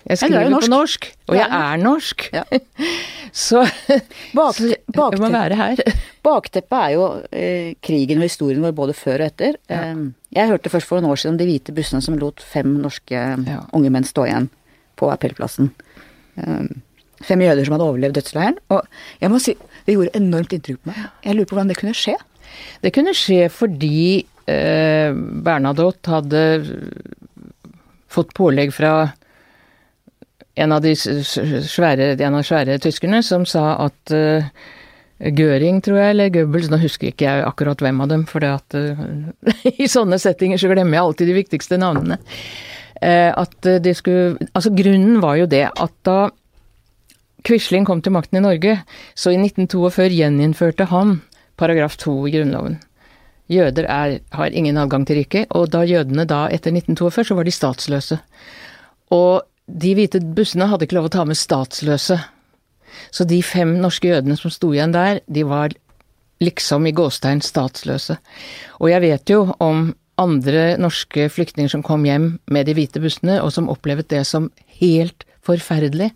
Jeg 0.00 0.14
er 0.14 0.20
skriver 0.22 0.46
jo 0.48 0.60
på 0.62 0.70
norsk, 0.72 1.06
og 1.28 1.36
jeg 1.36 1.48
er 1.52 1.80
norsk. 1.82 2.22
Ja. 2.32 2.44
Så, 3.44 3.66
Bak- 4.32 4.62
så 4.94 5.06
jeg 5.14 5.20
må 5.22 5.30
være 5.32 5.56
her. 5.58 5.80
Bakteppet 6.26 6.78
er 6.78 6.94
jo 6.96 7.04
eh, 7.32 7.72
krigen 7.84 8.20
og 8.22 8.26
historien 8.28 8.62
vår 8.64 8.74
både 8.76 8.94
før 8.98 9.22
og 9.24 9.30
etter. 9.30 9.58
Eh, 9.70 10.04
jeg 10.36 10.50
hørte 10.52 10.72
først 10.72 10.88
for 10.88 11.00
noen 11.00 11.12
år 11.14 11.20
siden 11.22 11.34
om 11.36 11.40
de 11.40 11.48
hvite 11.48 11.74
bussene 11.76 12.02
som 12.04 12.18
lot 12.20 12.40
fem 12.42 12.76
norske 12.82 13.16
Ja. 13.46 13.60
unge 13.76 13.90
menn 13.90 14.06
stå 14.08 14.26
igjen 14.28 14.48
på 15.00 15.10
appellplassen. 15.12 15.70
Eh, 16.36 16.66
fem 17.24 17.40
jøder 17.44 17.64
som 17.66 17.76
hadde 17.76 17.88
overlevd 17.90 18.18
dødsleiren. 18.20 18.58
Og 18.70 18.84
jeg 19.20 19.30
må 19.32 19.40
si, 19.42 19.56
det 19.86 19.96
gjorde 19.96 20.16
enormt 20.20 20.52
inntrykk 20.56 20.82
på 20.82 20.92
meg. 20.92 21.06
Jeg 21.24 21.36
lurer 21.36 21.48
på 21.50 21.56
hvordan 21.58 21.72
det 21.72 21.78
kunne 21.80 21.96
skje. 21.96 22.16
Det 22.82 22.92
kunne 22.96 23.14
skje 23.14 23.46
fordi 23.52 24.26
eh, 24.50 25.12
Bernadotte 25.14 26.10
hadde 26.16 26.44
fått 28.10 28.32
pålegg 28.34 28.72
fra 28.74 29.12
en 30.60 30.72
av 30.74 30.82
de 30.82 30.92
svære, 30.98 32.08
en 32.20 32.34
av 32.36 32.42
svære 32.44 32.78
tyskerne 32.82 33.22
som 33.24 33.46
sa 33.48 33.76
at 33.86 34.12
eh, 34.12 34.48
Göring, 35.20 35.82
tror 35.84 35.98
jeg, 36.00 36.14
eller 36.14 36.30
Goebbels, 36.32 36.70
nå 36.72 36.78
husker 36.80 37.10
ikke 37.10 37.26
jeg 37.26 37.44
akkurat 37.44 37.82
hvem 37.84 37.98
av 38.00 38.08
dem, 38.08 38.26
for 38.28 38.44
at 38.46 38.76
eh, 38.78 39.00
i 39.84 39.88
sånne 39.90 40.16
settinger 40.20 40.60
så 40.60 40.70
glemmer 40.70 40.96
jeg 40.96 41.04
alltid 41.04 41.28
de 41.28 41.36
viktigste 41.36 41.78
navnene. 41.80 42.16
Eh, 43.00 43.28
at 43.28 43.68
eh, 43.68 43.80
de 43.84 43.92
skulle 43.96 44.48
Altså, 44.52 44.72
grunnen 44.76 45.20
var 45.20 45.36
jo 45.40 45.48
det 45.50 45.66
at 45.68 45.96
da 46.08 46.30
Quisling 47.44 47.86
kom 47.88 48.02
til 48.04 48.12
makten 48.12 48.36
i 48.36 48.44
Norge, 48.44 48.78
så 49.16 49.32
i 49.32 49.38
1942 49.40 50.10
gjeninnførte 50.12 50.88
han 50.90 51.20
paragraf 51.60 51.96
2 52.00 52.16
i 52.28 52.34
Grunnloven. 52.34 52.80
Jøder 53.50 53.86
er, 53.88 54.18
har 54.36 54.56
ingen 54.56 54.76
adgang 54.78 55.06
til 55.08 55.18
riket, 55.20 55.48
og 55.56 55.70
da 55.72 55.80
jødene 55.88 56.26
da 56.28 56.44
etter 56.52 56.72
1942, 56.72 57.24
så 57.30 57.36
var 57.38 57.48
de 57.48 57.54
statsløse. 57.56 58.20
Og 59.16 59.40
de 59.66 59.94
hvite 59.96 60.20
bussene 60.36 60.68
hadde 60.70 60.86
ikke 60.86 60.98
lov 60.98 61.08
å 61.08 61.14
ta 61.16 61.24
med 61.26 61.38
statsløse. 61.40 62.20
Så 63.10 63.26
de 63.28 63.42
fem 63.42 63.76
norske 63.80 64.10
jødene 64.10 64.36
som 64.38 64.52
sto 64.52 64.72
igjen 64.74 64.94
der, 64.96 65.20
de 65.26 65.44
var 65.48 65.74
liksom 66.40 66.86
i 66.88 66.94
gåstegn 66.96 67.42
statsløse. 67.44 68.16
Og 68.80 68.90
jeg 68.90 69.04
vet 69.04 69.32
jo 69.32 69.42
om 69.60 69.90
andre 70.20 70.76
norske 70.80 71.28
flyktninger 71.32 71.72
som 71.72 71.84
kom 71.84 72.04
hjem 72.04 72.34
med 72.52 72.68
de 72.68 72.76
hvite 72.76 73.00
bussene, 73.00 73.40
og 73.40 73.52
som 73.54 73.70
opplevde 73.72 74.08
det 74.12 74.24
som 74.28 74.50
helt 74.80 75.24
forferdelig. 75.46 76.10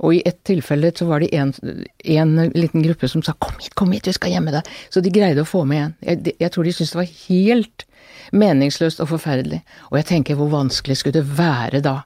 Og 0.00 0.16
i 0.16 0.22
et 0.28 0.38
tilfelle 0.48 0.92
så 0.96 1.06
var 1.08 1.20
det 1.20 1.32
en, 1.36 1.52
en 2.00 2.34
liten 2.54 2.84
gruppe 2.84 3.08
som 3.08 3.22
sa 3.22 3.32
'kom 3.32 3.56
hit, 3.60 3.74
kom 3.74 3.92
hit, 3.92 4.06
vi 4.06 4.12
skal 4.12 4.32
gjemme 4.32 4.52
deg'. 4.52 4.68
Så 4.90 5.02
de 5.02 5.10
greide 5.10 5.42
å 5.42 5.48
få 5.48 5.64
med 5.64 5.82
en. 5.84 5.94
Jeg, 6.00 6.34
jeg 6.40 6.50
tror 6.50 6.64
de 6.64 6.72
syntes 6.72 6.92
det 6.92 7.02
var 7.02 7.16
helt 7.28 7.84
meningsløst 8.32 9.00
og 9.00 9.08
forferdelig. 9.08 9.62
Og 9.90 9.98
jeg 9.98 10.06
tenker 10.06 10.34
hvor 10.34 10.48
vanskelig 10.48 10.96
skulle 10.96 11.20
det 11.20 11.38
være 11.38 11.80
da, 11.80 12.02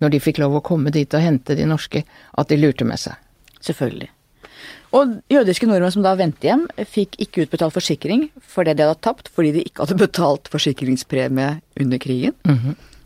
når 0.00 0.08
de 0.10 0.20
fikk 0.20 0.38
lov 0.38 0.56
å 0.56 0.64
komme 0.64 0.90
dit 0.90 1.14
og 1.14 1.20
hente 1.20 1.56
de 1.56 1.64
norske, 1.64 2.04
at 2.38 2.48
de 2.48 2.56
lurte 2.56 2.84
med 2.84 2.98
seg. 2.98 3.14
Selvfølgelig. 3.64 4.10
Og 4.96 5.20
jødiske 5.30 5.68
nordmenn 5.70 5.92
som 5.94 6.02
da 6.02 6.16
vendte 6.18 6.48
hjem, 6.48 6.64
fikk 6.90 7.14
ikke 7.22 7.44
utbetalt 7.46 7.74
forsikring 7.76 8.26
for 8.42 8.66
det 8.66 8.76
de 8.78 8.86
hadde 8.88 8.98
tapt, 9.06 9.30
fordi 9.32 9.52
de 9.54 9.64
ikke 9.68 9.84
hadde 9.84 10.00
betalt 10.00 10.50
forsikringspremie 10.50 11.52
under 11.80 12.02
krigen. 12.02 12.34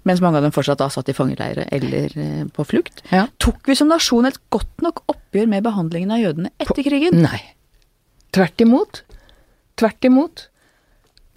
Mens 0.05 0.21
mange 0.21 0.41
av 0.41 0.45
dem 0.45 0.53
fortsatt 0.53 0.81
da 0.81 0.91
satt 0.93 1.09
i 1.09 1.17
fangeleire 1.17 1.65
eller 1.73 2.17
eh, 2.21 2.43
på 2.53 2.65
flukt. 2.69 3.01
Ja. 3.09 3.25
Tok 3.41 3.63
vi 3.69 3.77
som 3.79 3.89
nasjon 3.89 4.29
et 4.29 4.37
godt 4.53 4.85
nok 4.85 5.01
oppgjør 5.09 5.49
med 5.49 5.65
behandlingen 5.65 6.13
av 6.13 6.21
jødene 6.21 6.51
etter 6.61 6.85
krigen? 6.85 7.23
Nei. 7.25 7.41
Tvert 8.37 8.61
imot. 8.61 9.01
Tvert 9.81 10.05
imot. 10.05 10.49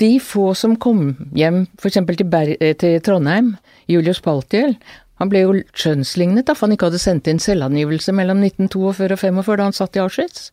De 0.03 0.09
få 0.21 0.51
som 0.59 0.75
kom 0.75 1.13
hjem 1.37 1.63
f.eks. 1.79 2.01
Til, 2.11 2.57
eh, 2.59 2.75
til 2.75 2.99
Trondheim, 3.07 3.55
Julius 3.87 4.19
Paltiel, 4.23 4.75
han 5.17 5.31
ble 5.31 5.41
jo 5.43 5.55
skjønnslignet 5.73 6.47
da, 6.47 6.53
for 6.53 6.67
han 6.67 6.75
ikke 6.75 6.91
hadde 6.91 7.01
sendt 7.01 7.29
inn 7.31 7.41
selvangivelse 7.41 8.13
mellom 8.15 8.43
1942 8.45 8.85
og 8.85 9.17
1945 9.17 9.57
da 9.57 9.67
han 9.67 9.77
satt 9.77 9.97
i 9.97 10.03
Auschwitz. 10.03 10.51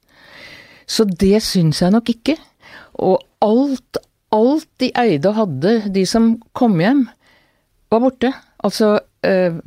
Så 0.88 1.06
det 1.08 1.40
syns 1.44 1.82
jeg 1.82 1.92
nok 1.92 2.08
ikke. 2.12 2.36
Og 3.04 3.20
alt, 3.44 4.00
alt 4.32 4.68
de 4.80 4.90
eide 5.00 5.30
og 5.30 5.38
hadde, 5.42 5.74
de 5.92 6.04
som 6.08 6.34
kom 6.56 6.78
hjem, 6.80 7.06
var 7.92 8.02
borte. 8.04 8.32
Altså, 8.64 8.98
eh, 9.24 9.60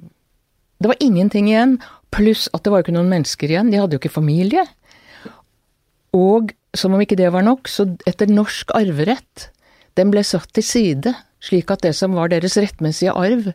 det 0.81 0.91
var 0.91 1.03
ingenting 1.03 1.49
igjen. 1.51 1.77
Pluss 2.13 2.47
at 2.53 2.63
det 2.65 2.73
var 2.73 2.83
ikke 2.83 2.95
noen 2.95 3.12
mennesker 3.12 3.51
igjen. 3.51 3.71
De 3.71 3.79
hadde 3.81 3.97
jo 3.97 4.01
ikke 4.01 4.17
familie. 4.17 4.65
Og 6.17 6.53
som 6.77 6.93
om 6.93 7.01
ikke 7.01 7.17
det 7.19 7.29
var 7.33 7.45
nok, 7.45 7.69
så 7.69 7.88
etter 8.10 8.29
norsk 8.29 8.73
arverett, 8.77 9.49
den 9.97 10.12
ble 10.13 10.21
satt 10.25 10.51
til 10.53 10.65
side, 10.65 11.13
slik 11.41 11.71
at 11.73 11.83
det 11.86 11.93
som 11.97 12.13
var 12.17 12.29
deres 12.29 12.57
rettmessige 12.60 13.13
arv, 13.17 13.51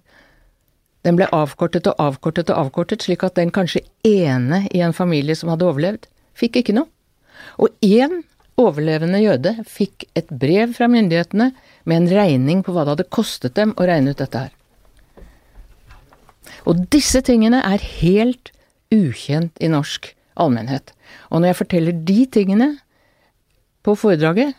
den 1.02 1.18
ble 1.18 1.26
avkortet 1.34 1.88
og 1.90 1.98
avkortet 2.02 2.50
og 2.52 2.66
avkortet, 2.66 3.02
slik 3.02 3.24
at 3.26 3.38
den 3.38 3.50
kanskje 3.54 3.82
ene 4.06 4.64
i 4.70 4.82
en 4.84 4.94
familie 4.94 5.36
som 5.38 5.50
hadde 5.50 5.66
overlevd, 5.66 6.06
fikk 6.38 6.60
ikke 6.60 6.76
noe. 6.76 6.90
Og 7.58 7.74
én 7.82 8.22
overlevende 8.60 9.20
jøde 9.22 9.54
fikk 9.68 10.06
et 10.18 10.30
brev 10.30 10.74
fra 10.76 10.88
myndighetene 10.90 11.50
med 11.88 11.96
en 11.96 12.10
regning 12.12 12.62
på 12.62 12.74
hva 12.74 12.84
det 12.84 12.96
hadde 12.96 13.12
kostet 13.14 13.56
dem 13.58 13.74
å 13.76 13.86
regne 13.88 14.14
ut 14.14 14.22
dette 14.22 14.46
her. 14.46 14.52
Og 16.68 16.84
disse 16.92 17.22
tingene 17.26 17.62
er 17.66 17.82
helt 18.02 18.52
ukjent 18.92 19.58
i 19.58 19.70
norsk 19.72 20.12
allmennhet. 20.38 20.92
Og 21.30 21.40
når 21.40 21.50
jeg 21.52 21.60
forteller 21.62 22.02
de 22.12 22.18
tingene 22.30 22.68
på 23.82 23.96
foredraget, 23.98 24.54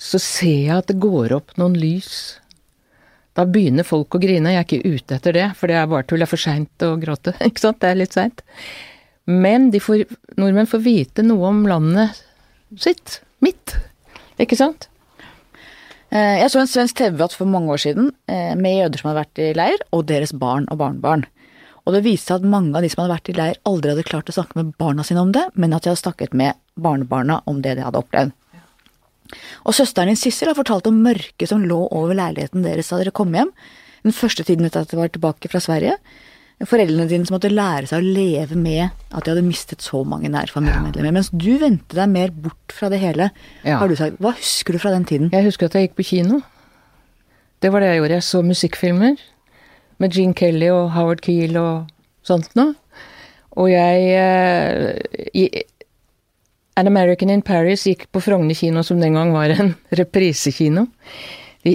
så 0.00 0.18
ser 0.22 0.70
jeg 0.70 0.76
at 0.78 0.88
det 0.90 1.00
går 1.02 1.34
opp 1.36 1.54
noen 1.60 1.76
lys. 1.78 2.40
Da 3.34 3.44
begynner 3.50 3.86
folk 3.86 4.14
å 4.14 4.20
grine. 4.22 4.52
Jeg 4.54 4.60
er 4.62 4.66
ikke 4.68 4.94
ute 4.94 5.16
etter 5.18 5.34
det, 5.34 5.46
for 5.58 5.70
det 5.70 5.78
er 5.80 5.90
bare 5.90 6.06
tull. 6.06 6.22
Det 6.22 6.28
er 6.28 6.30
for 6.30 6.44
seint 6.44 6.84
å 6.86 6.94
gråte. 7.02 7.34
Ikke 7.48 7.64
sant? 7.64 7.80
Det 7.82 7.90
er 7.90 7.98
litt 7.98 8.14
seint. 8.14 8.44
Men 9.26 9.70
får, 9.72 10.04
nordmenn 10.38 10.68
får 10.70 10.82
vite 10.84 11.24
noe 11.26 11.48
om 11.50 11.62
landet 11.66 12.20
sitt. 12.78 13.20
Mitt. 13.42 13.74
Ikke 14.40 14.58
sant? 14.58 14.86
Eh, 16.14 16.38
Jeg 16.42 16.52
så 16.52 16.60
en 16.62 16.70
svensk 16.70 16.98
TV-debatt 17.00 17.34
for 17.34 17.50
mange 17.50 17.74
år 17.74 17.82
siden 17.82 18.12
eh, 18.30 18.52
med 18.54 18.78
jøder 18.78 19.00
som 19.00 19.10
hadde 19.10 19.22
vært 19.24 19.42
i 19.42 19.50
leir, 19.58 19.82
og 19.90 20.06
deres 20.10 20.34
barn 20.38 20.68
og 20.70 20.78
barnebarn. 20.82 21.26
Og 21.84 21.92
det 21.96 22.04
viste 22.06 22.30
seg 22.30 22.44
at 22.44 22.52
mange 22.54 22.76
av 22.78 22.84
de 22.84 22.88
som 22.92 23.02
hadde 23.02 23.16
vært 23.16 23.32
i 23.32 23.36
leir, 23.36 23.58
aldri 23.68 23.92
hadde 23.92 24.06
klart 24.08 24.30
å 24.30 24.36
snakke 24.36 24.60
med 24.60 24.70
barna 24.80 25.04
sine 25.04 25.24
om 25.24 25.34
det, 25.34 25.48
men 25.58 25.74
at 25.76 25.84
de 25.84 25.90
hadde 25.92 26.04
snakket 26.04 26.36
med 26.38 26.56
barnebarna 26.80 27.42
om 27.50 27.60
det 27.64 27.74
de 27.76 27.84
hadde 27.84 28.00
opplevd. 28.00 28.32
Og 29.64 29.74
søsteren 29.76 30.10
din 30.12 30.18
Sissel 30.20 30.50
har 30.50 30.58
fortalt 30.58 30.86
om 30.90 31.00
mørket 31.04 31.48
som 31.50 31.64
lå 31.64 31.80
over 31.90 32.14
leiligheten 32.14 32.62
deres 32.66 32.90
da 32.92 33.00
dere 33.00 33.14
kom 33.14 33.32
hjem, 33.34 33.50
den 34.04 34.12
første 34.12 34.44
tiden 34.44 34.66
etter 34.68 34.84
at 34.84 34.90
dere 34.92 35.00
var 35.06 35.12
tilbake 35.14 35.48
fra 35.50 35.62
Sverige. 35.64 35.96
Foreldrene 36.64 37.08
dine 37.10 37.26
som 37.26 37.34
måtte 37.34 37.50
lære 37.50 37.88
seg 37.90 37.98
å 37.98 38.12
leve 38.14 38.54
med 38.56 38.84
at 39.10 39.24
de 39.24 39.32
hadde 39.32 39.42
mistet 39.46 39.82
så 39.82 40.04
mange 40.06 40.28
nære 40.30 40.52
familiemedlemmer. 40.54 41.12
Mens 41.16 41.32
du 41.34 41.56
vendte 41.58 41.96
deg 41.98 42.08
mer 42.12 42.30
bort 42.30 42.72
fra 42.72 42.88
det 42.92 43.00
hele, 43.02 43.30
Ja. 43.64 43.78
har 43.80 43.88
du 43.88 43.96
sagt. 43.96 44.20
Hva 44.20 44.32
husker 44.36 44.72
du 44.72 44.78
fra 44.78 44.90
den 44.94 45.04
tiden? 45.04 45.30
Jeg 45.32 45.44
husker 45.44 45.66
at 45.66 45.72
jeg 45.74 45.88
gikk 45.88 45.96
på 45.96 46.06
kino. 46.12 46.42
Det 47.60 47.72
var 47.72 47.80
det 47.80 47.88
jeg 47.90 47.98
gjorde. 48.02 48.16
Jeg 48.20 48.22
så 48.28 48.42
musikkfilmer 48.44 49.16
med 49.98 50.12
Gene 50.12 50.34
Kelly 50.34 50.68
og 50.70 50.92
Howard 50.92 51.20
Keel 51.24 51.56
og 51.56 51.88
sånt 52.22 52.54
noe. 52.54 52.74
Og 53.56 53.68
jeg 53.70 54.08
jeg 54.10 55.28
i, 55.34 55.64
An 56.76 56.90
American 56.90 57.30
in 57.30 57.42
Paris 57.46 57.86
gikk 57.86 58.08
på 58.10 58.22
Frogner 58.24 58.56
kino, 58.58 58.82
som 58.82 59.00
den 59.00 59.14
gang 59.14 59.32
var 59.34 59.52
en 59.54 59.74
reprisekino. 60.00 60.88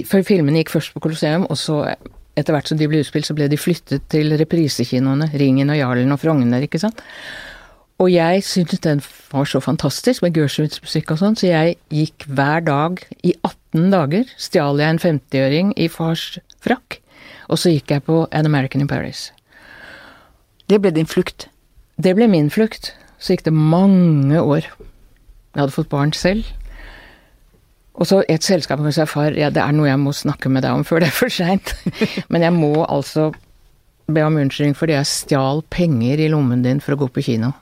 For 0.06 0.22
filmene 0.26 0.60
gikk 0.60 0.74
først 0.76 0.94
på 0.94 1.02
Colosseum, 1.02 1.46
og 1.50 1.58
så 1.58 1.82
etter 2.38 2.54
hvert 2.54 2.70
som 2.70 2.78
de 2.78 2.88
ble 2.88 3.00
utspilt, 3.02 3.26
så 3.26 3.36
ble 3.36 3.48
de 3.50 3.58
flyttet 3.58 4.04
til 4.12 4.32
reprisekinoene. 4.38 5.32
Ringen 5.40 5.72
og 5.72 5.80
Jarlen 5.80 6.14
og 6.14 6.20
Frogner, 6.22 6.62
ikke 6.64 6.80
sant. 6.82 7.00
Og 8.00 8.08
jeg 8.08 8.44
syntes 8.46 8.80
den 8.80 9.02
var 9.32 9.48
så 9.48 9.60
fantastisk 9.60 10.24
med 10.24 10.32
Gershwins 10.36 10.80
musikk 10.80 11.12
og 11.12 11.20
sånn, 11.20 11.36
så 11.36 11.50
jeg 11.50 11.76
gikk 11.92 12.24
hver 12.32 12.64
dag 12.64 13.02
i 13.20 13.34
18 13.44 13.90
dager, 13.92 14.30
stjal 14.40 14.80
jeg 14.80 14.94
en 14.94 15.02
50-øring 15.02 15.74
i 15.76 15.90
fars 15.92 16.38
frakk, 16.64 17.00
og 17.52 17.60
så 17.60 17.74
gikk 17.74 17.92
jeg 17.92 18.06
på 18.06 18.22
An 18.32 18.48
American 18.48 18.86
in 18.86 18.88
Paris. 18.88 19.28
Det 20.70 20.78
ble 20.80 20.94
din 20.96 21.08
flukt. 21.10 21.50
Det 22.00 22.14
ble 22.16 22.30
min 22.30 22.48
flukt. 22.52 22.94
Så 23.20 23.34
gikk 23.34 23.44
det 23.44 23.52
mange 23.52 24.40
år. 24.40 24.64
Jeg 25.54 25.62
hadde 25.62 25.74
fått 25.74 25.90
barn 25.92 26.12
selv. 26.14 26.46
Og 28.00 28.06
så 28.08 28.22
et 28.32 28.46
selskap 28.46 28.80
med 28.80 28.94
seg 28.96 29.08
far, 29.10 29.34
ja, 29.36 29.50
det 29.52 29.60
er 29.60 29.74
noe 29.76 29.88
jeg 29.90 30.00
må 30.00 30.12
snakke 30.16 30.48
med 30.52 30.64
deg 30.64 30.78
om 30.78 30.86
før 30.88 31.02
det 31.02 31.10
er 31.10 31.16
for 31.16 31.32
seint. 31.32 31.74
Men 32.32 32.46
jeg 32.46 32.54
må 32.56 32.72
altså 32.86 33.30
be 34.10 34.22
om 34.26 34.38
unnskyldning 34.40 34.76
fordi 34.78 34.96
jeg 34.96 35.10
stjal 35.10 35.60
penger 35.70 36.22
i 36.22 36.30
lommen 36.32 36.64
din 36.64 36.80
for 36.82 36.96
å 36.96 37.02
gå 37.02 37.10
på 37.12 37.26
kino. 37.26 37.52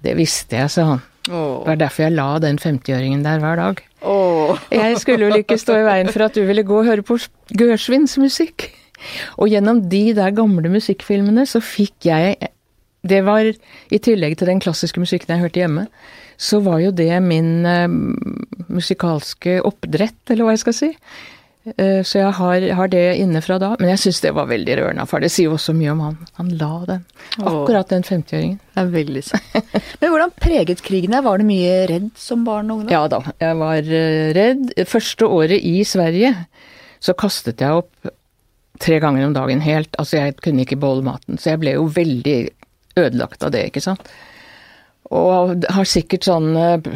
Det 0.00 0.16
visste 0.16 0.58
jeg, 0.58 0.72
sa 0.72 0.88
han. 0.94 1.06
Det 1.28 1.68
var 1.68 1.78
derfor 1.78 2.06
jeg 2.06 2.16
la 2.16 2.28
den 2.42 2.58
50-åringen 2.58 3.22
der 3.24 3.42
hver 3.42 3.60
dag. 3.60 3.82
Jeg 4.72 5.00
skulle 5.02 5.28
vel 5.28 5.42
ikke 5.42 5.58
stå 5.60 5.76
i 5.76 5.84
veien 5.86 6.08
for 6.10 6.24
at 6.24 6.36
du 6.36 6.40
ville 6.48 6.64
gå 6.66 6.78
og 6.80 6.88
høre 6.88 7.04
på 7.06 7.18
Gørsvins 7.52 8.16
musikk. 8.20 8.70
Og 9.36 9.52
gjennom 9.52 9.82
de 9.92 10.10
der 10.16 10.32
gamle 10.36 10.72
musikkfilmene 10.72 11.46
så 11.48 11.60
fikk 11.64 12.08
jeg 12.08 12.36
Det 13.00 13.22
var 13.24 13.46
i 13.48 13.98
tillegg 13.98 14.36
til 14.36 14.50
den 14.50 14.60
klassiske 14.60 15.00
musikken 15.00 15.32
jeg 15.32 15.40
hørte 15.40 15.60
hjemme, 15.62 15.86
så 16.40 16.62
var 16.64 16.80
jo 16.80 16.92
det 16.96 17.12
min 17.20 17.66
eh, 17.68 17.84
musikalske 18.72 19.58
oppdrett, 19.66 20.22
eller 20.30 20.46
hva 20.46 20.54
jeg 20.56 20.62
skal 20.62 20.76
si. 20.76 20.88
Eh, 21.76 22.00
så 22.06 22.22
jeg 22.22 22.32
har, 22.38 22.64
har 22.78 22.88
det 22.92 23.02
inne 23.20 23.42
fra 23.44 23.58
da. 23.60 23.74
Men 23.80 23.92
jeg 23.92 24.00
syns 24.06 24.22
det 24.24 24.32
var 24.36 24.48
veldig 24.48 24.78
rørende, 24.80 25.04
for 25.10 25.20
det 25.20 25.28
sier 25.32 25.50
jo 25.50 25.58
også 25.58 25.74
mye 25.76 25.92
om 25.92 26.00
han. 26.06 26.16
Han 26.38 26.52
la 26.60 26.70
den. 26.88 27.02
Akkurat 27.36 27.92
den 27.92 28.06
50-åringen. 28.06 28.56
Det 28.72 28.84
er 28.84 28.94
veldig 28.94 29.24
sant. 29.26 29.58
Men 30.00 30.14
hvordan 30.14 30.32
preget 30.40 30.80
krigen 30.86 31.12
deg? 31.16 31.26
Var 31.26 31.42
du 31.42 31.48
mye 31.50 31.74
redd 31.90 32.08
som 32.18 32.46
barn 32.48 32.72
og 32.72 32.80
ungdom? 32.80 32.94
Ja 32.94 33.04
da, 33.12 33.20
jeg 33.42 33.60
var 33.60 33.92
eh, 34.00 34.30
redd. 34.38 34.72
Første 34.88 35.28
året 35.28 35.60
i 35.60 35.76
Sverige 35.88 36.32
så 37.00 37.16
kastet 37.16 37.60
jeg 37.64 37.82
opp 37.82 38.10
tre 38.80 38.96
ganger 39.00 39.28
om 39.28 39.36
dagen 39.36 39.60
helt. 39.64 39.92
Altså, 40.00 40.16
jeg 40.22 40.38
kunne 40.40 40.64
ikke 40.64 40.80
beholde 40.80 41.04
maten, 41.04 41.36
så 41.40 41.52
jeg 41.52 41.60
ble 41.62 41.76
jo 41.76 41.84
veldig 41.92 42.38
ødelagt 43.00 43.44
av 43.44 43.52
det, 43.52 43.66
ikke 43.68 43.84
sant. 43.84 44.08
Og 45.10 45.64
har 45.72 45.88
sikkert 45.88 46.28
sånn 46.28 46.52
eh, 46.56 46.90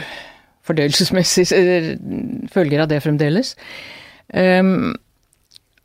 fordøyelsesmessige 0.68 1.96
følger 2.52 2.84
av 2.84 2.90
det 2.92 3.02
fremdeles. 3.04 3.54
Um, 4.32 4.94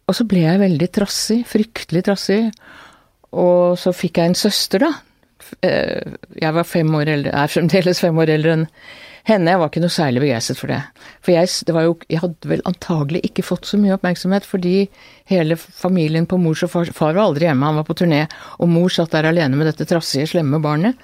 og 0.10 0.18
så 0.18 0.26
ble 0.30 0.46
jeg 0.46 0.62
veldig 0.64 0.90
trassig, 0.96 1.44
fryktelig 1.50 2.06
trassig. 2.08 2.42
Og 3.38 3.78
så 3.78 3.94
fikk 3.94 4.18
jeg 4.18 4.32
en 4.32 4.40
søster, 4.40 4.82
da. 4.82 4.94
Eh, 5.66 6.18
Jeg 6.42 6.54
var 6.54 6.66
fem 6.68 6.90
år 6.96 7.14
eldre, 7.14 7.32
er 7.34 7.52
fremdeles 7.52 8.02
fem 8.02 8.18
år 8.18 8.34
eldre 8.36 8.56
enn 8.58 8.66
henne. 9.30 9.52
Jeg 9.52 9.62
var 9.62 9.70
ikke 9.70 9.84
noe 9.84 9.94
særlig 9.94 10.24
begeistret 10.24 10.58
for 10.58 10.72
det. 10.74 10.80
For 11.22 11.36
jeg, 11.36 11.52
det 11.68 11.84
jo, 11.86 11.96
jeg 12.10 12.22
hadde 12.24 12.50
vel 12.50 12.66
antagelig 12.70 13.22
ikke 13.30 13.46
fått 13.46 13.70
så 13.70 13.78
mye 13.78 13.94
oppmerksomhet, 13.98 14.48
fordi 14.50 14.90
hele 15.30 15.58
familien 15.60 16.26
på 16.30 16.40
mors 16.42 16.64
og 16.66 16.74
far 16.74 16.90
Far 16.96 17.14
var 17.14 17.28
aldri 17.28 17.46
hjemme, 17.46 17.70
han 17.70 17.78
var 17.78 17.86
på 17.86 17.98
turné, 18.02 18.24
og 18.58 18.72
mor 18.72 18.90
satt 18.94 19.14
der 19.14 19.30
alene 19.30 19.60
med 19.60 19.70
dette 19.70 19.86
trassige, 19.90 20.32
slemme 20.34 20.62
barnet. 20.64 20.98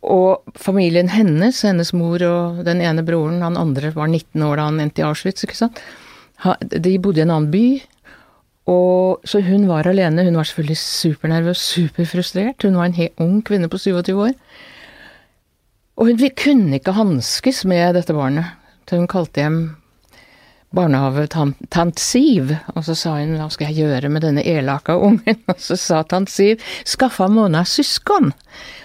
Og 0.00 0.56
familien 0.56 1.10
hennes, 1.12 1.60
hennes 1.66 1.92
mor 1.92 2.22
og 2.24 2.62
den 2.64 2.80
ene 2.80 3.04
broren, 3.04 3.42
han 3.44 3.58
andre 3.60 3.92
var 3.92 4.08
19 4.08 4.42
år 4.46 4.56
da 4.56 4.68
han 4.70 4.80
endte 4.80 5.02
i 5.02 5.06
Auschwitz, 5.06 5.44
ikke 5.44 5.58
sant. 5.58 5.80
De 6.72 6.94
bodde 7.02 7.20
i 7.20 7.26
en 7.26 7.34
annen 7.34 7.50
by, 7.52 7.64
og 8.70 9.26
så 9.28 9.42
hun 9.44 9.66
var 9.68 9.88
alene. 9.88 10.24
Hun 10.24 10.38
var 10.38 10.46
selvfølgelig 10.48 10.78
supernervøs, 10.80 11.64
superfrustrert. 11.74 12.62
Hun 12.62 12.78
var 12.78 12.88
en 12.88 12.96
helt 12.96 13.20
ung 13.20 13.40
kvinne 13.44 13.68
på 13.68 13.80
27 13.80 14.14
år. 14.16 14.32
Og 16.00 16.08
hun 16.08 16.30
kunne 16.38 16.78
ikke 16.78 16.96
hanskes 16.96 17.64
med 17.68 17.94
dette 17.98 18.14
barnet, 18.16 18.56
så 18.88 18.96
hun 18.96 19.10
kalte 19.10 19.42
hjem 19.42 19.60
barnehavetant 20.76 21.98
Siv, 21.98 22.52
og 22.76 22.84
så 22.86 22.94
sa 22.94 23.16
hun 23.18 23.34
hva 23.40 23.48
skal 23.50 23.70
jeg 23.70 23.84
gjøre 23.84 24.10
med 24.12 24.22
denne 24.22 24.44
elaka 24.46 24.94
ungen, 25.02 25.40
og 25.50 25.58
så 25.58 25.78
sa 25.78 26.02
tant 26.06 26.30
Siv 26.30 26.62
skaffa 26.88 27.28
Mona 27.30 27.64
søsken, 27.66 28.30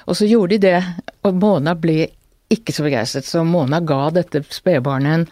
og 0.05 0.17
så 0.17 0.29
gjorde 0.29 0.57
de 0.57 0.69
det, 0.69 0.79
og 1.25 1.41
Mona 1.41 1.75
ble 1.77 2.07
ikke 2.53 2.73
så 2.73 2.85
begeistret, 2.85 3.27
så 3.29 3.43
Mona 3.45 3.81
ga 3.85 4.09
dette 4.13 4.43
spedbarnet 4.53 5.19
en 5.19 5.27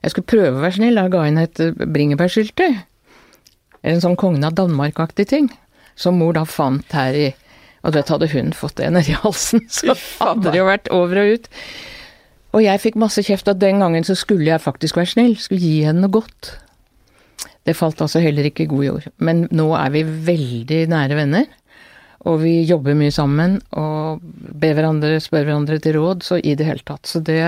Jeg 0.00 0.14
skulle 0.14 0.32
prøve 0.32 0.56
å 0.56 0.62
være 0.62 0.78
snill, 0.78 0.96
da 0.96 1.08
ga 1.12 1.26
hun 1.26 1.38
et 1.42 1.60
bringebærsyltetøy, 1.76 2.78
en 3.84 4.00
sånn 4.00 4.16
Kongen 4.16 4.46
av 4.48 4.56
Danmark-aktig 4.56 5.26
ting, 5.28 5.50
som 5.96 6.16
mor 6.16 6.32
da 6.36 6.46
fant 6.48 6.96
her 6.96 7.16
i 7.16 7.28
Og 7.82 7.92
du 7.92 7.96
vet, 7.96 8.10
hadde 8.12 8.28
hun 8.32 8.52
fått 8.52 8.76
det 8.76 8.90
nedi 8.92 9.14
halsen, 9.16 9.66
så 9.72 9.96
hadde 10.20 10.50
det 10.50 10.60
jo 10.60 10.66
vært 10.68 10.88
over 10.92 11.22
og 11.22 11.36
ut. 11.36 11.46
Og 12.50 12.64
jeg 12.64 12.82
fikk 12.82 12.98
masse 12.98 13.22
kjeft 13.26 13.48
at 13.50 13.60
den 13.62 13.82
gangen 13.82 14.06
så 14.06 14.16
skulle 14.18 14.48
jeg 14.50 14.62
faktisk 14.62 14.98
være 14.98 15.12
snill, 15.12 15.36
skulle 15.38 15.62
gi 15.62 15.84
henne 15.86 16.02
noe 16.02 16.14
godt. 16.18 16.54
Det 17.66 17.76
falt 17.78 18.00
altså 18.02 18.22
heller 18.22 18.48
ikke 18.48 18.64
i 18.64 18.70
god 18.70 18.84
jord. 18.86 19.08
Men 19.22 19.44
nå 19.54 19.68
er 19.78 19.92
vi 19.94 20.04
veldig 20.30 20.80
nære 20.90 21.18
venner, 21.18 21.46
og 22.28 22.40
vi 22.42 22.58
jobber 22.68 22.96
mye 22.98 23.12
sammen 23.14 23.58
og 23.78 24.24
ber 24.60 24.74
hverandre, 24.76 25.20
spør 25.22 25.46
hverandre 25.46 25.78
til 25.80 25.96
råd, 25.96 26.24
så 26.26 26.40
i 26.40 26.56
det 26.58 26.66
hele 26.68 26.84
tatt. 26.84 27.06
Så 27.08 27.22
det, 27.24 27.38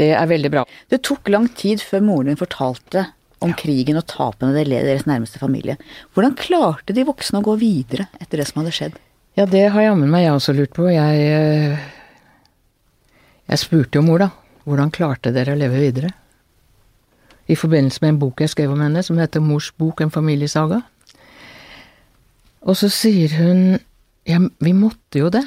det 0.00 0.10
er 0.16 0.28
veldig 0.28 0.50
bra. 0.52 0.64
Det 0.90 1.00
tok 1.06 1.30
lang 1.32 1.48
tid 1.56 1.84
før 1.84 2.04
moren 2.04 2.32
din 2.32 2.40
fortalte 2.40 3.06
om 3.44 3.52
krigen 3.54 4.00
og 4.00 4.08
tapene 4.10 4.64
led 4.66 4.88
deres 4.88 5.06
nærmeste 5.06 5.38
familie. 5.40 5.78
Hvordan 6.14 6.34
klarte 6.38 6.96
de 6.96 7.06
voksne 7.06 7.40
å 7.40 7.46
gå 7.46 7.54
videre 7.60 8.08
etter 8.18 8.42
det 8.42 8.48
som 8.50 8.60
hadde 8.62 8.74
skjedd? 8.74 8.98
Ja, 9.38 9.46
det 9.46 9.68
har 9.70 9.84
jammen 9.84 10.10
meg 10.10 10.24
jeg 10.24 10.34
også 10.34 10.56
lurt 10.58 10.74
på. 10.74 10.88
Jeg, 10.90 11.20
eh, 11.22 11.97
jeg 13.48 13.62
spurte 13.62 13.98
jo 13.98 14.04
mor, 14.04 14.20
da. 14.20 14.30
Hvordan 14.68 14.92
klarte 14.92 15.32
dere 15.32 15.54
å 15.54 15.58
leve 15.58 15.80
videre? 15.80 16.12
I 17.48 17.56
forbindelse 17.56 18.02
med 18.04 18.12
en 18.12 18.20
bok 18.20 18.42
jeg 18.44 18.52
skrev 18.52 18.74
om 18.74 18.82
henne, 18.84 19.02
som 19.04 19.16
heter 19.20 19.40
Mors 19.40 19.70
bok, 19.80 20.02
en 20.04 20.12
familiesaga. 20.12 20.82
Og 22.68 22.76
så 22.76 22.90
sier 22.92 23.32
hun 23.38 23.78
ja, 24.28 24.42
vi 24.60 24.74
måtte 24.76 25.22
jo 25.22 25.30
det. 25.32 25.46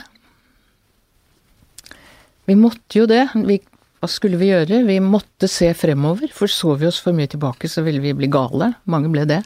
Vi 2.49 2.55
måtte 2.57 2.97
jo 2.97 3.05
det. 3.05 3.27
Vi, 3.45 3.59
hva 4.01 4.09
skulle 4.09 4.39
vi 4.41 4.49
gjøre? 4.49 4.81
Vi 4.87 4.97
måtte 5.05 5.45
se 5.51 5.69
fremover, 5.77 6.33
for 6.33 6.49
så 6.49 6.73
vi 6.81 6.89
oss 6.89 6.97
for 7.05 7.13
mye 7.13 7.29
tilbake, 7.29 7.69
så 7.69 7.85
ville 7.85 8.01
vi 8.01 8.15
bli 8.17 8.31
gale. 8.33 8.71
Mange 8.89 9.11
ble 9.13 9.27
det. 9.29 9.43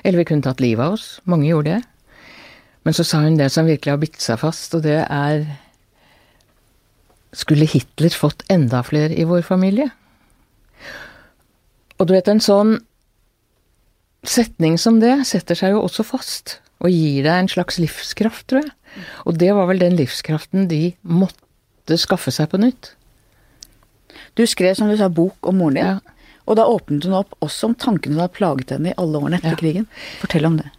Eller 0.00 0.22
vi 0.22 0.30
kunne 0.30 0.46
tatt 0.46 0.64
livet 0.64 0.86
av 0.86 0.96
oss. 0.96 1.18
Mange 1.28 1.50
gjorde 1.50 1.76
det. 1.76 1.82
Men 2.88 2.96
så 2.96 3.04
sa 3.04 3.20
hun 3.20 3.36
det 3.36 3.50
som 3.52 3.68
virkelig 3.68 3.92
har 3.92 4.00
bitt 4.00 4.16
seg 4.24 4.40
fast, 4.40 4.72
og 4.78 4.86
det 4.86 5.02
er 5.04 5.44
Skulle 7.36 7.66
Hitler 7.68 8.14
fått 8.16 8.42
enda 8.48 8.80
flere 8.86 9.14
i 9.16 9.24
vår 9.28 9.42
familie? 9.46 9.90
Og 11.98 12.06
du 12.08 12.14
vet, 12.14 12.28
en 12.30 12.40
sånn 12.40 12.76
setning 14.28 14.76
som 14.80 14.98
det 15.02 15.14
setter 15.28 15.58
seg 15.58 15.74
jo 15.74 15.82
også 15.84 16.04
fast, 16.06 16.58
og 16.82 16.92
gir 16.94 17.24
deg 17.26 17.34
en 17.42 17.50
slags 17.50 17.78
livskraft, 17.82 18.46
tror 18.50 18.62
jeg. 18.64 18.72
Og 19.26 19.38
det 19.38 19.50
var 19.54 19.66
vel 19.70 19.80
den 19.82 19.96
livskraften 19.98 20.68
de 20.70 20.92
måtte 21.02 21.98
skaffe 22.00 22.32
seg 22.34 22.50
på 22.52 22.60
nytt. 22.62 22.92
Du 24.38 24.44
skrev, 24.46 24.76
som 24.78 24.88
du 24.90 24.96
sa, 24.98 25.08
bok 25.10 25.48
om 25.50 25.58
moren 25.58 25.78
din. 25.78 25.84
Ja. 25.98 26.16
Og 26.48 26.56
da 26.56 26.64
åpnet 26.70 27.04
hun 27.04 27.16
opp 27.18 27.34
også 27.44 27.68
om 27.68 27.74
tankene 27.76 28.14
som 28.16 28.22
hadde 28.24 28.36
plaget 28.38 28.70
henne 28.72 28.92
i 28.92 28.96
alle 28.96 29.20
årene 29.20 29.36
etter 29.40 29.52
Ja. 29.52 29.58
krigen. 29.60 29.86
Fortell 30.22 30.46
om 30.48 30.56
det. 30.56 30.70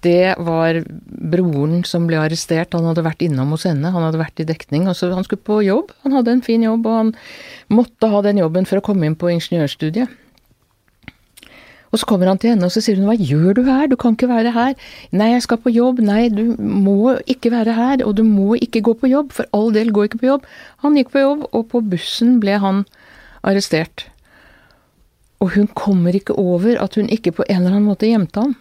Det 0.00 0.34
var 0.40 0.80
broren 1.32 1.82
som 1.84 2.06
ble 2.08 2.16
arrestert. 2.22 2.72
Han 2.72 2.88
hadde 2.88 3.04
vært 3.04 3.24
innom 3.26 3.52
hos 3.52 3.66
henne. 3.68 3.92
Han 3.92 4.06
hadde 4.06 4.22
vært 4.22 4.40
i 4.40 4.48
dekning. 4.48 4.88
og 4.88 4.96
så 4.96 5.12
Han 5.12 5.24
skulle 5.24 5.44
på 5.44 5.60
jobb. 5.66 5.92
Han 6.04 6.16
hadde 6.16 6.32
en 6.38 6.42
fin 6.42 6.62
jobb, 6.62 6.86
og 6.86 6.96
han 6.96 7.14
måtte 7.68 8.08
ha 8.08 8.22
den 8.22 8.40
jobben 8.40 8.66
for 8.66 8.80
å 8.80 8.84
komme 8.84 9.06
inn 9.06 9.18
på 9.18 9.28
ingeniørstudiet. 9.28 10.08
Og 11.90 11.98
så 11.98 12.06
kommer 12.06 12.30
han 12.30 12.38
til 12.38 12.52
henne 12.52 12.68
og 12.68 12.70
så 12.70 12.82
sier 12.84 13.00
hun 13.00 13.08
hva 13.08 13.16
gjør 13.18 13.56
du 13.58 13.64
her, 13.66 13.88
du 13.90 13.96
kan 13.98 14.14
ikke 14.14 14.30
være 14.30 14.52
her. 14.54 14.76
Nei, 15.10 15.32
jeg 15.32 15.42
skal 15.46 15.58
på 15.58 15.72
jobb, 15.74 15.98
nei, 16.06 16.28
du 16.30 16.54
må 16.58 17.16
ikke 17.26 17.50
være 17.50 17.74
her, 17.74 18.04
og 18.06 18.14
du 18.20 18.22
må 18.22 18.54
ikke 18.62 18.84
gå 18.86 18.94
på 19.00 19.10
jobb, 19.10 19.34
for 19.34 19.50
all 19.56 19.72
del, 19.74 19.90
gå 19.90 20.06
ikke 20.06 20.20
på 20.22 20.30
jobb. 20.30 20.46
Han 20.84 20.98
gikk 20.98 21.10
på 21.14 21.24
jobb, 21.24 21.48
og 21.50 21.66
på 21.72 21.82
bussen 21.90 22.38
ble 22.42 22.60
han 22.62 22.84
arrestert. 23.42 24.06
Og 25.42 25.56
hun 25.56 25.66
kommer 25.74 26.14
ikke 26.14 26.36
over 26.38 26.78
at 26.78 26.94
hun 26.94 27.10
ikke 27.10 27.34
på 27.40 27.46
en 27.48 27.64
eller 27.64 27.74
annen 27.74 27.90
måte 27.90 28.06
gjemte 28.06 28.44
ham. 28.44 28.54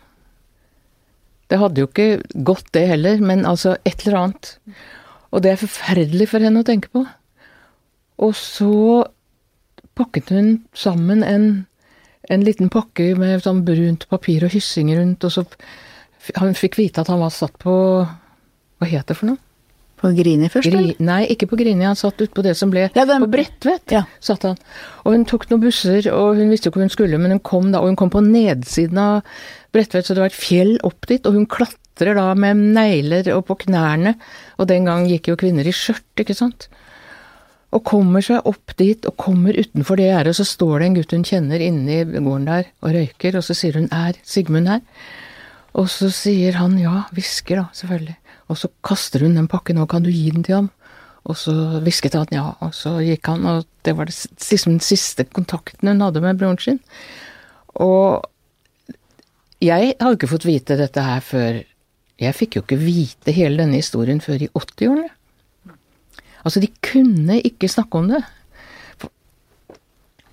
Det 1.49 1.59
hadde 1.61 1.81
jo 1.81 1.89
ikke 1.89 2.43
gått 2.45 2.67
det 2.77 2.85
heller, 2.91 3.21
men 3.21 3.45
altså 3.49 3.77
et 3.87 4.05
eller 4.05 4.19
annet. 4.19 4.51
Og 5.33 5.41
det 5.45 5.53
er 5.53 5.63
forferdelig 5.63 6.29
for 6.31 6.45
henne 6.45 6.61
å 6.61 6.67
tenke 6.67 6.91
på. 6.93 7.05
Og 8.19 8.35
så 8.37 9.05
pakket 9.97 10.31
hun 10.35 10.53
sammen 10.77 11.25
en 11.25 11.49
en 12.29 12.45
liten 12.45 12.69
pakke 12.71 13.13
med 13.17 13.43
sånn 13.43 13.63
brunt 13.65 14.05
papir 14.11 14.45
og 14.45 14.53
hyssing 14.53 14.91
rundt, 14.97 15.25
og 15.25 15.33
så 15.33 15.45
Han 16.35 16.51
fikk 16.53 16.75
vite 16.77 17.01
at 17.01 17.07
han 17.07 17.21
var 17.23 17.31
satt 17.31 17.55
på 17.57 17.73
Hva 18.05 18.87
het 18.91 19.07
det 19.07 19.15
for 19.17 19.31
noe? 19.31 19.39
På 19.99 20.11
Grini 20.15 20.47
først, 20.51 20.69
Gri, 20.69 20.93
nei, 21.03 21.23
ikke 21.33 21.47
på 21.49 21.57
Grini. 21.59 21.83
Han 21.83 21.97
satt 21.97 22.21
utpå 22.23 22.43
det 22.43 22.53
som 22.55 22.69
ble 22.71 22.85
ja, 22.85 23.05
den, 23.07 23.23
På 23.23 23.31
Bredtvet 23.33 23.91
ja. 23.91 24.03
satt 24.23 24.45
han. 24.47 24.59
Og 25.03 25.15
hun 25.15 25.25
tok 25.27 25.47
noen 25.49 25.63
busser, 25.63 26.05
og 26.13 26.37
hun 26.37 26.51
visste 26.51 26.67
jo 26.67 26.71
ikke 26.71 26.79
hvor 26.79 26.87
hun 26.87 26.93
skulle, 26.93 27.19
men 27.19 27.33
hun 27.35 27.41
kom 27.43 27.71
da, 27.73 27.81
og 27.81 27.91
hun 27.91 27.97
kom 27.99 28.11
på 28.13 28.21
nedsiden 28.23 28.99
av 29.01 29.41
Bredtvet, 29.73 30.07
så 30.07 30.15
det 30.15 30.23
var 30.23 30.31
et 30.31 30.39
fjell 30.39 30.77
opp 30.87 31.07
dit, 31.09 31.25
og 31.25 31.35
hun 31.37 31.47
klatrer 31.49 32.17
da 32.17 32.31
med 32.33 32.61
negler 32.75 33.27
og 33.35 33.45
på 33.49 33.59
knærne, 33.65 34.15
og 34.57 34.69
den 34.71 34.89
gang 34.89 35.05
gikk 35.09 35.29
jo 35.31 35.39
kvinner 35.39 35.67
i 35.67 35.75
skjørt, 35.75 36.07
ikke 36.23 36.37
sant 36.37 36.69
og 37.75 37.85
kommer 37.85 38.23
seg 38.25 38.45
opp 38.49 38.73
dit 38.79 39.03
og 39.05 39.15
kommer 39.19 39.57
utenfor 39.57 39.99
det 39.99 40.07
gjerdet, 40.09 40.35
så 40.37 40.45
står 40.47 40.79
det 40.79 40.87
en 40.87 40.95
gutt 40.97 41.13
hun 41.13 41.25
kjenner 41.27 41.61
inne 41.61 41.99
i 41.99 42.05
gården 42.07 42.47
der 42.49 42.69
og 42.81 42.95
røyker, 42.95 43.37
og 43.37 43.45
så 43.45 43.55
sier 43.57 43.77
hun 43.77 43.89
'er 43.93 44.17
Sigmund 44.23 44.67
her?' 44.67 44.81
Og 45.77 45.85
så 45.85 46.09
sier 46.09 46.53
han 46.57 46.79
ja, 46.79 47.05
hvisker 47.13 47.55
da, 47.55 47.65
selvfølgelig. 47.73 48.17
Og 48.49 48.57
så 48.57 48.69
kaster 48.83 49.19
hun 49.19 49.35
den 49.35 49.47
pakken, 49.47 49.77
og 49.77 49.89
kan 49.89 50.01
du 50.01 50.09
gi 50.09 50.31
den 50.31 50.43
til 50.43 50.55
ham? 50.55 50.69
Og 51.25 51.37
så 51.37 51.79
hvisket 51.85 52.13
han 52.13 52.25
ja, 52.31 52.55
og 52.59 52.73
så 52.73 52.97
gikk 53.05 53.27
han, 53.27 53.45
og 53.45 53.65
det 53.85 53.95
var 53.95 54.09
siste, 54.09 54.69
den 54.69 54.79
siste 54.79 55.23
kontakten 55.25 55.87
hun 55.87 56.01
hadde 56.01 56.21
med 56.21 56.39
broren 56.39 56.57
sin. 56.57 56.79
Og 57.75 58.25
jeg 59.63 59.93
hadde 59.99 60.15
ikke 60.15 60.31
fått 60.31 60.47
vite 60.47 60.77
dette 60.79 61.03
her 61.03 61.23
før 61.25 61.61
Jeg 62.19 62.35
fikk 62.35 62.57
jo 62.57 62.61
ikke 62.65 62.79
vite 62.79 63.31
hele 63.31 63.61
denne 63.61 63.79
historien 63.79 64.19
før 64.19 64.41
i 64.43 64.49
80-årene. 64.51 65.07
Altså, 66.43 66.59
de 66.59 66.67
kunne 66.83 67.37
ikke 67.47 67.69
snakke 67.71 67.99
om 67.99 68.09
det. 68.11 68.19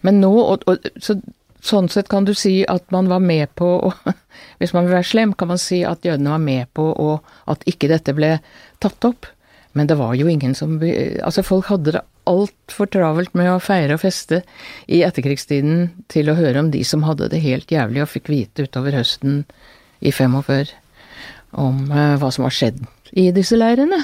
Men 0.07 0.19
nå, 0.23 0.33
og, 0.35 0.65
og, 0.67 0.89
så, 1.03 1.15
sånn 1.63 1.87
sett 1.91 2.11
kan 2.11 2.27
du 2.27 2.33
si 2.35 2.61
at 2.67 2.91
man 2.95 3.07
var 3.11 3.23
med 3.23 3.55
på 3.59 3.69
å 3.89 3.93
Hvis 4.59 4.75
man 4.75 4.87
vil 4.87 4.97
være 4.97 5.09
slem, 5.09 5.33
kan 5.39 5.51
man 5.53 5.61
si 5.63 5.83
at 5.87 6.05
jødene 6.07 6.35
var 6.35 6.43
med 6.43 6.69
på 6.77 6.85
å, 6.91 7.09
at 7.51 7.65
ikke 7.71 7.91
dette 7.93 8.15
ble 8.17 8.37
tatt 8.83 9.07
opp. 9.09 9.31
Men 9.77 9.89
det 9.89 9.99
var 10.01 10.15
jo 10.19 10.27
ingen 10.33 10.55
som 10.59 10.79
Altså, 10.81 11.45
folk 11.47 11.71
hadde 11.71 11.95
det 11.99 12.03
altfor 12.27 12.91
travelt 12.93 13.35
med 13.39 13.51
å 13.53 13.61
feire 13.63 13.97
og 13.97 14.03
feste 14.03 14.43
i 14.91 15.03
etterkrigstiden 15.07 15.89
til 16.13 16.31
å 16.31 16.37
høre 16.39 16.65
om 16.65 16.73
de 16.75 16.83
som 16.87 17.07
hadde 17.07 17.31
det 17.33 17.43
helt 17.45 17.73
jævlig 17.73 18.03
og 18.05 18.13
fikk 18.13 18.31
vite 18.33 18.67
utover 18.67 18.97
høsten 18.99 19.45
i 20.01 20.13
45 20.13 20.75
om 21.57 21.87
uh, 21.89 22.17
hva 22.21 22.31
som 22.35 22.45
var 22.45 22.55
skjedd 22.55 22.83
i 23.17 23.31
disse 23.35 23.57
leirene. 23.57 24.01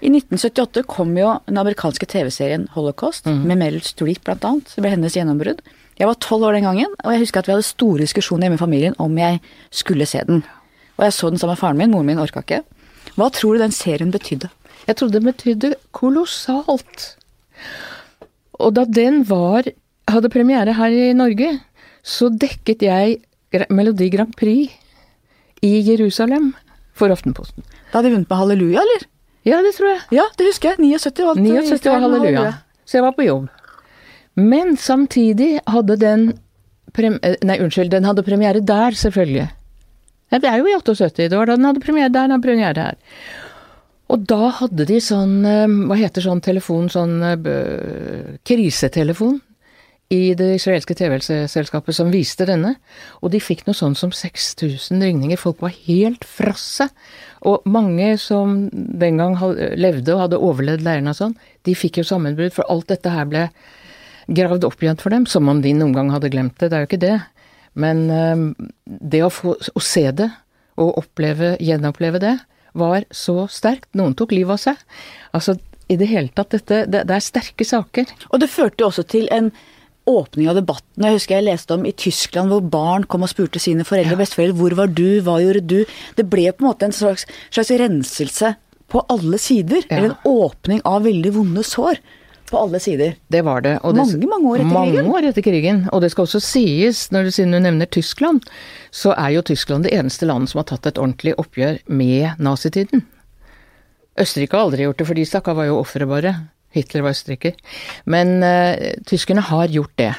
I 0.00 0.10
1978 0.12 0.84
kom 0.88 1.14
jo 1.16 1.32
den 1.48 1.58
amerikanske 1.60 2.06
TV-serien 2.08 2.68
Holocaust, 2.74 3.26
mm. 3.26 3.42
med 3.48 3.60
Meryl 3.60 3.84
Streep 3.84 4.22
blant 4.26 4.44
annet. 4.44 4.74
Det 4.76 4.84
ble 4.84 4.92
hennes 4.92 5.16
gjennombrudd. 5.16 5.62
Jeg 5.96 6.08
var 6.10 6.18
tolv 6.20 6.44
år 6.44 6.58
den 6.58 6.66
gangen, 6.68 6.92
og 7.02 7.14
jeg 7.14 7.22
husker 7.24 7.40
at 7.40 7.48
vi 7.48 7.54
hadde 7.54 7.66
store 7.66 8.04
diskusjoner 8.04 8.46
hjemme 8.46 8.58
i 8.58 8.60
familien 8.60 8.96
om 9.00 9.16
jeg 9.16 9.40
skulle 9.72 10.08
se 10.08 10.20
den. 10.28 10.42
Og 10.96 11.06
jeg 11.06 11.16
så 11.16 11.30
den 11.32 11.40
sammen 11.40 11.56
med 11.56 11.62
faren 11.62 11.80
min, 11.80 11.92
moren 11.92 12.10
min 12.10 12.20
orka 12.20 12.44
ikke. 12.44 12.60
Hva 13.16 13.30
tror 13.32 13.56
du 13.56 13.64
den 13.64 13.72
serien 13.72 14.12
betydde? 14.12 14.50
Jeg 14.86 14.98
trodde 14.98 15.16
det 15.16 15.24
betydde 15.24 15.72
kolossalt. 15.96 17.16
Og 18.60 18.74
da 18.76 18.86
den 18.88 19.22
var 19.28 19.68
hadde 20.10 20.30
premiere 20.32 20.76
her 20.78 20.94
i 20.94 21.10
Norge, 21.16 21.56
så 22.06 22.30
dekket 22.30 22.84
jeg 22.86 23.18
Melodi 23.72 24.08
Grand 24.12 24.34
Prix 24.36 24.72
i 25.64 25.80
Jerusalem 25.86 26.52
for 26.96 27.12
Aftenposten. 27.12 27.64
Da 27.90 27.98
hadde 27.98 28.10
de 28.10 28.16
vunnet 28.16 28.30
med 28.30 28.40
Halleluja, 28.40 28.82
eller? 28.84 29.06
Ja, 29.46 29.60
det 29.62 29.76
tror 29.76 29.92
jeg. 29.92 30.00
Ja, 30.16 30.24
det 30.38 30.48
husker 30.48 30.74
jeg. 30.74 30.82
79 30.82 31.26
var 31.26 31.38
79 31.38 31.86
var 31.86 32.02
halleluja. 32.02 32.54
Så 32.86 32.98
jeg 32.98 33.04
var 33.06 33.14
på 33.14 33.26
jobb. 33.26 33.46
Men 34.36 34.74
samtidig 34.76 35.60
hadde 35.70 35.96
den 36.00 36.24
eh, 36.96 37.36
Nei, 37.46 37.58
unnskyld, 37.62 37.92
den 37.92 38.08
hadde 38.08 38.24
premiere 38.26 38.60
der, 38.60 38.96
selvfølgelig. 38.98 39.46
Det 40.34 40.48
er 40.50 40.58
jo 40.58 40.66
i 40.66 40.74
78, 40.74 41.28
det 41.30 41.38
var 41.38 41.46
da 41.46 41.54
den 41.56 41.68
hadde 41.68 41.80
premiere 41.84 42.10
der, 42.10 42.26
den 42.26 42.34
hadde 42.34 42.46
premiere 42.48 42.88
her. 42.88 42.98
Og 44.12 44.22
da 44.30 44.52
hadde 44.60 44.86
de 44.86 45.00
sånn, 45.02 45.40
eh, 45.48 45.66
hva 45.66 45.98
heter 45.98 46.22
sånn 46.22 46.42
telefon, 46.44 46.86
sånn 46.92 47.18
uh, 47.26 48.36
krisetelefon 48.46 49.40
i 50.14 50.36
det 50.38 50.52
israelske 50.60 50.94
TV-selskapet 50.94 51.96
som 51.96 52.12
viste 52.14 52.46
denne, 52.46 52.76
og 53.18 53.32
de 53.32 53.40
fikk 53.42 53.64
noe 53.66 53.74
sånn 53.74 53.96
som 53.98 54.12
6000 54.14 55.02
ringninger. 55.02 55.40
Folk 55.40 55.64
var 55.64 55.74
helt 55.88 56.22
fra 56.22 56.54
seg. 56.54 56.92
Og 57.50 57.66
mange 57.66 58.12
som 58.22 58.68
den 58.70 59.18
gang 59.18 59.34
levde 59.74 60.14
og 60.14 60.22
hadde 60.22 60.38
overlevd 60.38 60.86
leirene 60.86 61.10
og 61.10 61.18
sånn, 61.18 61.34
de 61.66 61.74
fikk 61.74 61.98
jo 61.98 62.06
sammenbrudd, 62.06 62.54
for 62.54 62.70
alt 62.70 62.86
dette 62.94 63.10
her 63.10 63.26
ble 63.26 63.48
gravd 64.30 64.68
opp 64.70 64.82
igjen 64.82 65.02
for 65.02 65.14
dem, 65.14 65.26
som 65.26 65.50
om 65.50 65.58
de 65.62 65.74
noen 65.74 65.94
gang 65.96 66.14
hadde 66.14 66.30
glemt 66.30 66.54
det. 66.62 66.70
Det 66.70 66.78
er 66.78 66.86
jo 66.86 66.90
ikke 66.92 67.02
det. 67.02 67.16
Men 67.74 68.06
det 68.86 69.26
å, 69.26 69.34
få, 69.34 69.58
å 69.58 69.82
se 69.82 70.06
det, 70.14 70.30
og 70.78 71.00
oppleve, 71.02 71.56
gjenoppleve 71.58 72.22
det, 72.22 72.36
var 72.78 73.06
så 73.14 73.46
sterkt. 73.52 73.88
Noen 73.98 74.16
tok 74.18 74.34
livet 74.36 74.56
av 74.56 74.62
seg. 74.62 74.84
Altså, 75.36 75.56
i 75.88 75.96
det 75.98 76.08
hele 76.10 76.32
tatt, 76.34 76.52
dette 76.54 76.84
det, 76.90 77.06
det 77.08 77.16
er 77.16 77.24
sterke 77.24 77.66
saker. 77.66 78.12
Og 78.30 78.42
det 78.42 78.50
førte 78.52 78.82
jo 78.82 78.90
også 78.90 79.06
til 79.08 79.28
en 79.34 79.52
åpning 80.06 80.50
av 80.50 80.58
debatten. 80.58 81.02
Jeg 81.02 81.18
husker 81.18 81.38
jeg 81.38 81.48
leste 81.48 81.74
om 81.74 81.86
i 81.86 81.94
Tyskland 81.98 82.52
hvor 82.52 82.62
barn 82.62 83.06
kom 83.10 83.26
og 83.26 83.32
spurte 83.32 83.62
sine 83.62 83.86
foreldre 83.86 84.14
og 84.14 84.20
ja. 84.20 84.22
besteforeldre 84.22 84.58
hvor 84.60 84.76
var 84.78 84.92
du, 84.94 85.08
hva 85.26 85.40
gjorde 85.42 85.64
du? 85.66 85.96
Det 86.18 86.26
ble 86.30 86.46
på 86.52 86.62
en 86.62 86.68
måte 86.68 86.86
en 86.86 86.94
slags, 86.94 87.26
slags 87.50 87.72
renselse 87.82 88.52
på 88.92 89.02
alle 89.12 89.40
sider. 89.42 89.82
Ja. 89.88 89.98
Eller 89.98 90.12
en 90.12 90.30
åpning 90.30 90.82
av 90.86 91.06
veldig 91.06 91.34
vonde 91.38 91.66
sår. 91.66 91.98
På 92.46 92.60
alle 92.62 92.78
sider. 92.80 93.16
Det 93.28 93.42
var 93.42 93.64
det. 93.64 93.78
Og 93.82 93.96
mange, 93.96 94.20
det, 94.20 94.28
mange 94.30 94.50
år 94.50 94.60
etter 94.62 94.70
mange 94.70 94.92
krigen. 94.92 95.06
Mange 95.06 95.18
år 95.18 95.28
etter 95.30 95.42
krigen. 95.42 95.80
Og 95.92 96.02
det 96.04 96.12
skal 96.12 96.26
også 96.28 96.40
sies, 96.44 97.00
når 97.14 97.26
du, 97.26 97.30
siden 97.34 97.56
du 97.56 97.58
nevner 97.64 97.90
Tyskland, 97.90 98.46
så 98.94 99.16
er 99.18 99.34
jo 99.34 99.42
Tyskland 99.50 99.88
det 99.88 99.94
eneste 99.96 100.28
landet 100.30 100.52
som 100.52 100.62
har 100.62 100.68
tatt 100.70 100.86
et 100.86 101.00
ordentlig 101.02 101.34
oppgjør 101.42 101.80
med 101.90 102.38
nazitiden. 102.38 103.02
Østerrike 104.16 104.56
har 104.56 104.68
aldri 104.68 104.86
gjort 104.86 105.02
det, 105.02 105.08
for 105.08 105.18
de 105.18 105.26
stakkar 105.28 105.58
var 105.58 105.68
jo 105.68 105.80
ofre 105.80 106.08
bare. 106.08 106.36
Hitler 106.76 107.04
var 107.04 107.16
østerriker. 107.16 107.58
Men 108.06 108.38
uh, 108.44 108.94
tyskerne 109.08 109.44
har 109.50 109.72
gjort 109.72 109.96
det. 109.98 110.14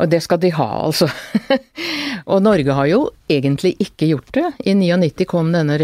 Og 0.00 0.08
det 0.08 0.22
skal 0.24 0.38
de 0.40 0.52
ha, 0.54 0.68
altså. 0.86 1.10
og 2.30 2.44
Norge 2.44 2.76
har 2.76 2.86
jo 2.88 3.00
egentlig 3.28 3.74
ikke 3.82 4.12
gjort 4.12 4.30
det. 4.36 4.46
I 4.62 4.76
99 4.78 5.26
kom 5.28 5.50
denne 5.52 5.76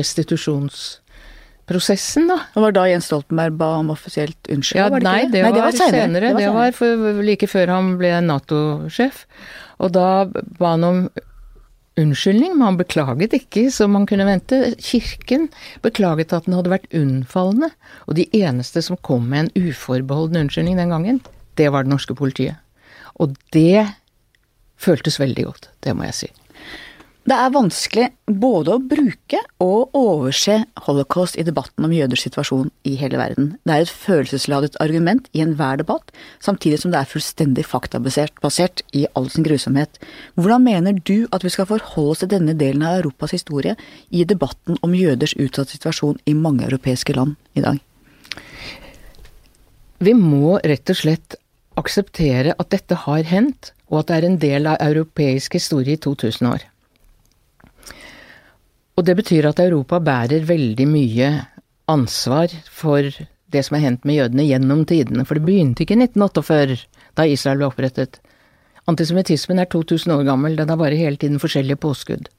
restitusjonsprosessen, 1.67 2.29
da. 2.29 2.39
Det 2.55 2.61
var 2.61 2.73
da 2.73 2.87
Jens 2.89 3.07
Stoltenberg 3.07 3.57
ba 3.59 3.77
om 3.79 3.91
offisielt 3.91 4.49
unnskyld? 4.49 4.79
Ja, 4.79 4.89
nei, 4.89 5.27
det, 5.31 5.43
nei, 5.43 5.53
det 5.53 5.62
var, 5.62 5.73
senere. 5.73 6.03
senere. 6.03 6.27
Det 6.29 6.35
var, 6.35 6.41
det 6.41 6.55
var 6.55 6.73
for, 6.73 7.23
like 7.23 7.47
før 7.47 7.69
han 7.69 7.97
ble 7.99 8.21
Nato-sjef. 8.23 9.27
Og 9.79 9.93
da 9.93 10.27
ba 10.27 10.75
han 10.75 10.85
om 10.85 11.09
unnskyldning, 11.97 12.57
men 12.57 12.67
han 12.67 12.79
beklaget 12.79 13.33
ikke 13.33 13.71
som 13.73 13.93
man 13.97 14.07
kunne 14.07 14.27
vente. 14.29 14.75
Kirken 14.79 15.49
beklaget 15.83 16.33
at 16.33 16.47
den 16.47 16.57
hadde 16.57 16.73
vært 16.73 16.91
unnfallende, 16.95 17.71
og 18.07 18.19
de 18.19 18.29
eneste 18.37 18.83
som 18.85 19.01
kom 19.01 19.29
med 19.29 19.47
en 19.47 19.69
uforbeholden 19.71 20.45
unnskyldning 20.45 20.77
den 20.77 20.93
gangen, 20.93 21.23
det 21.57 21.71
var 21.73 21.85
det 21.85 21.95
norske 21.95 22.14
politiet. 22.14 22.61
Og 23.17 23.33
det 23.57 23.87
føltes 24.77 25.17
veldig 25.19 25.47
godt, 25.49 25.71
det 25.81 25.97
må 25.97 26.05
jeg 26.05 26.19
si. 26.19 26.29
Det 27.27 27.35
er 27.35 27.51
vanskelig 27.51 28.05
både 28.39 28.77
å 28.77 28.83
bruke 28.87 29.41
og 29.59 29.97
overse 29.99 30.61
holocaust 30.87 31.35
i 31.35 31.43
debatten 31.43 31.83
om 31.83 31.91
jøders 31.91 32.22
situasjon 32.22 32.68
i 32.87 32.93
hele 33.01 33.18
verden. 33.18 33.49
Det 33.66 33.74
er 33.74 33.83
et 33.83 33.91
følelsesladet 33.91 34.79
argument 34.85 35.27
i 35.35 35.43
enhver 35.43 35.81
debatt, 35.81 36.12
samtidig 36.39 36.79
som 36.79 36.93
det 36.95 37.01
er 37.01 37.11
fullstendig 37.11 37.64
faktabasert 37.66 38.39
basert 38.45 38.85
i 38.95 39.09
all 39.18 39.27
sin 39.35 39.47
grusomhet. 39.47 39.99
Hvordan 40.39 40.62
mener 40.68 41.01
du 41.03 41.27
at 41.35 41.43
vi 41.43 41.51
skal 41.51 41.66
forholde 41.72 42.14
oss 42.14 42.22
til 42.22 42.31
denne 42.31 42.55
delen 42.55 42.87
av 42.87 43.01
Europas 43.01 43.35
historie 43.35 43.74
i 44.14 44.22
debatten 44.22 44.79
om 44.87 44.95
jøders 44.95 45.35
utsatte 45.35 45.74
situasjon 45.74 46.22
i 46.31 46.37
mange 46.39 46.68
europeiske 46.68 47.18
land 47.18 47.35
i 47.59 47.66
dag? 47.66 47.83
Vi 49.99 50.14
må 50.14 50.61
rett 50.62 50.95
og 50.95 51.03
slett 51.03 51.41
akseptere 51.74 52.55
at 52.55 52.70
dette 52.70 53.03
har 53.03 53.27
hendt, 53.27 53.74
og 53.91 54.05
at 54.05 54.12
det 54.12 54.16
er 54.20 54.31
en 54.31 54.41
del 54.47 54.70
av 54.70 54.79
europeisk 54.93 55.59
historie 55.59 55.99
i 55.99 56.03
2000 56.07 56.55
år. 56.55 56.70
Og 58.97 59.05
det 59.05 59.16
betyr 59.18 59.51
at 59.51 59.61
Europa 59.61 60.01
bærer 60.01 60.47
veldig 60.49 60.86
mye 60.88 61.30
ansvar 61.92 62.53
for 62.72 63.05
det 63.53 63.62
som 63.66 63.76
er 63.76 63.84
hendt 63.84 64.07
med 64.09 64.18
jødene 64.18 64.47
gjennom 64.49 64.84
tidene. 64.88 65.26
For 65.28 65.38
det 65.38 65.47
begynte 65.47 65.84
ikke 65.84 65.97
i 65.97 66.03
1948, 66.07 66.86
da 67.16 67.26
Israel 67.28 67.61
ble 67.61 67.68
opprettet. 67.68 68.20
Antisemittismen 68.90 69.61
er 69.61 69.68
2000 69.70 70.14
år 70.14 70.24
gammel, 70.28 70.57
den 70.59 70.70
har 70.70 70.78
bare 70.80 70.99
hele 70.99 71.18
tiden 71.20 71.42
forskjellige 71.42 71.80
påskudd. 71.82 72.30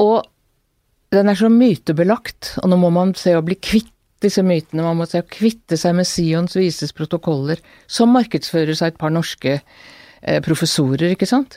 Og 0.00 0.28
den 1.10 1.28
er 1.28 1.38
så 1.38 1.50
mytebelagt, 1.50 2.54
og 2.62 2.70
nå 2.70 2.78
må 2.78 2.92
man 2.94 3.14
se 3.18 3.34
å 3.34 3.44
bli 3.44 3.56
kvitt 3.58 3.90
disse 4.20 4.42
mytene, 4.44 4.84
man 4.84 4.98
må 5.00 5.06
se 5.08 5.22
å 5.22 5.26
kvitte 5.26 5.78
seg 5.80 5.94
med 5.96 6.08
Sions 6.08 6.54
vises 6.58 6.92
protokoller, 6.92 7.60
som 7.88 8.12
markedsfører 8.12 8.76
seg 8.76 8.92
et 8.92 9.00
par 9.00 9.12
norske 9.14 9.54
eh, 9.56 10.40
professorer, 10.44 11.14
ikke 11.14 11.28
sant. 11.28 11.56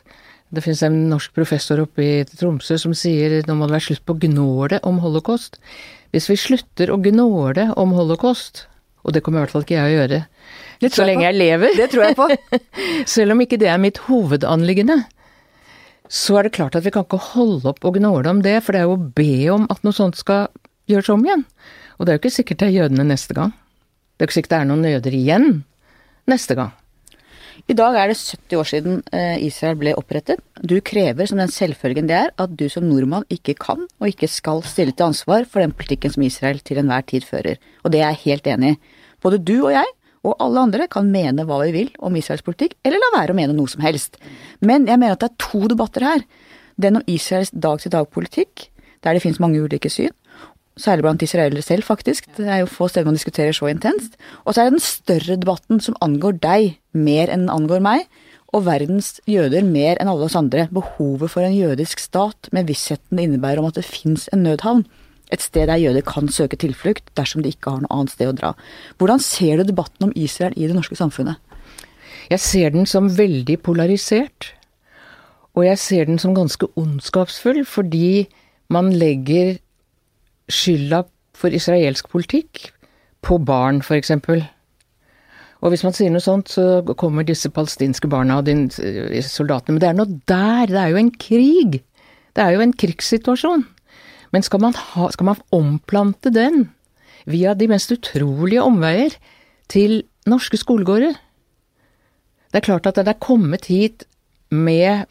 Det 0.54 0.62
finnes 0.62 0.84
en 0.86 1.00
norsk 1.10 1.34
professor 1.34 1.82
oppe 1.82 2.04
i 2.06 2.26
Tromsø 2.30 2.78
som 2.78 2.94
sier 2.98 3.40
nå 3.48 3.56
må 3.58 3.66
det 3.66 3.78
være 3.80 3.88
slutt 3.88 4.06
på 4.06 4.18
gnålet 4.28 4.86
om 4.86 5.00
holocaust. 5.02 5.58
Hvis 6.14 6.30
vi 6.30 6.38
slutter 6.38 6.92
å 6.94 7.00
gnåle 7.02 7.72
om 7.80 7.96
holocaust, 7.98 8.68
og 9.02 9.16
det 9.16 9.24
kommer 9.26 9.42
i 9.42 9.44
hvert 9.44 9.56
fall 9.56 9.66
ikke 9.66 9.80
jeg 9.80 9.90
å 9.90 9.98
gjøre 9.98 10.20
så 10.92 11.06
lenge 11.08 11.24
jeg 11.24 11.38
lever 11.38 11.78
Det 11.78 11.90
tror 11.94 12.06
jeg 12.08 12.18
på. 12.18 12.28
Selv 13.16 13.36
om 13.36 13.44
ikke 13.44 13.60
det 13.62 13.70
er 13.72 13.82
mitt 13.82 14.02
hovedanliggende, 14.10 15.04
så 16.12 16.38
er 16.38 16.48
det 16.48 16.56
klart 16.58 16.76
at 16.76 16.86
vi 16.86 16.92
kan 16.94 17.06
ikke 17.08 17.22
holde 17.32 17.72
opp 17.72 17.86
og 17.88 17.98
gnåle 17.98 18.30
om 18.30 18.44
det, 18.44 18.58
for 18.66 18.76
det 18.76 18.84
er 18.84 18.90
jo 18.90 18.98
å 18.98 19.12
be 19.18 19.48
om 19.54 19.66
at 19.74 19.82
noe 19.86 19.96
sånt 19.96 20.20
skal 20.20 20.50
gjøres 20.92 21.10
om 21.14 21.24
igjen. 21.26 21.46
Og 21.98 22.06
det 22.06 22.14
er 22.14 22.18
jo 22.18 22.24
ikke 22.26 22.38
sikkert 22.38 22.62
det 22.62 22.70
er 22.70 22.78
jødene 22.84 23.08
neste 23.08 23.38
gang. 23.38 23.54
Det 24.14 24.22
er 24.22 24.28
jo 24.28 24.32
ikke 24.32 24.40
sikkert 24.42 24.54
det 24.54 24.60
er 24.60 24.70
noen 24.70 24.90
jøder 24.92 25.18
igjen 25.18 25.48
neste 26.30 26.58
gang. 26.60 26.74
I 27.72 27.76
dag 27.80 27.96
er 27.96 28.10
det 28.12 28.18
70 28.20 28.58
år 28.60 28.68
siden 28.68 28.96
eh, 29.16 29.38
Israel 29.48 29.78
ble 29.80 29.94
opprettet. 29.96 30.42
Du 30.60 30.76
krever 30.84 31.30
som 31.30 31.40
den 31.40 31.52
selvfølgen 31.52 32.10
det 32.10 32.18
er 32.18 32.32
at 32.36 32.56
du 32.60 32.66
som 32.68 32.84
nordmann 32.84 33.24
ikke 33.32 33.56
kan 33.56 33.86
og 33.88 34.10
ikke 34.10 34.28
skal 34.28 34.60
stille 34.68 34.92
til 34.92 35.08
ansvar 35.08 35.48
for 35.48 35.64
den 35.64 35.72
politikken 35.72 36.12
som 36.12 36.26
Israel 36.28 36.60
til 36.60 36.82
enhver 36.82 37.06
tid 37.08 37.24
fører. 37.24 37.62
Og 37.86 37.94
det 37.94 38.02
er 38.02 38.12
jeg 38.12 38.24
helt 38.26 38.50
enig 38.52 38.74
i. 38.74 38.80
Både 39.24 39.40
du 39.40 39.56
og 39.62 39.72
jeg 39.78 39.88
og 40.28 40.36
alle 40.44 40.66
andre 40.68 40.90
kan 40.92 41.08
mene 41.12 41.46
hva 41.48 41.62
vi 41.64 41.72
vil 41.76 41.94
om 42.04 42.20
Israels 42.20 42.44
politikk, 42.44 42.76
eller 42.84 43.00
la 43.00 43.14
være 43.16 43.32
å 43.32 43.40
mene 43.40 43.56
noe 43.56 43.72
som 43.72 43.84
helst. 43.84 44.20
Men 44.60 44.84
jeg 44.88 45.00
mener 45.00 45.16
at 45.16 45.24
det 45.24 45.32
er 45.32 45.48
to 45.48 45.64
debatter 45.72 46.04
her. 46.08 46.28
Den 46.76 47.00
om 47.00 47.08
Israels 47.08 47.52
dag-til-dag-politikk, 47.56 48.68
der 49.04 49.16
det 49.16 49.24
finnes 49.24 49.40
mange 49.44 49.64
ulike 49.64 49.92
syn, 49.92 50.12
særlig 50.80 51.06
blant 51.06 51.22
israelere 51.22 51.62
selv, 51.62 51.86
faktisk. 51.86 52.28
Det 52.38 52.48
er 52.48 52.64
jo 52.64 52.70
få 52.72 52.88
steder 52.90 53.06
man 53.06 53.18
diskuterer 53.18 53.54
så 53.56 53.70
intenst. 53.70 54.18
Og 54.46 54.54
så 54.54 54.62
er 54.62 54.70
det 54.70 54.80
den 54.80 54.86
større 54.86 55.38
debatten 55.40 55.82
som 55.84 55.98
angår 56.02 56.40
deg 56.44 56.78
mer 56.94 57.30
enn 57.30 57.46
den 57.46 57.54
angår 57.54 57.84
meg, 57.84 58.08
og 58.54 58.68
verdens 58.68 59.18
jøder 59.30 59.66
mer 59.66 59.98
enn 59.98 60.10
alle 60.12 60.28
oss 60.28 60.38
andre. 60.38 60.68
Behovet 60.74 61.32
for 61.34 61.46
en 61.46 61.56
jødisk 61.56 62.02
stat 62.02 62.50
med 62.54 62.68
vissheten 62.70 63.18
det 63.18 63.26
innebærer 63.28 63.62
om 63.62 63.70
at 63.72 63.80
det 63.80 63.88
fins 63.88 64.28
en 64.34 64.46
nødhavn. 64.46 64.86
Et 65.34 65.42
sted 65.42 65.66
der 65.68 65.82
jøder 65.82 66.06
kan 66.06 66.30
søke 66.30 66.60
tilflukt 66.62 67.08
dersom 67.18 67.42
de 67.42 67.50
ikke 67.54 67.72
har 67.74 67.82
noe 67.82 67.94
annet 67.96 68.14
sted 68.14 68.30
å 68.30 68.36
dra. 68.38 68.52
Hvordan 69.02 69.22
ser 69.24 69.58
du 69.58 69.66
debatten 69.66 70.10
om 70.10 70.14
Israel 70.16 70.54
i 70.54 70.68
det 70.70 70.78
norske 70.78 70.98
samfunnet? 71.00 71.42
Jeg 72.30 72.40
ser 72.40 72.74
den 72.76 72.86
som 72.90 73.10
veldig 73.18 73.58
polarisert. 73.66 74.54
Og 75.58 75.66
jeg 75.66 75.82
ser 75.82 76.06
den 76.10 76.22
som 76.22 76.36
ganske 76.38 76.70
ondskapsfull, 76.80 77.64
fordi 77.66 78.28
man 78.74 78.92
legger 78.94 79.58
skylda 80.52 81.04
for 81.38 81.54
israelsk 81.54 82.10
politikk 82.12 82.70
på 83.24 83.40
barn, 83.44 83.82
f.eks. 83.84 84.12
Og 85.64 85.72
hvis 85.72 85.84
man 85.86 85.96
sier 85.96 86.12
noe 86.12 86.24
sånt, 86.24 86.52
så 86.52 86.84
kommer 87.00 87.24
disse 87.28 87.52
palestinske 87.54 88.10
barna 88.12 88.42
og 88.42 88.50
de 88.50 88.68
soldatene. 89.24 89.78
Men 89.78 89.82
det 89.84 89.90
er 89.90 89.98
noe 89.98 90.20
der, 90.28 90.66
det 90.72 90.82
er 90.82 90.92
jo 90.92 91.00
en 91.00 91.14
krig. 91.16 91.80
Det 92.36 92.44
er 92.44 92.58
jo 92.58 92.64
en 92.66 92.76
krigssituasjon. 92.76 93.64
Men 94.34 94.44
skal 94.44 94.64
man, 94.64 94.76
ha, 94.76 95.08
skal 95.14 95.30
man 95.30 95.44
omplante 95.56 96.34
den 96.34 96.68
via 97.30 97.54
de 97.56 97.70
mest 97.72 97.94
utrolige 97.94 98.66
omveier 98.66 99.16
til 99.72 100.02
norske 100.28 100.60
skolegårder? 100.60 101.16
Det 102.52 102.60
er 102.60 102.68
klart 102.68 102.90
at 102.90 103.00
den 103.00 103.10
er 103.14 103.22
kommet 103.24 103.70
hit 103.72 104.04
med 104.52 105.06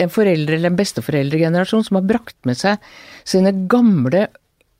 en 0.00 0.10
foreldre- 0.10 0.56
eller 0.56 0.72
en 0.72 0.78
besteforeldregenerasjon 0.78 1.84
som 1.86 2.00
har 2.00 2.08
brakt 2.08 2.38
med 2.48 2.58
seg 2.58 2.80
sine 3.28 3.52
gamle 3.70 4.26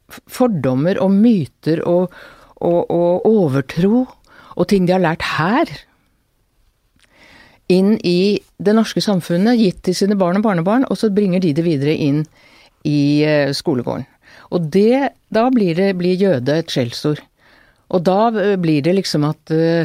fordommer 0.08 1.00
og 1.02 1.12
myter 1.12 1.82
og, 1.84 2.14
og, 2.64 2.80
og 2.90 3.26
overtro 3.28 4.06
og 4.58 4.66
ting 4.70 4.88
de 4.88 4.96
har 4.96 5.04
lært 5.04 5.24
her, 5.36 5.70
inn 7.68 7.96
i 8.06 8.40
det 8.58 8.74
norske 8.74 9.02
samfunnet, 9.04 9.60
gitt 9.60 9.82
til 9.86 9.96
sine 9.96 10.16
barn 10.18 10.40
og 10.40 10.46
barnebarn, 10.46 10.86
og 10.88 10.98
så 10.98 11.12
bringer 11.14 11.42
de 11.44 11.52
det 11.54 11.64
videre 11.66 11.94
inn 11.94 12.22
i 12.88 13.22
eh, 13.28 13.52
skolegården. 13.54 14.06
Og 14.56 14.70
det, 14.72 15.12
da 15.34 15.44
blir, 15.52 15.76
det, 15.76 15.92
blir 16.00 16.16
jøde 16.16 16.56
et 16.62 16.72
skjellsord. 16.72 17.20
Og 17.92 18.04
da 18.08 18.30
eh, 18.32 18.56
blir 18.60 18.80
det 18.84 18.96
liksom 18.96 19.26
at 19.28 19.52
uh, 19.52 19.84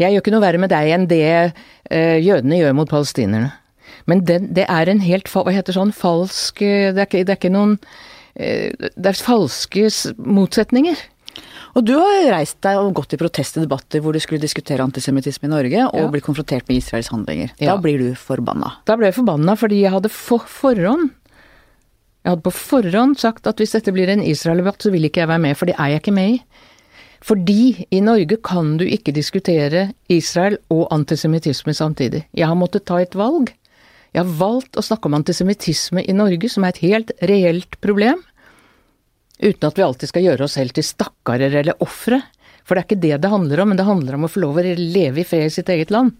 Jeg 0.00 0.12
gjør 0.14 0.22
ikke 0.22 0.32
noe 0.32 0.44
verre 0.44 0.60
med 0.60 0.72
deg 0.72 0.90
enn 0.94 1.06
det 1.10 1.24
uh, 1.52 2.18
jødene 2.20 2.60
gjør 2.62 2.76
mot 2.78 2.88
palestinerne. 2.88 3.52
Men 4.08 4.24
det, 4.24 4.38
det, 4.56 4.64
er 4.64 4.88
en 4.88 5.02
helt 5.04 5.28
Hva 5.28 5.44
heter 5.52 5.76
sånn 5.76 5.92
falsk 5.92 6.62
Det 6.62 6.96
er 6.96 7.04
ikke, 7.04 7.24
det 7.26 7.34
er 7.34 7.38
ikke 7.38 7.52
noen 7.52 7.74
Det 8.34 9.10
er 9.10 9.18
falske 9.24 9.88
motsetninger. 10.16 11.00
Og 11.78 11.86
du 11.86 11.92
har 11.94 12.32
reist 12.32 12.58
deg 12.64 12.80
og 12.80 12.94
gått 12.98 13.14
i 13.14 13.20
protest 13.20 13.58
i 13.58 13.62
debatter 13.62 14.02
hvor 14.02 14.14
du 14.14 14.20
skulle 14.22 14.42
diskutere 14.42 14.84
antisemittisme 14.84 15.46
i 15.46 15.52
Norge, 15.52 15.84
og 15.92 16.02
ja. 16.02 16.08
blitt 16.10 16.26
konfrontert 16.26 16.66
med 16.68 16.80
Israels 16.80 17.10
handlinger. 17.12 17.52
Da 17.60 17.72
ja. 17.72 17.76
blir 17.82 18.00
du 18.02 18.08
forbanna. 18.18 18.74
Da 18.88 18.96
ble 18.98 19.10
jeg 19.10 19.20
forbanna 19.20 19.56
fordi 19.58 19.84
jeg 19.84 19.94
hadde 19.94 20.12
for 20.12 20.46
forhånd 20.50 21.12
Jeg 22.20 22.34
hadde 22.34 22.44
på 22.44 22.52
forhånd 22.52 23.16
sagt 23.16 23.46
at 23.48 23.62
hvis 23.62 23.72
dette 23.72 23.94
blir 23.96 24.10
en 24.12 24.20
Israel-debatt, 24.20 24.82
så 24.82 24.90
vil 24.92 25.06
ikke 25.08 25.22
jeg 25.22 25.30
være 25.30 25.40
med, 25.46 25.56
for 25.56 25.70
det 25.70 25.78
er 25.78 25.94
jeg 25.94 26.02
ikke 26.02 26.12
med 26.18 26.34
i. 26.34 26.66
Fordi 27.24 27.86
i 27.92 28.00
Norge 28.04 28.36
kan 28.44 28.74
du 28.80 28.84
ikke 28.84 29.14
diskutere 29.16 29.86
Israel 30.12 30.58
og 30.72 30.88
antisemittisme 30.92 31.72
samtidig. 31.76 32.26
Jeg 32.36 32.48
har 32.48 32.58
måttet 32.60 32.84
ta 32.88 33.00
et 33.00 33.16
valg. 33.16 33.54
Jeg 34.10 34.24
har 34.24 34.36
valgt 34.40 34.78
å 34.78 34.84
snakke 34.84 35.06
om 35.06 35.16
antisemittisme 35.20 36.02
i 36.02 36.14
Norge, 36.16 36.50
som 36.50 36.66
er 36.66 36.74
et 36.74 36.82
helt 36.82 37.12
reelt 37.30 37.78
problem. 37.84 38.22
Uten 39.40 39.68
at 39.68 39.78
vi 39.78 39.84
alltid 39.86 40.10
skal 40.10 40.26
gjøre 40.26 40.46
oss 40.46 40.56
selv 40.58 40.74
til 40.76 40.86
stakkarer 40.86 41.54
eller 41.62 41.78
ofre. 41.84 42.18
For 42.66 42.76
det 42.76 42.82
er 42.82 42.88
ikke 42.88 43.02
det 43.02 43.20
det 43.22 43.32
handler 43.32 43.62
om, 43.62 43.70
men 43.70 43.78
det 43.78 43.86
handler 43.88 44.16
om 44.16 44.26
å 44.26 44.32
få 44.32 44.42
lov 44.42 44.58
å 44.60 44.64
leve 44.64 45.22
i 45.22 45.26
fred 45.26 45.46
i 45.46 45.54
sitt 45.54 45.70
eget 45.72 45.94
land. 45.94 46.16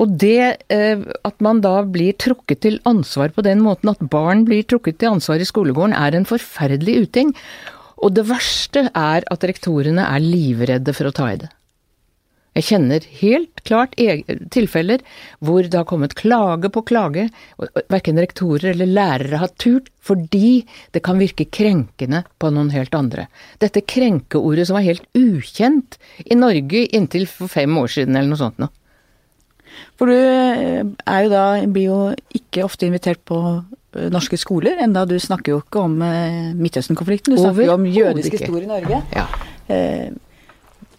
Og 0.00 0.12
det 0.22 0.66
eh, 0.70 1.02
at 1.26 1.42
man 1.42 1.62
da 1.64 1.80
blir 1.82 2.14
trukket 2.18 2.62
til 2.66 2.78
ansvar 2.88 3.32
på 3.34 3.44
den 3.46 3.62
måten, 3.64 3.90
at 3.90 4.02
barn 4.12 4.44
blir 4.48 4.66
trukket 4.66 5.00
til 5.00 5.16
ansvar 5.16 5.42
i 5.42 5.48
skolegården, 5.48 5.96
er 5.96 6.16
en 6.16 6.28
forferdelig 6.28 7.06
uting. 7.06 7.32
Og 8.00 8.14
det 8.16 8.26
verste 8.30 8.86
er 8.96 9.26
at 9.26 9.46
rektorene 9.46 10.06
er 10.06 10.22
livredde 10.24 10.94
for 10.96 11.10
å 11.10 11.14
ta 11.14 11.32
i 11.32 11.40
det. 11.42 11.50
Jeg 12.60 12.66
kjenner 12.68 13.04
helt 13.22 13.62
klart 13.64 13.94
tilfeller 14.52 15.00
hvor 15.40 15.64
det 15.64 15.78
har 15.78 15.86
kommet 15.88 16.12
klage 16.18 16.68
på 16.72 16.82
klage, 16.84 17.28
og 17.56 17.80
verken 17.88 18.20
rektorer 18.20 18.74
eller 18.74 18.90
lærere 18.90 19.40
har 19.40 19.54
turt, 19.56 19.88
fordi 20.04 20.66
det 20.92 21.00
kan 21.06 21.20
virke 21.20 21.46
krenkende 21.48 22.20
på 22.36 22.50
noen 22.52 22.68
helt 22.74 22.92
andre. 22.96 23.30
Dette 23.64 23.80
krenkeordet 23.80 24.68
som 24.68 24.76
var 24.76 24.84
helt 24.84 25.06
ukjent 25.16 25.96
i 26.26 26.36
Norge 26.36 26.84
inntil 26.96 27.24
for 27.30 27.48
fem 27.48 27.80
år 27.80 27.96
siden 27.96 28.18
eller 28.18 28.34
noe 28.34 28.42
sånt 28.42 28.60
noe. 28.60 28.74
For 29.96 30.10
du 30.10 30.16
eh, 30.16 30.84
er 30.84 31.24
jo 31.24 31.32
da, 31.32 31.44
blir 31.64 31.86
jo 31.86 32.00
ikke 32.36 32.66
ofte 32.66 32.88
invitert 32.90 33.22
på 33.28 33.38
eh, 33.56 34.08
norske 34.12 34.36
skoler, 34.40 34.82
enda 34.84 35.06
du 35.08 35.16
snakker 35.20 35.54
jo 35.54 35.60
ikke 35.62 35.86
om 35.86 36.00
eh, 36.04 36.50
Midtøsten-konflikten, 36.58 37.36
du 37.36 37.40
snakker 37.40 37.70
jo 37.70 37.76
om 37.78 37.86
jødisk 37.88 38.36
historie 38.36 38.68
i 38.68 38.72
Norge. 38.74 39.00
Ja. 39.16 39.30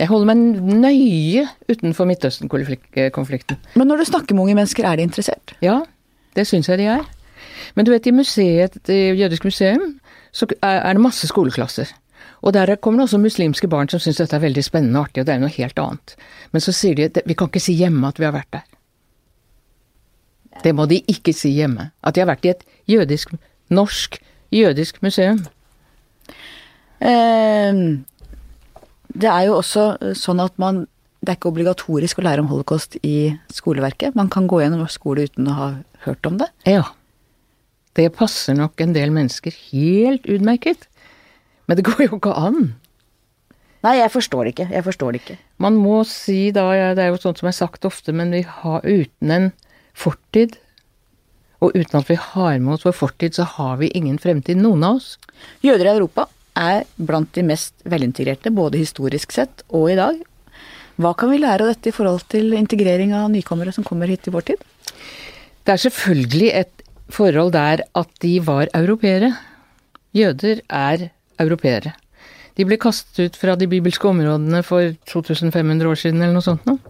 Jeg 0.02 0.10
holder 0.10 0.32
meg 0.32 0.62
nøye 0.82 1.44
utenfor 1.70 2.08
Midtøsten-konflikten. 2.10 3.60
Men 3.78 3.90
når 3.92 4.02
du 4.02 4.08
snakker 4.10 4.34
med 4.34 4.48
unge 4.48 4.56
mennesker, 4.58 4.88
er 4.90 4.98
de 4.98 5.06
interessert? 5.06 5.54
Ja, 5.62 5.84
det 6.34 6.48
syns 6.50 6.72
jeg 6.72 6.82
de 6.82 6.88
er. 6.90 7.04
Men 7.78 7.86
du 7.86 7.92
vet, 7.94 8.10
i 8.10 8.16
museet, 8.16 8.80
i 8.90 9.14
Jødisk 9.20 9.46
museum, 9.46 10.00
så 10.34 10.48
er 10.66 10.90
det 10.98 11.04
masse 11.04 11.30
skoleklasser. 11.30 11.94
Og 12.42 12.54
der 12.54 12.74
kommer 12.82 13.04
det 13.04 13.12
også 13.12 13.22
muslimske 13.22 13.70
barn 13.70 13.90
som 13.94 14.02
syns 14.02 14.18
dette 14.18 14.36
er 14.36 14.42
veldig 14.42 14.64
spennende 14.66 14.98
og 14.98 15.12
artig, 15.12 15.22
og 15.22 15.30
det 15.30 15.36
er 15.36 15.44
noe 15.44 15.54
helt 15.54 15.80
annet. 15.80 16.16
Men 16.52 16.66
så 16.66 16.74
sier 16.74 16.98
de 16.98 17.06
at 17.12 17.22
vi 17.26 17.38
kan 17.38 17.52
ikke 17.52 17.62
si 17.62 17.78
hjemme 17.78 18.10
at 18.10 18.18
vi 18.18 18.26
har 18.26 18.34
vært 18.34 18.58
der. 18.58 18.68
Det 20.66 20.74
må 20.76 20.90
de 20.90 21.04
ikke 21.14 21.34
si 21.38 21.54
hjemme. 21.54 21.92
At 22.02 22.18
de 22.18 22.26
har 22.26 22.32
vært 22.34 22.46
i 22.50 22.56
et 22.56 22.66
jødisk, 22.90 23.36
norsk 23.70 24.18
jødisk 24.52 24.98
museum. 25.06 25.46
Eh, 27.02 27.86
det 29.14 29.30
er 29.30 29.48
jo 29.50 29.60
også 29.60 29.86
eh, 30.00 30.18
sånn 30.18 30.42
at 30.44 30.58
man 30.62 30.86
Det 31.22 31.30
er 31.30 31.38
ikke 31.38 31.52
obligatorisk 31.52 32.18
å 32.18 32.24
lære 32.26 32.42
om 32.42 32.48
holocaust 32.50 32.96
i 33.06 33.36
skoleverket. 33.54 34.16
Man 34.18 34.32
kan 34.34 34.48
gå 34.50 34.58
gjennom 34.64 34.88
skole 34.90 35.28
uten 35.30 35.52
å 35.52 35.54
ha 35.54 35.68
hørt 36.08 36.26
om 36.26 36.40
det. 36.40 36.48
Ja. 36.66 36.96
Det 37.94 38.08
passer 38.18 38.58
nok 38.58 38.82
en 38.82 38.96
del 38.96 39.14
mennesker 39.14 39.54
helt 39.68 40.26
utmerket. 40.26 40.88
Men 41.70 41.78
det 41.78 41.86
går 41.86 42.08
jo 42.08 42.18
ikke 42.18 42.34
an. 42.34 42.72
Nei, 43.86 44.00
jeg 44.00 44.10
forstår 44.16 44.50
det 44.50 44.56
ikke. 44.56 44.68
Jeg 44.74 44.88
forstår 44.88 45.14
det 45.14 45.22
ikke. 45.22 45.38
Man 45.62 45.78
må 45.78 46.02
si 46.10 46.40
da, 46.58 46.66
det 46.98 47.06
er 47.06 47.14
jo 47.14 47.22
sånt 47.22 47.38
som 47.38 47.52
er 47.54 47.58
sagt 47.60 47.86
ofte, 47.86 48.18
men 48.18 48.34
vi 48.34 48.42
har 48.42 48.82
uten 48.82 49.38
en 49.38 49.50
fortid 49.94 50.58
og 51.62 51.78
uten 51.78 52.02
at 52.02 52.10
vi 52.10 52.18
har 52.18 52.58
med 52.58 52.80
oss 52.80 52.86
vår 52.88 52.98
fortid, 52.98 53.38
så 53.38 53.46
har 53.46 53.78
vi 53.78 53.94
ingen 53.94 54.18
fremtid, 54.18 54.58
noen 54.58 54.90
av 54.90 54.98
oss. 54.98 55.20
Jøder 55.62 55.86
i 55.86 55.94
Europa 56.00 56.26
er 56.58 56.84
blant 56.98 57.32
de 57.36 57.44
mest 57.46 57.74
velintegrerte, 57.88 58.52
både 58.52 58.82
historisk 58.82 59.32
sett 59.36 59.64
og 59.70 59.92
i 59.92 59.98
dag. 60.00 60.20
Hva 61.02 61.14
kan 61.18 61.32
vi 61.32 61.40
lære 61.42 61.66
av 61.66 61.72
dette 61.72 61.90
i 61.90 61.96
forhold 61.96 62.28
til 62.32 62.54
integrering 62.58 63.16
av 63.18 63.32
nykommere 63.32 63.74
som 63.74 63.86
kommer 63.88 64.12
hit 64.12 64.28
i 64.28 64.34
vår 64.34 64.52
tid? 64.52 64.68
Det 65.66 65.74
er 65.74 65.84
selvfølgelig 65.86 66.52
et 66.60 66.86
forhold 67.12 67.54
der 67.56 67.86
at 67.96 68.12
de 68.22 68.36
var 68.46 68.70
europeere. 68.76 69.34
Jøder 70.14 70.62
er 70.68 71.10
europeere. 71.40 71.96
De 72.58 72.68
ble 72.68 72.78
kastet 72.82 73.32
ut 73.32 73.38
fra 73.40 73.56
de 73.56 73.68
bibelske 73.72 74.08
områdene 74.08 74.62
for 74.68 74.92
2500 75.08 75.88
år 75.88 76.00
siden 76.00 76.22
eller 76.22 76.36
noe 76.36 76.46
sånt 76.46 76.66
noe. 76.68 76.82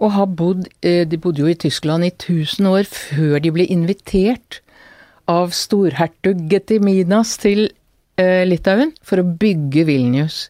Og 0.00 0.12
har 0.14 0.28
bodd 0.32 0.68
eh, 0.82 1.04
De 1.08 1.18
bodde 1.20 1.42
jo 1.42 1.48
i 1.48 1.58
Tyskland 1.58 2.04
i 2.04 2.12
1000 2.12 2.68
år 2.68 2.88
før 2.88 3.40
de 3.40 3.52
ble 3.52 3.66
invitert 3.68 4.60
av 5.28 5.52
storhertug 5.54 6.46
Getiminas 6.50 7.36
til 7.40 7.68
Litauen 8.48 8.94
for 9.06 9.22
å 9.22 9.26
bygge 9.40 9.86
Vilnius. 9.88 10.44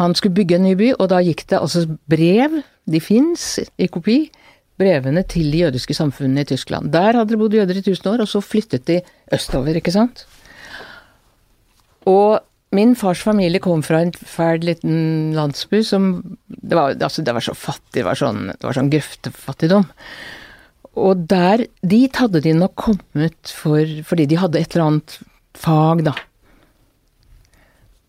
Han 0.00 0.14
skulle 0.18 0.34
bygge 0.34 0.58
en 0.58 0.66
ny 0.66 0.74
by, 0.78 0.94
og 0.98 1.10
da 1.12 1.20
gikk 1.22 1.44
det 1.50 1.60
altså 1.60 1.84
brev, 2.10 2.56
de 2.90 3.00
fins 3.00 3.60
i 3.78 3.86
kopi, 3.88 4.24
brevene 4.80 5.22
til 5.30 5.52
de 5.54 5.60
jødiske 5.62 5.94
samfunnene 5.94 6.42
i 6.42 6.48
Tyskland. 6.50 6.90
Der 6.94 7.14
hadde 7.14 7.30
det 7.34 7.38
bodd 7.38 7.54
jøder 7.54 7.78
i 7.78 7.84
1000 7.84 8.10
år, 8.10 8.24
og 8.24 8.30
så 8.30 8.42
flyttet 8.42 8.88
de 8.90 8.98
østover, 9.34 9.78
ikke 9.78 9.94
sant. 9.94 10.24
Og 12.10 12.42
min 12.74 12.96
fars 12.98 13.22
familie 13.22 13.62
kom 13.62 13.84
fra 13.86 14.02
en 14.02 14.10
fæl 14.12 14.64
liten 14.66 15.34
landsby 15.36 15.84
som 15.86 16.08
Det 16.48 16.74
var, 16.74 16.96
altså, 16.98 17.22
det 17.22 17.34
var 17.34 17.44
så 17.44 17.54
fattig, 17.54 18.00
det 18.00 18.06
var 18.08 18.18
sånn, 18.18 18.50
sånn 18.58 18.90
grøftefattigdom. 18.90 19.86
Og 20.98 21.26
der 21.30 21.66
Dit 21.82 22.18
hadde 22.18 22.42
de 22.42 22.54
nok 22.56 22.74
kommet 22.74 23.52
for, 23.52 23.86
fordi 24.08 24.26
de 24.26 24.40
hadde 24.40 24.58
et 24.58 24.74
eller 24.74 24.86
annet 24.88 25.18
fag, 25.54 26.02
da. 26.08 26.14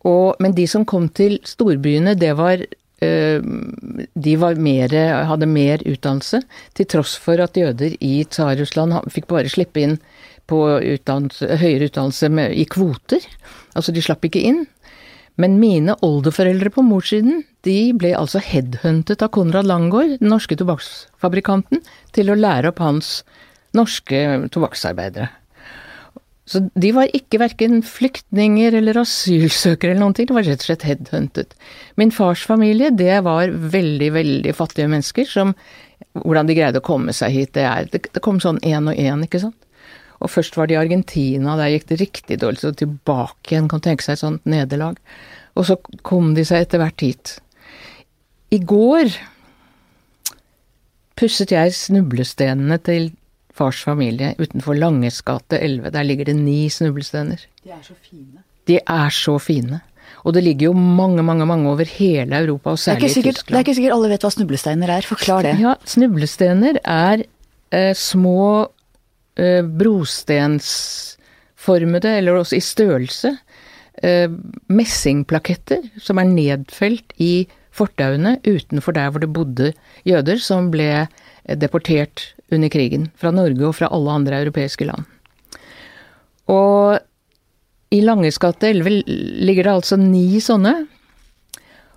Og, 0.06 0.36
men 0.44 0.54
de 0.58 0.68
som 0.70 0.86
kom 0.88 1.08
til 1.10 1.40
storbyene, 1.48 2.14
det 2.20 2.34
var 2.38 2.62
øh, 2.62 3.48
De 4.28 4.36
var 4.42 4.60
mer, 4.62 4.94
hadde 5.30 5.50
mer 5.50 5.82
utdannelse, 5.86 6.44
til 6.74 6.90
tross 6.92 7.16
for 7.22 7.42
at 7.42 7.58
jøder 7.58 7.98
i 8.00 8.24
Tsar-Russland 8.24 9.10
fikk 9.14 9.28
bare 9.32 9.52
slippe 9.52 9.82
inn 9.82 9.98
på 10.50 10.62
utdannelse, 10.78 11.58
høyere 11.58 11.90
utdannelse 11.90 12.30
med, 12.30 12.54
i 12.54 12.66
kvoter. 12.70 13.24
Altså, 13.74 13.92
de 13.92 14.04
slapp 14.06 14.26
ikke 14.28 14.46
inn. 14.46 14.66
Men 15.42 15.58
mine 15.60 15.98
oldeforeldre 16.06 16.72
på 16.72 16.84
morssiden, 16.86 17.42
de 17.68 17.92
ble 17.98 18.14
altså 18.16 18.40
headhuntet 18.40 19.26
av 19.26 19.34
Konrad 19.36 19.68
Langgaard, 19.68 20.20
den 20.22 20.32
norske 20.32 20.56
tobakksfabrikanten, 20.60 21.82
til 22.16 22.32
å 22.32 22.38
lære 22.40 22.72
opp 22.72 22.80
hans 22.84 23.18
norske 23.76 24.22
tobakksarbeidere. 24.54 25.28
Så 26.46 26.62
de 26.78 26.92
var 26.94 27.10
ikke 27.18 27.40
verken 27.42 27.80
flyktninger 27.86 28.76
eller 28.78 29.00
asylsøkere 29.02 29.96
eller 29.96 30.04
noen 30.04 30.14
ting, 30.18 30.28
de 30.30 30.36
var 30.38 30.46
rett 30.46 30.62
og 30.62 30.68
slett 30.68 30.86
headhuntet. 30.86 31.56
Min 31.98 32.14
fars 32.14 32.44
familie, 32.46 32.92
det 32.94 33.18
var 33.26 33.50
veldig, 33.50 34.12
veldig 34.20 34.54
fattige 34.58 34.92
mennesker 34.92 35.30
som 35.30 35.56
Hvordan 36.16 36.48
de 36.48 36.56
greide 36.56 36.80
å 36.80 36.84
komme 36.84 37.12
seg 37.16 37.32
hit, 37.32 37.54
det 37.56 37.64
er 37.68 37.88
Det, 37.92 38.02
kom 38.24 38.40
sånn 38.44 38.60
én 38.64 38.88
og 38.88 38.96
én, 38.96 39.24
ikke 39.24 39.40
sant. 39.40 39.58
Og 40.24 40.32
først 40.32 40.56
var 40.56 40.68
det 40.68 40.76
i 40.76 40.80
Argentina, 40.80 41.56
der 41.60 41.74
gikk 41.74 41.88
det 41.90 42.00
riktig 42.00 42.38
dårlig, 42.40 42.62
så 42.62 42.72
tilbake 42.72 43.52
igjen, 43.52 43.68
kan 43.72 43.84
tenke 43.84 44.04
seg 44.04 44.16
et 44.16 44.24
sånt 44.24 44.48
nederlag. 44.48 45.00
Og 45.56 45.68
så 45.68 45.76
kom 46.08 46.34
de 46.36 46.46
seg 46.48 46.66
etter 46.66 46.80
hvert 46.80 47.04
hit. 47.04 47.36
I 48.56 48.60
går 48.64 49.12
pusset 51.20 51.52
jeg 51.52 51.76
snublestenene 51.76 52.80
til 52.84 53.12
fars 53.56 53.84
familie 53.86 54.34
utenfor 54.40 54.76
Langes 54.78 55.22
gate 55.26 55.60
11. 55.60 55.92
Der 55.96 56.04
ligger 56.04 56.26
det 56.30 56.36
ni 56.36 56.70
snublestener. 56.70 57.40
De 57.64 57.70
er 57.72 57.82
så 57.84 57.94
fine. 58.02 58.44
De 58.68 58.80
er 58.82 59.10
så 59.14 59.40
fine. 59.40 59.82
Og 60.26 60.34
det 60.34 60.44
ligger 60.44 60.66
jo 60.72 60.74
mange, 60.74 61.24
mange 61.24 61.46
mange 61.46 61.70
over 61.70 61.86
hele 61.86 62.40
Europa, 62.40 62.70
og 62.74 62.80
særlig 62.80 63.10
i 63.10 63.14
Tyskland. 63.14 63.48
Det 63.48 63.56
er 63.56 63.60
ikke 63.66 63.76
sikkert 63.78 63.94
alle 63.98 64.10
vet 64.10 64.22
hva 64.26 64.32
snublesteiner 64.34 64.90
er. 64.98 65.02
Forklar 65.06 65.42
det. 65.46 65.60
Ja, 65.62 65.74
Snublesteiner 65.86 66.76
er 66.82 67.18
eh, 67.72 67.96
små 67.96 68.68
eh, 69.38 69.64
brostensformede, 69.82 72.18
eller 72.18 72.32
også 72.42 72.56
i 72.58 72.62
størrelse, 72.66 73.38
eh, 74.04 74.30
messingplaketter 74.68 75.82
som 76.02 76.18
er 76.18 76.26
nedfelt 76.32 77.14
i 77.22 77.48
fortauene 77.76 78.40
utenfor 78.48 78.92
der 78.96 79.10
hvor 79.12 79.20
det 79.22 79.34
bodde 79.36 79.74
jøder 80.08 80.38
som 80.42 80.72
ble 80.74 81.06
eh, 81.06 81.58
deportert 81.60 82.35
under 82.54 82.70
krigen, 82.70 83.10
fra 83.18 83.32
Norge 83.34 83.66
og 83.66 83.76
fra 83.78 83.90
alle 83.94 84.14
andre 84.20 84.42
europeiske 84.44 84.88
land. 84.88 85.06
Og 86.52 87.00
i 87.96 88.02
Langes 88.04 88.38
gate 88.42 88.70
11 88.70 89.02
ligger 89.46 89.68
det 89.68 89.74
altså 89.74 89.98
ni 90.00 90.42
sånne. 90.44 90.76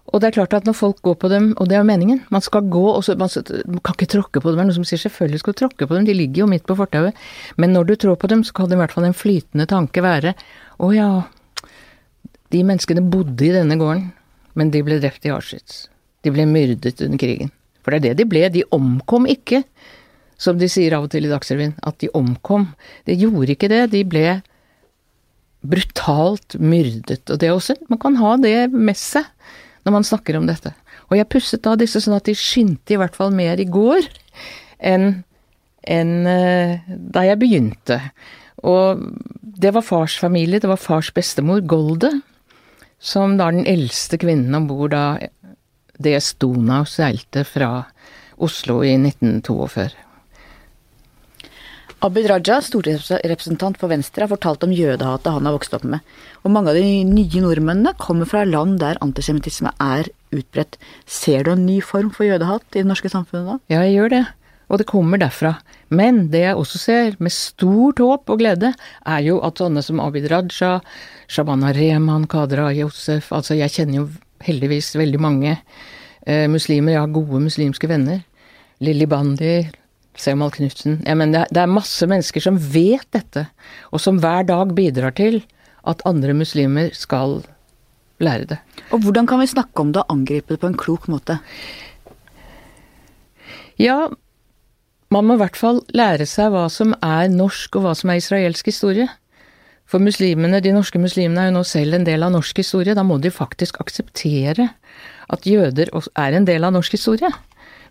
Og 0.09 0.23
det 0.23 0.31
er 0.31 0.37
klart 0.39 0.55
at 0.57 0.65
når 0.65 0.77
folk 0.79 1.03
går 1.05 1.19
på 1.21 1.29
dem, 1.29 1.51
og 1.61 1.69
det 1.69 1.77
er 1.77 1.85
meningen, 1.85 2.23
man 2.33 2.41
skal 2.45 2.65
gå 2.73 2.85
og 2.95 3.03
så, 3.05 3.13
man, 3.21 3.29
kan 3.29 3.97
ikke 3.97 4.09
tråkke 4.15 4.41
på 4.41 4.49
dem, 4.49 4.57
det 4.57 4.63
er 4.63 4.69
noen 4.71 4.79
som 4.79 4.87
sier 4.89 5.03
selvfølgelig 5.03 5.43
skal 5.43 5.57
du 5.57 5.59
tråkke 5.61 5.89
på 5.89 5.99
dem, 5.99 6.07
de 6.09 6.17
ligger 6.17 6.45
jo 6.45 6.49
midt 6.49 6.65
på 6.69 6.79
fortauet, 6.79 7.19
men 7.61 7.75
når 7.77 7.91
du 7.91 7.95
trår 8.01 8.17
på 8.21 8.31
dem, 8.33 8.45
så 8.47 8.57
kan 8.57 8.71
det 8.71 8.79
i 8.79 8.81
hvert 8.81 8.95
fall 8.95 9.09
en 9.11 9.17
flytende 9.17 9.69
tanke 9.69 10.05
være 10.05 10.33
å 10.81 10.91
ja, 10.97 11.11
de 12.55 12.65
menneskene 12.65 13.05
bodde 13.05 13.51
i 13.51 13.53
denne 13.53 13.77
gården, 13.77 14.09
men 14.57 14.73
de 14.73 14.83
ble 14.87 14.97
drept 15.03 15.29
i 15.29 15.35
Auschwitz. 15.35 15.87
De 16.25 16.33
ble 16.33 16.49
myrdet 16.49 17.05
under 17.05 17.21
krigen. 17.21 17.53
For 17.85 17.93
det 17.93 17.99
er 17.99 18.07
det 18.09 18.23
de 18.23 18.29
ble, 18.33 18.47
de 18.53 18.65
omkom 18.75 19.29
ikke, 19.29 19.61
som 20.39 20.59
de 20.59 20.69
sier 20.71 20.95
av 20.97 21.07
og 21.07 21.13
til 21.13 21.27
i 21.27 21.33
Dagsrevyen, 21.33 21.75
at 21.83 21.99
de 22.03 22.11
omkom. 22.15 22.69
De 23.09 23.17
gjorde 23.19 23.55
ikke 23.55 23.71
det, 23.73 23.89
de 23.95 24.05
ble 24.07 24.39
brutalt 25.67 26.55
myrdet. 26.63 27.25
Og 27.27 27.41
det 27.41 27.49
er 27.49 27.57
også, 27.57 27.75
man 27.91 28.01
kan 28.03 28.19
ha 28.21 28.37
det 28.41 28.69
med 28.73 28.99
seg 28.99 29.27
når 29.87 29.97
man 29.97 30.07
snakker 30.07 30.39
om 30.39 30.47
dette. 30.49 30.75
Og 31.09 31.17
jeg 31.19 31.31
pusset 31.33 31.65
da 31.65 31.75
disse 31.79 32.03
sånn 32.05 32.19
at 32.19 32.29
de 32.29 32.37
skinte 32.37 32.95
i 32.95 33.01
hvert 33.01 33.17
fall 33.17 33.33
mer 33.35 33.61
i 33.61 33.69
går 33.69 34.07
enn 34.79 35.25
enn 35.89 36.27
da 37.15 37.23
jeg 37.25 37.39
begynte. 37.41 37.97
Og 38.67 39.01
det 39.41 39.71
var 39.73 39.87
fars 39.87 40.19
familie, 40.21 40.61
det 40.61 40.69
var 40.69 40.81
fars 40.81 41.09
bestemor, 41.15 41.63
Golde, 41.65 42.11
som 42.99 43.39
da 43.39 43.47
den 43.55 43.65
eldste 43.71 44.19
kvinnen 44.21 44.59
om 44.59 44.67
bord 44.69 44.93
da 44.93 45.31
DS 46.03 46.35
Donau 46.43 46.85
seilte 46.85 47.47
fra 47.49 47.87
Oslo 48.45 48.83
i 48.85 48.99
1942. 48.99 50.08
Abid 51.99 52.29
Raja, 52.31 52.61
stortingsrepresentant 52.63 53.79
for 53.81 53.91
Venstre, 53.91 54.23
har 54.23 54.31
fortalt 54.31 54.63
om 54.63 54.71
jødehatet 54.71 55.33
han 55.35 55.49
har 55.49 55.55
vokst 55.57 55.73
opp 55.75 55.83
med. 55.83 56.05
Og 56.47 56.53
mange 56.55 56.71
av 56.71 56.77
de 56.79 57.03
nye 57.03 57.41
nordmennene 57.43 57.91
kommer 57.99 58.29
fra 58.31 58.45
land 58.47 58.77
der 58.79 59.01
antisemittisme 59.03 59.73
er 59.83 60.07
utbredt. 60.31 60.79
Ser 61.11 61.43
du 61.43 61.57
en 61.57 61.65
ny 61.67 61.81
form 61.83 62.13
for 62.15 62.29
jødehat 62.29 62.63
i 62.71 62.85
det 62.85 62.87
norske 62.87 63.11
samfunnet 63.11 63.49
da? 63.51 63.57
Ja, 63.75 63.81
jeg 63.83 63.97
gjør 63.97 64.13
det. 64.15 64.21
Og 64.71 64.79
det 64.79 64.87
kommer 64.87 65.19
derfra. 65.19 65.57
Men 65.91 66.29
det 66.31 66.45
jeg 66.45 66.61
også 66.61 66.79
ser, 66.79 67.19
med 67.19 67.35
stort 67.35 67.99
håp 68.05 68.31
og 68.31 68.39
glede, 68.45 68.71
er 69.03 69.27
jo 69.27 69.41
at 69.43 69.59
sånne 69.59 69.83
som 69.83 69.99
Abid 70.05 70.31
Raja, 70.31 70.77
Shabana 71.27 71.75
Rehman, 71.75 72.29
Kadra 72.31 72.69
Josef 72.77 73.33
Altså, 73.35 73.57
jeg 73.59 73.75
kjenner 73.75 74.05
jo 74.05 74.07
heldigvis 74.47 74.93
veldig 74.95 75.19
mange 75.19 75.57
eh, 75.57 76.47
muslimer, 76.47 76.95
jeg 76.95 77.03
har 77.03 77.17
gode 77.19 77.43
muslimske 77.49 77.91
venner. 77.91 78.23
Lilly 78.87 79.11
Bandi, 79.11 79.57
Semal 80.19 80.51
Knutsen 80.55 80.99
ja, 81.07 81.15
men 81.19 81.35
det, 81.35 81.47
det 81.55 81.63
er 81.63 81.71
masse 81.71 82.07
mennesker 82.11 82.43
som 82.43 82.59
vet 82.59 83.07
dette, 83.15 83.47
og 83.95 84.03
som 84.03 84.19
hver 84.23 84.49
dag 84.49 84.75
bidrar 84.77 85.15
til 85.19 85.43
at 85.89 86.03
andre 86.09 86.35
muslimer 86.37 86.91
skal 86.97 87.41
lære 88.23 88.49
det. 88.51 88.59
Og 88.93 89.05
hvordan 89.05 89.29
kan 89.31 89.41
vi 89.41 89.51
snakke 89.51 89.85
om 89.85 89.93
det 89.95 90.03
og 90.03 90.17
angripe 90.17 90.55
det 90.55 90.63
på 90.63 90.71
en 90.71 90.79
klok 90.79 91.07
måte? 91.09 91.39
Ja, 93.79 94.09
man 95.15 95.25
må 95.25 95.39
i 95.39 95.41
hvert 95.41 95.57
fall 95.57 95.81
lære 95.95 96.27
seg 96.29 96.51
hva 96.53 96.67
som 96.73 96.93
er 96.99 97.31
norsk 97.33 97.79
og 97.79 97.87
hva 97.87 97.95
som 97.97 98.11
er 98.11 98.21
israelsk 98.21 98.69
historie. 98.73 99.07
For 99.89 100.03
muslimene, 100.05 100.61
de 100.61 100.75
norske 100.75 101.01
muslimene 101.01 101.47
er 101.47 101.49
jo 101.49 101.57
nå 101.57 101.65
selv 101.65 101.97
en 101.97 102.05
del 102.05 102.27
av 102.27 102.35
norsk 102.35 102.59
historie. 102.61 102.97
Da 102.97 103.07
må 103.07 103.17
de 103.23 103.33
faktisk 103.33 103.79
akseptere 103.81 104.69
at 105.33 105.47
jøder 105.49 105.89
er 105.95 106.37
en 106.37 106.49
del 106.49 106.67
av 106.67 106.75
norsk 106.75 106.99
historie. 106.99 107.31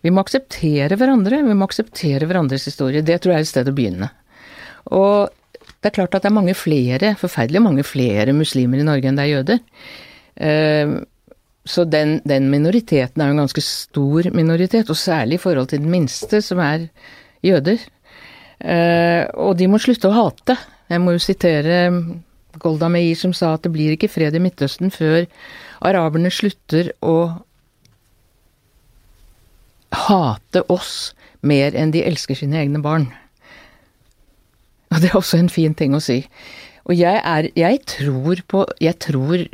Vi 0.04 0.12
må 0.14 0.22
akseptere 0.22 0.96
hverandre, 0.98 1.42
vi 1.46 1.56
må 1.58 1.66
akseptere 1.66 2.28
hverandres 2.28 2.68
historie. 2.70 3.02
Det 3.02 3.18
tror 3.20 3.34
jeg 3.34 3.42
er 3.42 3.46
et 3.46 3.50
sted 3.50 3.70
å 3.70 3.74
begynne. 3.76 4.10
Og 4.94 5.28
det 5.78 5.90
er 5.90 5.96
klart 5.98 6.16
at 6.16 6.24
det 6.24 6.30
er 6.30 6.38
mange 6.38 6.56
flere, 6.58 7.14
forferdelig 7.18 7.62
mange 7.62 7.84
flere 7.86 8.34
muslimer 8.36 8.80
i 8.82 8.86
Norge 8.86 9.10
enn 9.10 9.18
det 9.18 9.26
er 9.26 9.32
jøder. 9.34 9.58
Så 11.68 11.84
den, 11.90 12.16
den 12.26 12.48
minoriteten 12.50 13.22
er 13.22 13.30
jo 13.30 13.36
en 13.36 13.42
ganske 13.44 13.62
stor 13.64 14.30
minoritet, 14.34 14.90
og 14.90 14.98
særlig 14.98 15.38
i 15.38 15.42
forhold 15.42 15.68
til 15.70 15.82
den 15.82 15.92
minste, 15.92 16.40
som 16.42 16.62
er 16.64 16.88
jøder. 17.44 17.82
Og 19.38 19.52
de 19.58 19.68
må 19.70 19.82
slutte 19.82 20.10
å 20.10 20.16
hate. 20.16 20.56
Jeg 20.88 21.02
må 21.04 21.14
jo 21.14 21.22
sitere 21.22 21.82
Golda 22.58 22.88
Meir 22.90 23.18
som 23.18 23.34
sa 23.36 23.52
at 23.54 23.66
det 23.66 23.74
blir 23.74 23.94
ikke 23.94 24.10
fred 24.10 24.34
i 24.34 24.42
Midtøsten 24.42 24.90
før 24.94 25.26
araberne 25.84 26.32
slutter 26.32 26.90
å 27.04 27.18
hate 29.94 30.64
oss 30.72 31.12
mer 31.40 31.76
enn 31.78 31.92
de 31.94 32.04
elsker 32.04 32.38
sine 32.38 32.58
egne 32.60 32.82
barn. 32.84 33.08
Og 34.92 35.02
det 35.02 35.10
er 35.10 35.18
også 35.20 35.40
en 35.40 35.52
fin 35.52 35.74
ting 35.76 35.94
å 35.96 36.02
si. 36.02 36.22
Og 36.88 36.96
jeg 36.96 37.20
er 37.20 37.50
Jeg 37.56 37.82
tror 37.84 38.42
på 38.48 38.66
Jeg 38.80 38.98
tror 38.98 39.46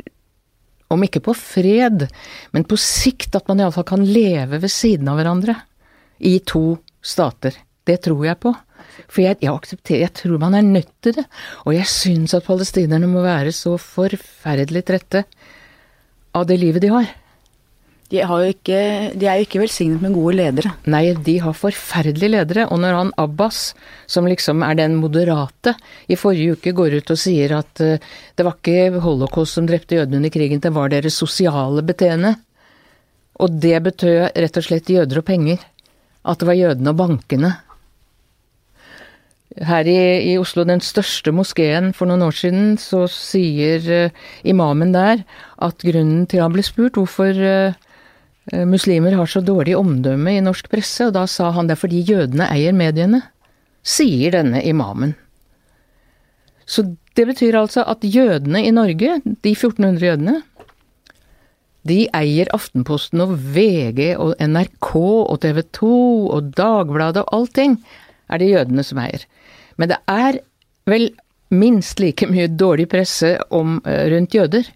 om 0.93 1.01
ikke 1.01 1.23
på 1.25 1.33
fred, 1.33 2.05
men 2.53 2.63
på 2.63 2.77
sikt 2.77 3.35
at 3.35 3.47
man 3.49 3.59
iallfall 3.59 3.87
kan 3.89 4.03
leve 4.05 4.59
ved 4.61 4.69
siden 4.69 5.09
av 5.09 5.17
hverandre 5.17 5.55
i 6.21 6.37
to 6.45 6.77
stater. 7.01 7.57
Det 7.83 7.97
tror 8.05 8.21
jeg 8.27 8.37
på. 8.39 8.53
For 9.09 9.23
jeg, 9.25 9.39
jeg 9.41 9.51
aksepterer, 9.51 10.03
jeg 10.05 10.13
tror 10.21 10.37
man 10.39 10.55
er 10.55 10.61
nødt 10.61 10.93
til 11.03 11.17
det. 11.17 11.25
Og 11.65 11.73
jeg 11.73 11.89
syns 11.89 12.37
at 12.37 12.45
palestinerne 12.45 13.09
må 13.09 13.25
være 13.25 13.51
så 13.51 13.75
forferdelig 13.81 14.85
trette 14.87 15.25
av 16.37 16.45
det 16.47 16.59
livet 16.61 16.85
de 16.85 16.93
har. 16.93 17.09
De, 18.13 18.19
ikke, 18.21 18.79
de, 19.17 19.25
er 19.25 19.39
jo 19.39 19.45
ikke 19.47 19.59
velsignet 19.63 20.03
med 20.03 20.13
gode 20.13 20.35
ledere. 20.37 20.75
Nei, 20.85 21.15
de 21.25 21.39
har 21.41 21.55
forferdelige 21.57 22.35
ledere. 22.35 22.67
Og 22.69 22.77
når 22.83 22.97
han 22.99 23.11
Abbas, 23.17 23.73
som 24.05 24.27
liksom 24.29 24.61
er 24.61 24.77
den 24.77 24.99
moderate, 25.01 25.73
i 26.05 26.17
forrige 26.19 26.53
uke 26.53 26.75
går 26.77 26.99
ut 26.99 27.13
og 27.15 27.17
sier 27.17 27.55
at 27.57 27.81
uh, 27.81 27.97
det 28.37 28.45
var 28.45 28.59
ikke 28.59 29.01
holocaust 29.01 29.57
som 29.57 29.65
drepte 29.65 29.97
jødene 29.97 30.21
under 30.21 30.33
krigen, 30.33 30.61
det 30.61 30.73
var 30.75 30.93
deres 30.93 31.17
sosiale 31.17 31.81
beteende. 31.85 32.35
Og 33.41 33.55
det 33.63 33.79
betød 33.87 34.37
rett 34.37 34.59
og 34.61 34.67
slett 34.67 34.91
jøder 34.93 35.23
og 35.23 35.25
penger. 35.25 35.63
At 36.25 36.41
det 36.41 36.49
var 36.49 36.59
jødene 36.59 36.93
og 36.93 36.99
bankene. 36.99 37.51
Her 39.65 39.89
i, 39.89 39.97
i, 40.29 40.35
Oslo, 40.37 40.65
den 40.67 40.83
største 40.83 41.33
moskeen 41.33 41.89
for 41.95 42.11
noen 42.11 42.27
år 42.27 42.37
siden, 42.37 42.69
så 42.77 43.07
sier 43.09 43.89
uh, 43.89 44.29
imamen 44.45 44.93
der 44.93 45.25
at 45.57 45.81
grunnen 45.81 46.29
til 46.29 46.45
han 46.45 46.53
ble 46.53 46.61
spurt 46.65 47.01
hvorfor 47.01 47.33
uh, 47.33 47.73
Eh, 47.73 47.84
muslimer 48.53 49.15
har 49.17 49.29
så 49.29 49.41
dårlig 49.41 49.75
omdømme 49.77 50.35
i 50.35 50.43
norsk 50.43 50.69
presse, 50.69 51.07
og 51.07 51.15
da 51.15 51.25
sa 51.29 51.49
han 51.55 51.69
det 51.69 51.77
er 51.77 51.81
fordi 51.81 52.03
jødene 52.05 52.49
eier 52.53 52.75
mediene, 52.77 53.23
sier 53.85 54.33
denne 54.35 54.61
imamen. 54.65 55.15
Så 56.65 56.85
det 57.17 57.27
betyr 57.29 57.57
altså 57.57 57.85
at 57.87 58.05
jødene 58.05 58.63
i 58.65 58.73
Norge, 58.73 59.19
de 59.23 59.53
1400 59.53 60.05
jødene, 60.05 60.39
de 61.85 62.07
eier 62.17 62.49
Aftenposten 62.53 63.21
og 63.21 63.35
VG 63.53 64.15
og 64.17 64.33
NRK 64.41 64.91
og 64.97 65.37
TV 65.43 65.61
2 65.77 65.91
og 66.33 66.49
Dagbladet 66.57 67.21
og 67.21 67.35
allting 67.37 67.77
er 68.25 68.41
det 68.41 68.49
jødene 68.49 68.85
som 68.85 69.01
eier. 69.03 69.27
Men 69.77 69.91
det 69.91 69.99
er 70.09 70.39
vel 70.89 71.11
minst 71.55 72.01
like 72.03 72.27
mye 72.29 72.47
dårlig 72.51 72.89
presse 72.91 73.35
om, 73.55 73.81
eh, 73.85 74.05
rundt 74.11 74.35
jøder. 74.35 74.67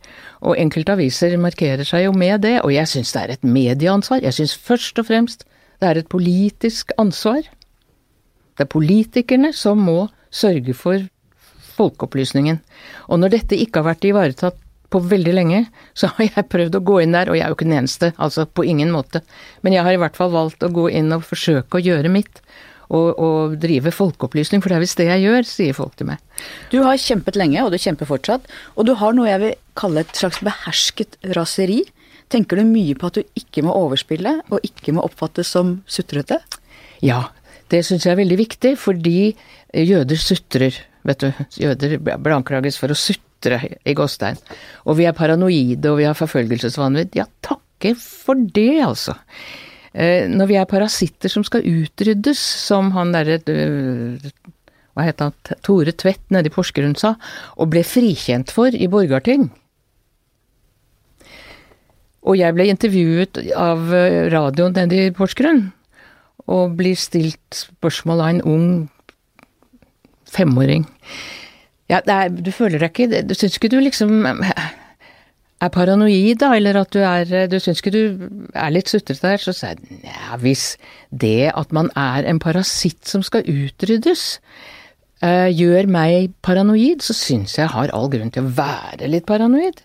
Og 0.42 0.58
enkelte 0.58 0.96
aviser 0.96 1.38
markerer 1.38 1.86
seg 1.88 2.06
jo 2.06 2.14
med 2.16 2.42
det, 2.42 2.62
og 2.64 2.72
jeg 2.72 2.88
syns 2.88 3.12
det 3.14 3.22
er 3.22 3.32
et 3.36 3.44
medieansvar. 3.44 4.24
Jeg 4.24 4.34
syns 4.34 4.56
først 4.56 5.00
og 5.00 5.10
fremst 5.12 5.46
det 5.80 5.88
er 5.88 6.00
et 6.00 6.10
politisk 6.10 6.92
ansvar. 6.98 7.44
Det 8.58 8.66
er 8.66 8.72
politikerne 8.72 9.54
som 9.56 9.80
må 9.80 10.10
sørge 10.32 10.74
for 10.76 11.06
folkeopplysningen. 11.78 12.60
Og 13.08 13.22
når 13.22 13.38
dette 13.38 13.60
ikke 13.60 13.80
har 13.80 13.94
vært 13.94 14.10
ivaretatt 14.10 14.58
på 14.90 15.02
veldig 15.06 15.34
lenge, 15.34 15.66
så 15.94 16.10
har 16.16 16.28
jeg 16.28 16.50
prøvd 16.50 16.80
å 16.80 16.84
gå 16.86 16.98
inn 17.04 17.14
der, 17.16 17.30
og 17.30 17.38
jeg 17.38 17.46
er 17.46 17.52
jo 17.52 17.58
ikke 17.58 17.68
den 17.70 17.78
eneste, 17.78 18.12
altså 18.18 18.46
på 18.46 18.66
ingen 18.66 18.92
måte. 18.92 19.22
Men 19.62 19.76
jeg 19.76 19.86
har 19.86 19.96
i 19.96 20.02
hvert 20.02 20.18
fall 20.18 20.34
valgt 20.34 20.66
å 20.66 20.72
gå 20.74 20.90
inn 21.00 21.14
og 21.16 21.28
forsøke 21.28 21.78
å 21.78 21.84
gjøre 21.84 22.12
mitt 22.12 22.42
og, 22.90 23.20
og 23.22 23.56
drive 23.62 23.94
folkeopplysning, 23.94 24.64
for 24.64 24.72
det 24.72 24.80
er 24.80 24.84
visst 24.84 25.00
det 25.00 25.08
jeg 25.10 25.26
gjør, 25.28 25.48
sier 25.48 25.78
folk 25.78 25.96
til 26.00 26.10
meg. 26.10 26.22
Du 26.74 26.82
har 26.86 26.98
kjempet 27.02 27.38
lenge, 27.38 27.62
og 27.64 27.74
du 27.74 27.78
kjemper 27.82 28.10
fortsatt, 28.10 28.50
og 28.76 28.90
du 28.90 28.96
har 28.98 29.16
noe 29.16 29.30
jeg 29.30 29.44
vil 29.44 29.58
kalle 29.80 30.04
et 30.04 30.16
slags 30.18 30.42
behersket 30.46 31.20
raseri. 31.38 31.84
Tenker 32.34 32.60
du 32.60 32.66
mye 32.70 32.98
på 32.98 33.10
at 33.10 33.20
du 33.20 33.40
ikke 33.40 33.64
må 33.66 33.76
overspille, 33.78 34.40
og 34.50 34.66
ikke 34.66 34.96
må 34.98 35.06
oppfattes 35.06 35.54
som 35.56 35.80
sutrete? 35.90 36.40
Ja, 37.06 37.28
det 37.70 37.84
syns 37.86 38.06
jeg 38.06 38.16
er 38.16 38.22
veldig 38.24 38.40
viktig, 38.40 38.76
fordi 38.82 39.34
jøder 39.70 40.20
sutrer, 40.20 40.78
vet 41.06 41.26
du. 41.26 41.46
Jøder 41.62 41.98
blir 42.02 42.36
anklaget 42.36 42.78
for 42.82 42.92
å 42.92 42.98
sutre 42.98 43.62
i 43.86 43.96
Gåstein. 43.98 44.40
Og 44.90 44.98
vi 44.98 45.06
er 45.10 45.18
paranoide, 45.18 45.92
og 45.92 46.02
vi 46.02 46.10
har 46.10 46.18
forfølgelsesvanvidd. 46.18 47.18
Ja, 47.22 47.30
takke 47.46 47.94
for 48.02 48.50
det, 48.58 48.82
altså. 48.86 49.18
Eh, 49.94 50.28
når 50.30 50.50
vi 50.52 50.58
er 50.60 50.70
parasitter 50.70 51.32
som 51.32 51.46
skal 51.46 51.66
utryddes, 51.66 52.40
som 52.40 52.92
han 52.94 53.14
derre 53.16 53.40
eh, 53.50 54.30
hva 54.94 55.06
het 55.08 55.24
han, 55.24 55.34
Tore 55.66 55.94
Tvedt 55.96 56.30
nede 56.34 56.52
i 56.52 56.54
Porsgrunn 56.54 56.98
sa, 57.00 57.16
og 57.58 57.72
ble 57.74 57.84
frikjent 57.88 58.54
for 58.54 58.74
i 58.74 58.90
Borgarting. 58.92 59.50
Og 62.28 62.38
jeg 62.38 62.54
ble 62.54 62.70
intervjuet 62.70 63.42
av 63.58 63.90
eh, 63.96 64.28
radioen 64.34 64.78
nede 64.78 65.08
i 65.08 65.16
Porsgrunn, 65.16 65.70
og 66.50 66.78
blir 66.78 66.98
stilt 66.98 67.56
spørsmål 67.56 68.22
av 68.22 68.34
en 68.34 68.46
ung 68.50 68.70
femåring. 70.30 70.86
Ja, 71.90 72.04
er, 72.06 72.30
du 72.30 72.52
føler 72.54 72.78
deg 72.78 72.92
ikke 72.94 73.24
Du 73.26 73.32
syns 73.34 73.56
ikke 73.58 73.72
du 73.74 73.80
liksom 73.82 74.28
er 75.60 75.72
paranoid, 75.74 76.40
da, 76.40 76.54
eller 76.56 76.80
at 76.80 76.94
du 76.96 77.02
er 77.04 77.48
Du 77.52 77.58
syns 77.60 77.82
ikke 77.82 77.94
du 77.94 78.04
er 78.56 78.72
litt 78.72 78.92
sutrete 78.92 79.28
der, 79.28 79.42
så 79.44 79.54
sier 79.56 79.76
jeg 79.76 80.04
ja, 80.08 80.38
hvis 80.40 80.78
det 81.12 81.52
at 81.52 81.74
man 81.76 81.92
er 82.00 82.28
en 82.30 82.40
parasitt 82.40 83.10
som 83.10 83.24
skal 83.26 83.48
utryddes, 83.48 84.40
uh, 85.26 85.50
gjør 85.52 85.90
meg 85.92 86.32
paranoid, 86.46 87.04
så 87.04 87.16
syns 87.18 87.58
jeg 87.60 87.72
har 87.74 87.92
all 87.96 88.10
grunn 88.12 88.32
til 88.32 88.48
å 88.48 88.54
være 88.60 89.12
litt 89.12 89.28
paranoid. 89.28 89.84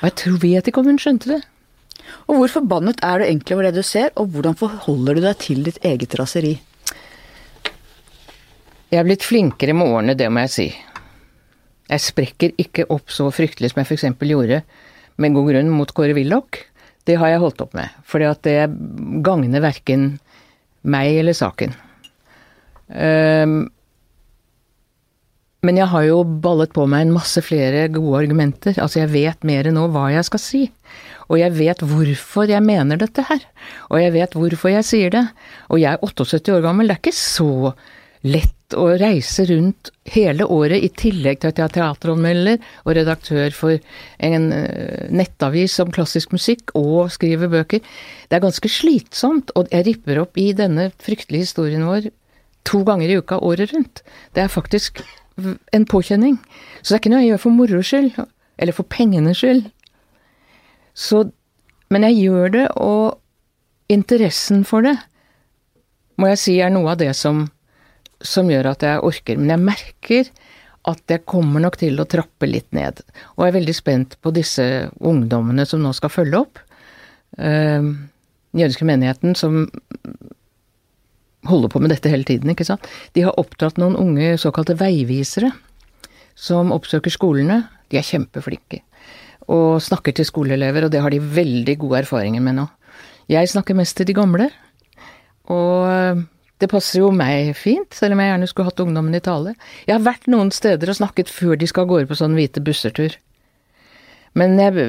Og 0.00 0.08
jeg 0.10 0.16
tror 0.22 0.40
vet 0.42 0.68
ikke 0.68 0.82
om 0.82 0.90
hun 0.90 1.00
skjønte 1.00 1.36
det. 1.36 1.42
Og 2.26 2.40
hvor 2.40 2.52
forbannet 2.58 3.00
er 3.06 3.20
du 3.20 3.26
egentlig 3.26 3.56
over 3.56 3.68
det 3.68 3.78
du 3.78 3.86
ser, 3.86 4.10
og 4.18 4.34
hvordan 4.34 4.58
forholder 4.58 5.16
du 5.16 5.22
deg 5.24 5.38
til 5.42 5.62
ditt 5.66 5.78
eget 5.86 6.18
raseri? 6.18 6.56
Jeg 8.90 9.00
er 9.00 9.06
blitt 9.06 9.26
flinkere 9.26 9.74
med 9.74 9.90
årene, 9.90 10.14
det 10.18 10.28
må 10.30 10.44
jeg 10.44 10.52
si. 10.54 10.68
Jeg 11.86 12.02
sprekker 12.02 12.54
ikke 12.60 12.88
opp 12.92 13.12
så 13.14 13.28
fryktelig 13.34 13.72
som 13.72 13.82
jeg 13.82 13.90
f.eks. 13.90 14.08
gjorde 14.26 14.62
med 15.22 15.36
god 15.36 15.52
grunn 15.52 15.70
mot 15.72 15.92
Kåre 15.96 16.16
Willoch. 16.16 16.58
Det 17.06 17.16
har 17.20 17.30
jeg 17.30 17.42
holdt 17.44 17.62
opp 17.62 17.76
med, 17.78 17.92
at 18.26 18.42
det 18.42 18.58
gagner 19.24 19.62
verken 19.62 20.16
meg 20.86 21.20
eller 21.20 21.36
saken. 21.36 21.74
Um, 22.90 23.66
men 25.66 25.78
jeg 25.80 25.90
har 25.90 26.04
jo 26.06 26.20
ballet 26.22 26.70
på 26.74 26.84
meg 26.90 27.06
en 27.06 27.14
masse 27.16 27.40
flere 27.42 27.86
gode 27.94 28.20
argumenter. 28.20 28.76
Altså, 28.82 29.00
jeg 29.02 29.12
vet 29.14 29.46
mer 29.46 29.70
nå 29.74 29.86
hva 29.94 30.08
jeg 30.14 30.26
skal 30.28 30.42
si. 30.42 30.62
Og 31.26 31.40
jeg 31.40 31.54
vet 31.56 31.82
hvorfor 31.82 32.50
jeg 32.50 32.62
mener 32.62 33.00
dette 33.00 33.24
her. 33.26 33.42
Og 33.90 33.98
jeg 33.98 34.14
vet 34.14 34.36
hvorfor 34.36 34.70
jeg 34.70 34.86
sier 34.86 35.14
det. 35.14 35.24
Og 35.70 35.82
jeg 35.82 35.96
er 35.96 36.04
78 36.06 36.54
år 36.54 36.62
gammel, 36.68 36.86
det 36.86 36.98
er 36.98 37.02
ikke 37.02 37.18
så 37.18 37.72
lett 38.26 38.55
å 38.74 38.86
reise 38.98 39.44
rundt 39.46 39.90
hele 40.10 40.46
året, 40.50 40.82
i 40.82 40.90
tillegg 40.90 41.40
til 41.40 41.52
at 41.52 41.60
jeg 41.60 41.68
er 41.68 41.74
teateranmelder 41.76 42.62
og 42.84 42.96
redaktør 42.98 43.54
for 43.54 43.78
en 44.18 44.48
eh, 44.54 45.06
nettavis 45.14 45.78
om 45.82 45.92
klassisk 45.94 46.34
musikk 46.34 46.74
og 46.78 47.12
skriver 47.14 47.52
bøker. 47.52 47.84
Det 48.26 48.38
er 48.38 48.42
ganske 48.42 48.70
slitsomt, 48.70 49.52
og 49.54 49.70
jeg 49.70 49.86
ripper 49.86 50.22
opp 50.24 50.38
i 50.40 50.50
denne 50.56 50.90
fryktelige 51.02 51.46
historien 51.46 51.86
vår 51.86 52.10
to 52.66 52.82
ganger 52.86 53.12
i 53.12 53.20
uka 53.20 53.38
året 53.38 53.70
rundt. 53.74 54.02
Det 54.34 54.42
er 54.42 54.50
faktisk 54.50 55.04
en 55.72 55.86
påkjenning. 55.86 56.38
Så 56.82 56.90
det 56.90 56.96
er 56.96 57.02
ikke 57.04 57.12
noe 57.14 57.22
jeg 57.22 57.34
gjør 57.34 57.44
for 57.44 57.58
moro 57.60 57.82
skyld, 57.84 58.22
eller 58.58 58.74
for 58.74 58.88
pengenes 58.90 59.42
skyld. 59.42 59.68
Så 60.94 61.30
Men 61.88 62.02
jeg 62.02 62.26
gjør 62.26 62.48
det, 62.50 62.68
og 62.82 63.20
interessen 63.88 64.64
for 64.66 64.82
det 64.82 64.96
må 66.18 66.26
jeg 66.32 66.40
si 66.40 66.54
er 66.58 66.72
noe 66.74 66.90
av 66.90 66.98
det 66.98 67.12
som 67.14 67.44
som 68.24 68.50
gjør 68.50 68.70
at 68.72 68.84
jeg 68.86 69.02
orker. 69.04 69.40
Men 69.40 69.54
jeg 69.54 69.64
merker 69.64 70.30
at 70.86 71.02
jeg 71.10 71.26
kommer 71.26 71.62
nok 71.62 71.78
til 71.80 71.98
å 71.98 72.06
trappe 72.08 72.48
litt 72.48 72.68
ned. 72.76 73.02
Og 73.34 73.44
jeg 73.44 73.52
er 73.52 73.58
veldig 73.58 73.74
spent 73.76 74.16
på 74.22 74.32
disse 74.34 74.64
ungdommene 75.02 75.66
som 75.66 75.82
nå 75.82 75.92
skal 75.96 76.12
følge 76.14 76.44
opp. 76.44 76.60
Uh, 77.36 77.92
den 78.54 78.62
jødiske 78.62 78.86
menigheten 78.88 79.34
som 79.36 79.66
holder 81.46 81.70
på 81.70 81.82
med 81.82 81.92
dette 81.92 82.10
hele 82.10 82.26
tiden, 82.26 82.50
ikke 82.50 82.66
sant. 82.66 82.86
De 83.14 83.26
har 83.26 83.38
oppdratt 83.38 83.78
noen 83.78 83.98
unge 83.98 84.34
såkalte 84.40 84.78
veivisere 84.78 85.52
som 86.38 86.72
oppsøker 86.74 87.12
skolene. 87.12 87.64
De 87.90 87.98
er 88.00 88.06
kjempeflinke. 88.06 88.82
Og 89.52 89.82
snakker 89.82 90.16
til 90.16 90.26
skoleelever, 90.26 90.86
og 90.86 90.94
det 90.94 91.02
har 91.04 91.14
de 91.14 91.22
veldig 91.22 91.76
gode 91.82 92.00
erfaringer 92.02 92.42
med 92.42 92.58
nå. 92.58 92.66
Jeg 93.30 93.50
snakker 93.50 93.78
mest 93.78 93.96
til 93.98 94.08
de 94.08 94.16
gamle. 94.16 94.48
Og 95.50 96.26
det 96.62 96.68
passer 96.72 97.02
jo 97.02 97.10
meg 97.12 97.52
fint, 97.58 97.92
selv 97.92 98.16
om 98.16 98.22
jeg 98.22 98.30
gjerne 98.32 98.48
skulle 98.48 98.70
hatt 98.70 98.80
ungdommen 98.80 99.16
i 99.16 99.22
tale. 99.24 99.52
Jeg 99.84 99.98
har 99.98 100.04
vært 100.06 100.28
noen 100.32 100.52
steder 100.54 100.88
og 100.88 100.98
snakket 100.98 101.32
før 101.32 101.58
de 101.60 101.68
skal 101.68 101.84
av 101.84 101.90
gårde 101.92 102.08
på 102.08 102.16
sånn 102.16 102.36
hvite 102.38 102.62
busser-tur. 102.64 103.18
Men 104.36 104.58
jeg 104.60 104.86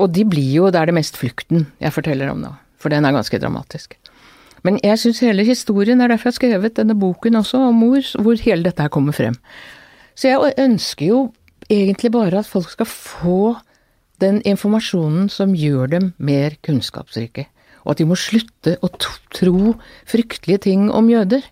Og 0.00 0.08
de 0.08 0.24
blir 0.24 0.52
jo, 0.54 0.70
det 0.72 0.80
er 0.80 0.88
det 0.88 0.96
mest 0.96 1.18
flukten 1.20 1.66
jeg 1.78 1.92
forteller 1.92 2.30
om 2.32 2.38
nå, 2.40 2.54
for 2.80 2.88
den 2.88 3.04
er 3.04 3.12
ganske 3.12 3.36
dramatisk. 3.36 3.98
Men 4.64 4.78
jeg 4.84 4.96
syns 5.00 5.20
hele 5.20 5.44
historien, 5.44 6.00
er 6.00 6.08
derfor 6.08 6.30
jeg 6.30 6.32
har 6.32 6.38
skrevet 6.38 6.76
denne 6.76 6.96
boken 6.96 7.36
også 7.36 7.60
om 7.68 7.82
mor, 7.82 8.00
hvor 8.16 8.40
hele 8.40 8.64
dette 8.64 8.80
her 8.80 8.88
kommer 8.88 9.12
frem. 9.12 9.36
Så 10.16 10.28
jeg 10.28 10.54
ønsker 10.56 11.06
jo 11.06 11.20
egentlig 11.68 12.12
bare 12.12 12.40
at 12.40 12.48
folk 12.48 12.70
skal 12.72 12.88
få 12.88 13.56
den 14.20 14.40
informasjonen 14.48 15.28
som 15.32 15.52
gjør 15.56 15.92
dem 15.92 16.12
mer 16.16 16.56
kunnskapsrike 16.64 17.46
og 17.84 17.94
at 17.94 18.00
de 18.00 18.08
må 18.08 18.18
slutte 18.18 18.76
å 18.84 18.90
tro 19.32 19.74
fryktelige 20.08 20.64
ting 20.68 20.88
om 20.92 21.08
jøder. 21.10 21.44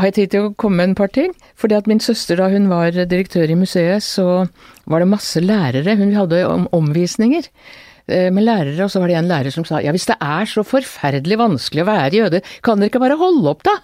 Har 0.00 0.10
jeg 0.10 0.16
tid 0.16 0.32
til 0.32 0.46
å 0.48 0.52
komme 0.58 0.80
med 0.80 0.90
en 0.90 0.98
par 0.98 1.10
ting? 1.14 1.34
Fordi 1.60 1.76
at 1.78 1.88
min 1.90 2.02
søster, 2.02 2.40
da 2.40 2.48
hun 2.50 2.66
var 2.70 2.96
direktør 2.96 3.50
i 3.50 3.58
museet, 3.58 4.02
så 4.02 4.46
var 4.90 5.02
det 5.02 5.10
masse 5.12 5.38
lærere. 5.42 5.94
Hun 6.00 6.14
hadde 6.16 6.40
om 6.48 6.66
omvisninger 6.74 7.46
eh, 7.46 8.30
med 8.34 8.42
lærere, 8.48 8.80
og 8.82 8.90
så 8.90 9.02
var 9.02 9.12
det 9.12 9.20
en 9.20 9.30
lærer 9.30 9.54
som 9.54 9.66
sa 9.68 9.78
ja, 9.84 9.94
hvis 9.94 10.08
det 10.10 10.18
er 10.18 10.50
så 10.50 10.66
forferdelig 10.66 11.38
vanskelig 11.38 11.84
å 11.84 11.90
være 11.92 12.18
jøde, 12.18 12.42
kan 12.66 12.82
dere 12.82 12.90
ikke 12.90 13.04
bare 13.04 13.20
holde 13.20 13.54
opp, 13.54 13.62
da? 13.66 13.78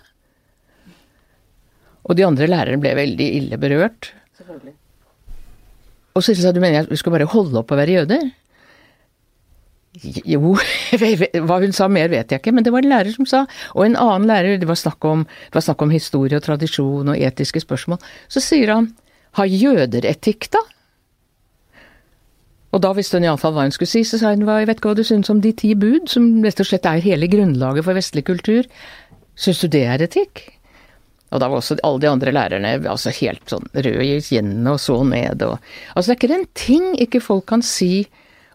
Og 2.11 2.19
de 2.19 2.27
andre 2.27 2.49
lærerne 2.51 2.83
ble 2.83 2.97
veldig 2.99 3.31
ille 3.39 3.61
berørt. 3.63 4.11
Og 6.19 6.25
så 6.27 6.35
sa 6.35 6.51
du 6.51 6.59
mener 6.59 6.81
jeg 6.81 6.91
vi 6.91 6.99
skal 6.99 7.15
bare 7.15 7.31
holde 7.31 7.61
opp 7.63 7.71
å 7.71 7.79
være 7.79 8.01
jøde? 8.01 8.19
Jo, 9.99 10.55
hva 11.49 11.57
hun 11.59 11.73
sa 11.75 11.89
mer 11.91 12.13
vet 12.13 12.31
jeg 12.31 12.39
ikke, 12.39 12.53
men 12.55 12.67
det 12.67 12.71
var 12.71 12.85
en 12.85 12.93
lærer 12.93 13.15
som 13.15 13.27
sa, 13.27 13.45
og 13.75 13.87
en 13.87 13.99
annen 13.99 14.29
lærer, 14.31 14.61
det 14.63 14.69
var 14.71 14.79
snakk 14.79 15.05
om, 15.09 15.25
var 15.51 15.65
snakk 15.67 15.83
om 15.83 15.91
historie 15.91 16.39
og 16.39 16.45
tradisjon 16.47 17.11
og 17.11 17.19
etiske 17.19 17.65
spørsmål, 17.65 17.99
så 18.31 18.43
sier 18.45 18.71
han, 18.77 18.93
har 19.39 19.51
jøder 19.51 20.07
etikk 20.07 20.47
da? 20.55 20.63
Og 22.71 22.83
da 22.85 22.93
visste 22.95 23.19
hun 23.19 23.27
iallfall 23.27 23.57
hva 23.57 23.67
hun 23.67 23.75
skulle 23.75 23.91
si, 23.91 24.05
så 24.07 24.21
sa 24.21 24.31
hun, 24.31 24.47
jeg 24.47 24.71
vet 24.71 24.79
ikke 24.79 24.93
hva 24.93 25.01
du 25.01 25.07
syns 25.07 25.31
om 25.33 25.43
de 25.43 25.51
ti 25.59 25.73
bud, 25.75 26.07
som 26.11 26.31
rett 26.47 26.63
og 26.63 26.71
slett 26.71 26.87
er 26.87 27.03
hele 27.03 27.27
grunnlaget 27.31 27.87
for 27.87 27.99
vestlig 27.99 28.25
kultur, 28.31 28.71
syns 29.35 29.65
du 29.65 29.73
det 29.75 29.85
er 29.91 30.07
etikk? 30.07 30.45
Og 31.31 31.43
da 31.43 31.47
var 31.51 31.61
også 31.61 31.79
alle 31.87 32.03
de 32.03 32.11
andre 32.11 32.35
lærerne 32.35 32.73
altså 32.91 33.13
helt 33.15 33.43
sånn 33.51 33.67
røde 33.75 34.07
i 34.07 34.23
kinnene 34.23 34.75
og 34.75 34.81
så 34.83 34.97
ned 35.07 35.43
og 35.47 35.61
Altså 35.95 36.11
det 36.11 36.15
er 36.15 36.19
ikke 36.19 36.39
en 36.39 36.49
ting 36.59 36.89
ikke 37.05 37.23
folk 37.23 37.47
kan 37.51 37.63
si 37.63 38.09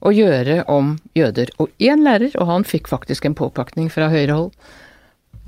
og 0.06 0.14
gjøre 0.14 0.62
om 0.72 0.96
jøder. 1.18 1.50
Og 1.60 1.72
én 1.82 2.04
lærer, 2.06 2.36
og 2.40 2.50
han 2.50 2.66
fikk 2.68 2.90
faktisk 2.92 3.26
en 3.26 3.38
påpakning 3.38 3.90
fra 3.92 4.10
høyre 4.14 4.38
hold, 4.38 4.52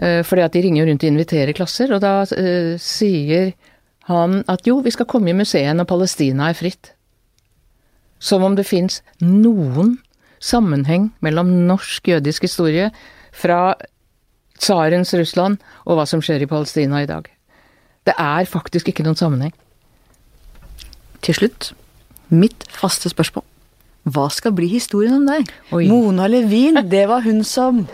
eh, 0.01 0.23
fordi 0.25 0.45
at 0.45 0.53
de 0.53 0.63
ringer 0.65 0.89
rundt 0.89 1.03
og 1.05 1.11
inviterer 1.11 1.53
klasser, 1.57 1.93
og 1.93 2.01
da 2.01 2.21
uh, 2.25 2.73
sier 2.81 3.53
han 4.07 4.41
at 4.47 4.67
jo, 4.67 4.79
vi 4.81 4.93
skal 4.95 5.09
komme 5.09 5.31
i 5.31 5.37
museet 5.37 5.75
når 5.75 5.89
Palestina 5.89 6.49
er 6.49 6.57
fritt. 6.57 6.93
Som 8.19 8.43
om 8.43 8.55
det 8.57 8.65
fins 8.65 9.01
noen 9.21 9.97
sammenheng 10.39 11.11
mellom 11.21 11.49
norsk 11.67 12.07
jødisk 12.07 12.47
historie 12.47 12.89
fra 13.35 13.75
tsarens 14.57 15.13
Russland 15.13 15.61
og 15.85 15.97
hva 15.97 16.05
som 16.09 16.21
skjer 16.23 16.45
i 16.45 16.49
Palestina 16.49 17.03
i 17.03 17.09
dag. 17.09 17.27
Det 18.07 18.15
er 18.17 18.49
faktisk 18.49 18.89
ikke 18.89 19.05
noen 19.05 19.19
sammenheng. 19.19 19.53
Til 21.21 21.35
slutt, 21.35 21.73
mitt 22.29 22.65
faste 22.71 23.11
spørsmål. 23.11 23.45
Hva 24.07 24.27
skal 24.31 24.53
bli 24.55 24.69
historien 24.71 25.17
om 25.17 25.25
deg? 25.27 25.49
Oi. 25.75 25.87
Mona 25.91 26.29
Levin, 26.31 26.79
det 26.87 27.07
var 27.09 27.25
hun 27.25 27.43
som 27.43 27.85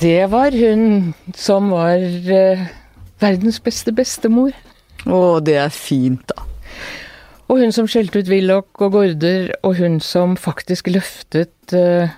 Det 0.00 0.26
var 0.30 0.54
hun 0.54 1.14
som 1.34 1.70
var 1.72 2.02
uh, 2.02 2.66
verdens 3.22 3.58
beste 3.62 3.94
bestemor. 3.94 4.54
Å, 5.06 5.38
det 5.40 5.56
er 5.62 5.72
fint, 5.72 6.22
da. 6.30 6.44
Og 7.46 7.62
hun 7.62 7.72
som 7.74 7.86
skjelte 7.88 8.20
ut 8.20 8.30
Willoch 8.30 8.82
og 8.82 8.96
Gaarder, 8.96 9.52
og 9.62 9.78
hun 9.78 10.00
som 10.02 10.34
faktisk 10.36 10.90
løftet 10.90 11.74
uh, 11.74 12.10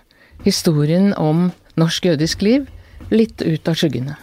historien 0.45 1.13
om 1.17 1.51
norsk 1.79 2.09
jødisk 2.09 2.43
liv 2.43 2.67
litt 3.13 3.45
ut 3.45 3.69
av 3.69 3.77
skyggene. 3.79 4.17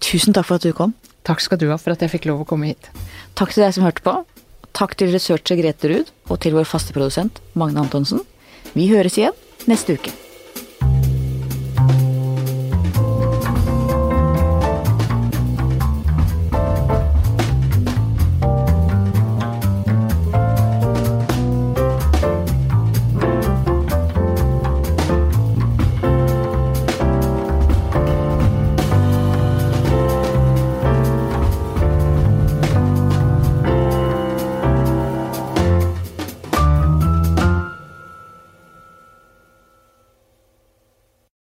Tusen 0.00 0.36
takk 0.36 0.48
for 0.48 0.60
at 0.60 0.68
du 0.68 0.76
kom. 0.76 0.94
Takk 1.26 1.42
skal 1.44 1.60
du 1.60 1.68
ha 1.72 1.80
for 1.80 1.92
at 1.92 2.04
jeg 2.04 2.12
fikk 2.12 2.28
lov 2.30 2.44
å 2.44 2.48
komme 2.48 2.70
hit. 2.70 2.92
Takk 3.36 3.52
til 3.52 3.64
deg 3.64 3.74
som 3.76 3.84
hørte 3.84 4.04
på. 4.04 4.14
Takk 4.76 4.96
til 4.96 5.12
researcher 5.12 5.58
Grete 5.60 5.90
Ruud, 5.90 6.10
og 6.30 6.40
til 6.40 6.54
vår 6.56 6.68
faste 6.68 6.94
produsent 6.96 7.40
Magne 7.58 7.82
Antonsen. 7.82 8.22
Vi 8.74 8.88
høres 8.92 9.18
igjen 9.18 9.36
neste 9.70 9.98
uke. 9.98 10.14